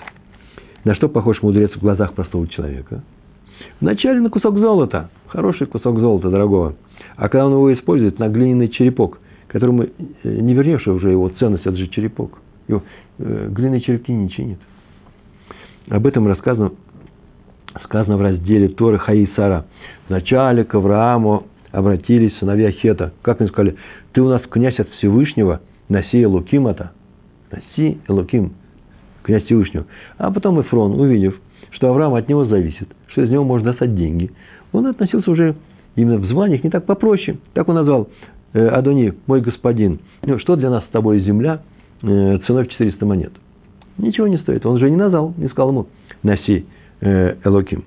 На 0.84 0.94
что 0.94 1.08
похож 1.08 1.42
мудрец 1.42 1.70
в 1.72 1.80
глазах 1.80 2.14
простого 2.14 2.48
человека? 2.48 3.04
Вначале 3.80 4.20
на 4.20 4.30
кусок 4.30 4.58
золота, 4.58 5.10
хороший 5.26 5.66
кусок 5.66 5.98
золота, 5.98 6.30
дорогого. 6.30 6.74
А 7.16 7.28
когда 7.28 7.46
он 7.46 7.52
его 7.52 7.72
использует, 7.74 8.18
на 8.18 8.28
глиняный 8.28 8.68
черепок, 8.68 9.20
которому 9.48 9.84
э, 9.84 9.88
не 10.24 10.54
вернешь 10.54 10.86
уже 10.86 11.10
его 11.10 11.28
ценность, 11.38 11.66
это 11.66 11.76
же 11.76 11.86
черепок. 11.88 12.38
Его, 12.66 12.82
э, 13.18 13.48
глиняные 13.50 13.82
черепки 13.82 14.12
не 14.12 14.30
чинит. 14.30 14.58
Об 15.88 16.06
этом 16.06 16.26
рассказано, 16.26 16.72
сказано 17.84 18.16
в 18.16 18.22
разделе 18.22 18.68
Торы 18.68 18.98
Хаисара. 18.98 19.66
Вначале 20.12 20.64
к 20.64 20.74
Аврааму 20.74 21.44
обратились 21.70 22.36
сыновья 22.36 22.70
Хета. 22.70 23.14
Как 23.22 23.40
они 23.40 23.48
сказали, 23.48 23.76
ты 24.12 24.20
у 24.20 24.28
нас 24.28 24.42
князь 24.42 24.78
от 24.78 24.90
Всевышнего, 24.90 25.62
носи 25.88 26.22
Элуким 26.22 26.66
это. 26.66 26.92
Носи 27.50 27.98
Элуким 28.06 28.52
князь 29.22 29.44
Всевышнего. 29.44 29.86
А 30.18 30.30
потом 30.30 30.60
Эфрон, 30.60 31.00
увидев, 31.00 31.40
что 31.70 31.88
Авраам 31.88 32.12
от 32.12 32.28
него 32.28 32.44
зависит, 32.44 32.88
что 33.06 33.22
из 33.22 33.30
него 33.30 33.44
можно 33.44 33.70
достать 33.70 33.94
деньги, 33.94 34.30
он 34.72 34.86
относился 34.86 35.30
уже 35.30 35.56
именно 35.96 36.18
в 36.18 36.26
званиях 36.26 36.62
не 36.62 36.68
так 36.68 36.84
попроще. 36.84 37.38
Так 37.54 37.70
он 37.70 37.76
назвал 37.76 38.10
э, 38.52 38.68
Адони, 38.68 39.14
мой 39.26 39.40
господин. 39.40 40.00
Ну, 40.26 40.38
что 40.40 40.56
для 40.56 40.68
нас 40.68 40.84
с 40.84 40.88
тобой 40.88 41.20
земля 41.20 41.62
э, 42.02 42.38
ценой 42.46 42.66
в 42.66 42.68
400 42.68 43.06
монет? 43.06 43.32
Ничего 43.96 44.28
не 44.28 44.36
стоит. 44.36 44.66
Он 44.66 44.78
же 44.78 44.90
не 44.90 44.96
назвал, 44.96 45.32
не 45.38 45.48
сказал 45.48 45.70
ему, 45.70 45.86
носи 46.22 46.66
э, 47.00 47.36
Элоким. 47.44 47.84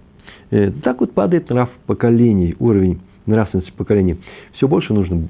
Э, 0.55 0.71
так 0.83 1.01
вот 1.01 1.11
падает 1.13 1.49
нрав 1.49 1.69
поколений, 1.85 2.55
уровень 2.59 3.01
нравственности 3.25 3.73
поколений. 3.75 4.17
Все 4.53 4.69
больше 4.69 4.93
нужно 4.93 5.27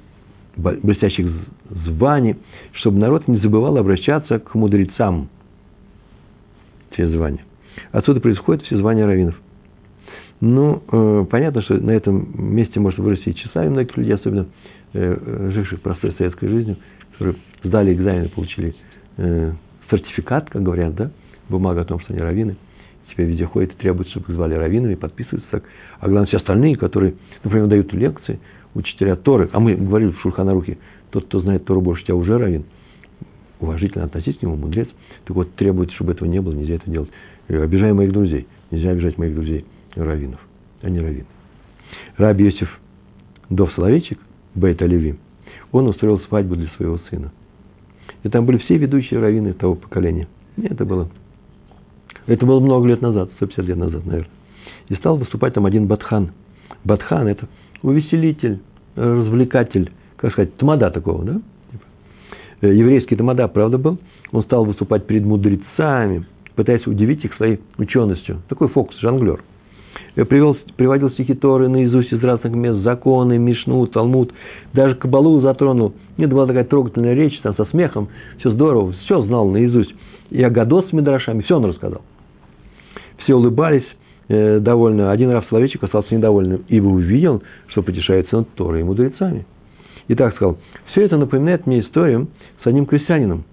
блестящих 0.56 1.28
званий, 1.86 2.36
чтобы 2.74 3.00
народ 3.00 3.28
не 3.28 3.38
забывал 3.38 3.78
обращаться 3.78 4.38
к 4.38 4.54
мудрецам. 4.54 5.30
Все 6.92 7.08
звания. 7.10 7.44
Отсюда 7.92 8.20
происходят 8.20 8.64
все 8.64 8.78
звания 8.78 9.06
раввинов. 9.06 9.36
Ну, 10.42 10.84
э, 10.92 11.26
понятно, 11.32 11.64
что 11.64 11.74
на 11.74 11.92
этом 11.92 12.28
месте 12.54 12.80
может 12.80 13.00
вырасти 13.00 13.32
часа, 13.32 13.66
и 13.66 13.70
многих 13.70 13.98
людей, 13.98 14.14
особенно 14.14 14.46
э, 14.94 15.50
живших 15.54 15.82
простой 15.82 16.14
советской 16.20 16.50
жизнью, 16.50 16.78
которые 17.14 17.38
сдали 17.64 17.94
экзамены, 17.94 18.30
получили 18.30 18.76
э, 19.18 19.54
сертификат, 19.90 20.52
как 20.52 20.62
говорят, 20.62 20.94
да, 20.94 21.10
бумага 21.50 21.82
о 21.82 21.86
том, 21.86 22.00
что 22.02 22.14
они 22.14 22.22
раввины, 22.22 22.58
теперь 23.16 23.28
везде 23.28 23.46
ходят 23.46 23.72
и 23.72 23.76
требуют, 23.76 24.10
чтобы 24.10 24.28
их 24.28 24.36
звали 24.36 24.56
раввинами, 24.56 24.96
подписываются 24.96 25.50
так. 25.50 25.64
А 26.00 26.10
главное, 26.10 26.28
все 26.28 26.38
остальные, 26.38 26.76
которые, 26.76 27.16
например, 27.44 27.68
дают 27.68 27.94
лекции, 27.94 28.40
учителя 28.74 29.16
Торы, 29.16 29.50
а 29.54 29.60
мы 29.62 29.76
говорили 29.76 30.12
в 30.12 30.20
Шульханарухе, 30.20 30.78
тот, 31.12 31.26
кто 31.26 31.40
знает 31.40 31.64
Тору 31.64 31.80
больше 31.80 32.04
тебя, 32.04 32.16
уже 32.16 32.38
раввин, 32.38 32.66
уважительно 33.62 34.04
относись 34.04 34.38
к 34.38 34.42
нему, 34.42 34.58
мудрец. 34.58 34.90
Так 35.24 35.36
вот, 35.36 35.56
требует, 35.56 35.92
чтобы 35.94 36.12
этого 36.12 36.28
не 36.28 36.42
было, 36.42 36.52
нельзя 36.54 36.76
это 36.76 36.92
делать. 36.92 37.10
Обижаем 37.48 37.96
моих 37.96 38.12
друзей, 38.12 38.48
нельзя 38.70 38.90
обижать 38.90 39.18
моих 39.18 39.34
друзей 39.34 39.66
раввинов, 39.96 40.42
а 40.82 40.90
не 40.90 41.00
раввин. 41.00 41.26
Раби 42.18 42.46
Йосиф 42.46 42.70
Дов 43.50 43.72
Соловейчик, 43.74 44.20
Бейт 44.56 44.82
Оливи, 44.82 45.16
он 45.72 45.88
устроил 45.88 46.20
свадьбу 46.22 46.56
для 46.56 46.68
своего 46.76 47.00
сына. 47.10 47.32
И 48.24 48.30
там 48.30 48.46
были 48.46 48.58
все 48.58 48.78
ведущие 48.78 49.20
раввины 49.20 49.54
того 49.54 49.76
поколения. 49.76 50.28
Это 50.62 50.84
было, 50.84 51.10
это 52.28 52.46
было 52.46 52.60
много 52.60 52.88
лет 52.88 53.02
назад, 53.02 53.30
150 53.38 53.66
лет 53.66 53.78
назад, 53.78 54.06
наверное. 54.06 54.32
И 54.90 54.96
стал 54.96 55.18
выступать 55.18 55.54
там 55.54 55.66
один 55.66 55.88
Батхан. 55.88 56.32
Батхан– 56.84 57.28
это 57.30 57.48
увеселитель, 57.82 58.60
развлекатель, 58.96 59.92
как 60.18 60.32
сказать, 60.34 60.56
тамада 60.58 60.92
такого, 60.92 61.24
да? 61.24 61.42
Э, 62.62 62.74
еврейский 62.74 63.16
тамада, 63.16 63.48
правда, 63.48 63.78
был. 63.78 64.00
Он 64.32 64.44
стал 64.44 64.66
выступать 64.66 65.06
перед 65.08 65.24
мудрецами, 65.24 66.26
пытаясь 66.56 66.86
удивить 66.88 67.24
их 67.26 67.34
своей 67.36 67.60
ученостью. 67.78 68.42
Такой 68.48 68.70
фокус, 68.70 68.98
жонглер– 69.00 69.44
привел, 70.24 70.56
приводил 70.78 71.12
стихи 71.12 71.34
Торы 71.34 71.68
наизусть 71.68 72.14
из 72.14 72.24
разных 72.24 72.54
мест, 72.54 72.80
законы, 72.80 73.38
Мишну, 73.38 73.86
Талмуд, 73.88 74.34
даже 74.74 74.96
Кабалу 74.96 75.42
затронул. 75.42 75.94
Нет, 76.18 76.32
была 76.32 76.48
такая 76.48 76.64
трогательная 76.64 77.14
речь, 77.14 77.38
там 77.42 77.56
со 77.56 77.66
смехом, 77.66 78.08
все 78.40 78.52
здорово, 78.52 78.94
все 79.04 79.22
знал 79.24 79.50
наизусть. 79.50 79.94
И 80.30 80.42
Агадос 80.42 80.90
с 80.90 80.94
Мидрашами, 80.94 81.42
все 81.42 81.58
он 81.58 81.66
рассказал. 81.66 82.02
Все 83.26 83.36
улыбались, 83.36 83.86
э, 84.30 84.60
довольно. 84.60 85.12
Один 85.12 85.30
раз 85.30 85.46
человечек 85.50 85.84
остался 85.84 86.16
недовольным, 86.16 86.64
ибо 86.70 86.88
увидел, 86.88 87.44
что 87.68 87.84
потешается 87.84 88.38
над 88.38 88.50
Торой 88.56 88.80
и 88.80 88.84
мудрецами. 88.84 89.46
И 90.08 90.16
так 90.16 90.36
сказал, 90.36 90.58
все 90.92 91.02
это 91.02 91.18
напоминает 91.18 91.68
мне 91.68 91.82
историю 91.82 92.30
с 92.64 92.68
одним 92.68 92.86
крестьянином, 92.86 93.44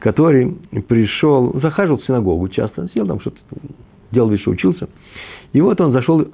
который 0.00 0.56
пришел, 0.86 1.58
захаживал 1.60 1.98
в 1.98 2.04
синагогу 2.04 2.48
часто, 2.48 2.88
сел 2.92 3.06
там 3.06 3.20
что-то, 3.20 3.38
делал 4.12 4.28
вид, 4.28 4.40
что 4.40 4.50
учился– 4.50 4.88
и 5.54 5.60
вот 5.60 5.80
он 5.80 5.92
зашел, 5.92 6.26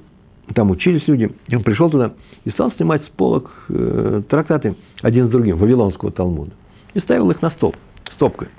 там 0.53 0.71
учились 0.71 1.07
люди, 1.07 1.29
и 1.47 1.55
он 1.55 1.63
пришел 1.63 1.89
туда 1.89 2.13
и 2.43 2.49
стал 2.49 2.73
снимать 2.73 3.03
с 3.05 3.09
полок 3.09 3.49
э, 3.69 4.23
трактаты 4.27 4.75
один 5.03 5.27
с 5.27 5.29
другим, 5.29 5.57
Вавилонского 5.57 6.11
Талмуда. 6.11 6.51
И 6.95 6.99
ставил 6.99 7.29
их 7.29 7.41
на 7.41 7.51
стол, 7.51 7.75
стопкой. 8.15 8.49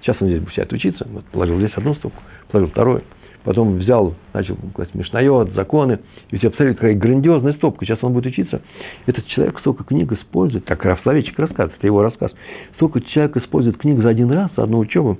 Сейчас 0.00 0.16
он 0.20 0.28
здесь 0.28 0.40
будет 0.40 0.72
учиться. 0.72 1.06
Вот, 1.10 1.24
положил 1.24 1.58
здесь 1.58 1.72
одну 1.74 1.94
стопку, 1.96 2.22
положил 2.50 2.70
вторую. 2.70 3.02
Потом 3.44 3.78
взял, 3.78 4.14
начал 4.32 4.56
класть 4.74 4.94
Мишнайот, 4.94 5.52
законы. 5.52 6.00
И 6.30 6.38
все 6.38 6.50
посмотрели, 6.50 6.74
какая 6.74 6.94
грандиозная 6.94 7.52
стопка. 7.54 7.84
Сейчас 7.84 7.98
он 8.02 8.12
будет 8.12 8.26
учиться. 8.26 8.62
Этот 9.06 9.26
человек 9.26 9.58
столько 9.60 9.84
книг 9.84 10.12
использует. 10.12 10.64
Так 10.64 10.84
Рафславичек 10.84 11.38
рассказывает, 11.38 11.78
это 11.78 11.86
его 11.86 12.02
рассказ. 12.02 12.30
Столько 12.76 13.00
человек 13.00 13.36
использует 13.36 13.78
книг 13.78 14.00
за 14.02 14.10
один 14.10 14.30
раз, 14.30 14.50
за 14.56 14.64
одну 14.64 14.78
учебу. 14.78 15.18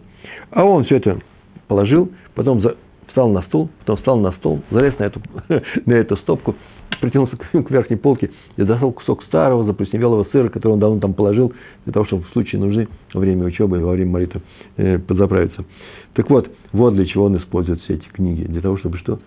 А 0.51 0.65
он 0.65 0.85
все 0.85 0.97
это 0.97 1.19
положил, 1.67 2.11
потом 2.35 2.61
за, 2.61 2.77
встал 3.09 3.29
на 3.29 3.43
стул, 3.43 3.71
потом 3.81 3.97
встал 3.97 4.19
на 4.19 4.33
стол, 4.33 4.63
залез 4.71 4.99
на 4.99 5.05
эту, 5.05 5.21
на 5.87 5.93
эту 5.93 6.17
стопку, 6.19 6.55
притянулся 7.01 7.37
к, 7.37 7.51
к 7.51 7.71
верхней 7.71 7.97
полке 7.97 8.31
и 8.57 8.63
достал 8.63 8.93
кусок 8.93 9.25
старого 9.25 9.65
заплесневелого 9.65 10.27
сыра, 10.33 10.49
который 10.49 10.75
он 10.75 10.79
давно 10.79 11.01
там 11.01 11.15
положил, 11.15 11.53
для 11.85 11.93
того, 11.93 12.07
чтобы 12.07 12.25
в 12.25 12.29
случае 12.31 12.61
нужды 12.61 12.89
во 13.13 13.21
время 13.21 13.45
учебы, 13.45 13.81
во 13.81 13.93
время 13.93 14.11
молитвы 14.11 14.41
э, 14.77 14.99
подзаправиться. 14.99 15.65
Так 16.15 16.29
вот, 16.29 16.51
вот 16.73 16.95
для 16.95 17.07
чего 17.07 17.25
он 17.25 17.37
использует 17.39 17.81
все 17.83 17.95
эти 17.95 18.07
книги. 18.09 18.45
Для 18.45 18.61
того, 18.61 18.77
чтобы 18.79 18.99
что? 18.99 19.19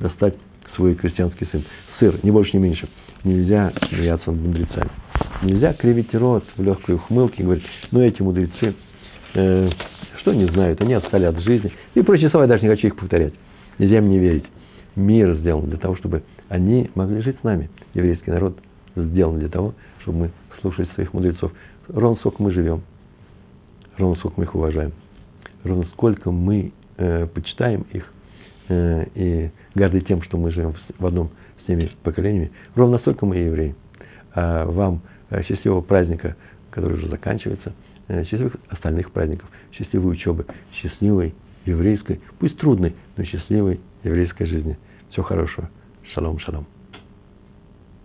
Достать 0.00 0.34
свой 0.74 0.94
крестьянский 0.94 1.46
сын. 1.52 1.64
Сыр, 1.98 2.18
не 2.22 2.30
больше, 2.30 2.56
не 2.56 2.62
меньше. 2.62 2.88
Нельзя 3.22 3.72
смеяться 3.88 4.30
над 4.30 4.40
мудрецами. 4.40 4.90
Нельзя 5.42 5.72
кривить 5.74 6.14
рот 6.14 6.44
в 6.56 6.62
легкой 6.62 6.96
ухмылке 6.96 7.42
и 7.42 7.44
говорить, 7.44 7.64
ну 7.90 8.00
эти 8.00 8.20
мудрецы, 8.22 8.74
э, 9.34 9.70
что 10.20 10.34
не 10.34 10.46
знают, 10.46 10.80
они 10.80 10.94
отстали 10.94 11.24
от 11.24 11.38
жизни. 11.40 11.72
И 11.94 12.02
прочие 12.02 12.30
слова, 12.30 12.44
я 12.44 12.48
даже 12.48 12.62
не 12.62 12.68
хочу 12.68 12.88
их 12.88 12.96
повторять. 12.96 13.34
Нельзя 13.78 14.00
мне 14.00 14.18
верить. 14.18 14.44
Мир 14.96 15.34
сделан 15.36 15.68
для 15.68 15.78
того, 15.78 15.96
чтобы 15.96 16.22
они 16.48 16.90
могли 16.94 17.20
жить 17.22 17.36
с 17.40 17.44
нами. 17.44 17.70
Еврейский 17.94 18.30
народ 18.30 18.58
сделан 18.96 19.38
для 19.38 19.48
того, 19.48 19.74
чтобы 20.02 20.18
мы 20.18 20.30
слушали 20.60 20.88
своих 20.94 21.12
мудрецов. 21.12 21.52
Ровно 21.88 22.16
сколько 22.18 22.42
мы 22.42 22.50
живем, 22.52 22.82
ровно 23.98 24.16
сколько 24.16 24.34
мы 24.38 24.44
их 24.44 24.54
уважаем, 24.54 24.92
ровно 25.64 25.84
сколько 25.92 26.30
мы 26.30 26.72
э, 26.96 27.26
почитаем 27.26 27.86
их 27.92 28.12
э, 28.68 29.06
и 29.14 29.50
горды 29.74 30.00
тем, 30.02 30.22
что 30.22 30.36
мы 30.36 30.52
живем 30.52 30.74
в 30.98 31.06
одном 31.06 31.30
с 31.64 31.68
ними 31.68 31.90
поколениями, 32.02 32.52
ровно 32.74 32.98
столько 32.98 33.26
мы 33.26 33.36
евреи. 33.36 33.74
А 34.34 34.66
вам 34.66 35.00
э, 35.30 35.42
счастливого 35.42 35.80
праздника, 35.80 36.36
который 36.70 36.94
уже 36.98 37.08
заканчивается– 37.08 37.72
Э, 38.06 38.22
счастливых 38.24 38.56
остальных 38.68 39.12
праздников, 39.12 39.48
счастливой 39.72 40.12
учебы, 40.12 40.44
счастливой 40.74 41.34
еврейской, 41.64 42.20
пусть 42.38 42.58
трудной, 42.58 42.94
но 43.16 43.24
счастливой 43.24 43.80
еврейской 44.02 44.44
жизни. 44.44 44.76
Всего 45.10 45.24
хорошего. 45.24 45.70
Шалом, 46.12 46.38
шалом. 46.38 46.66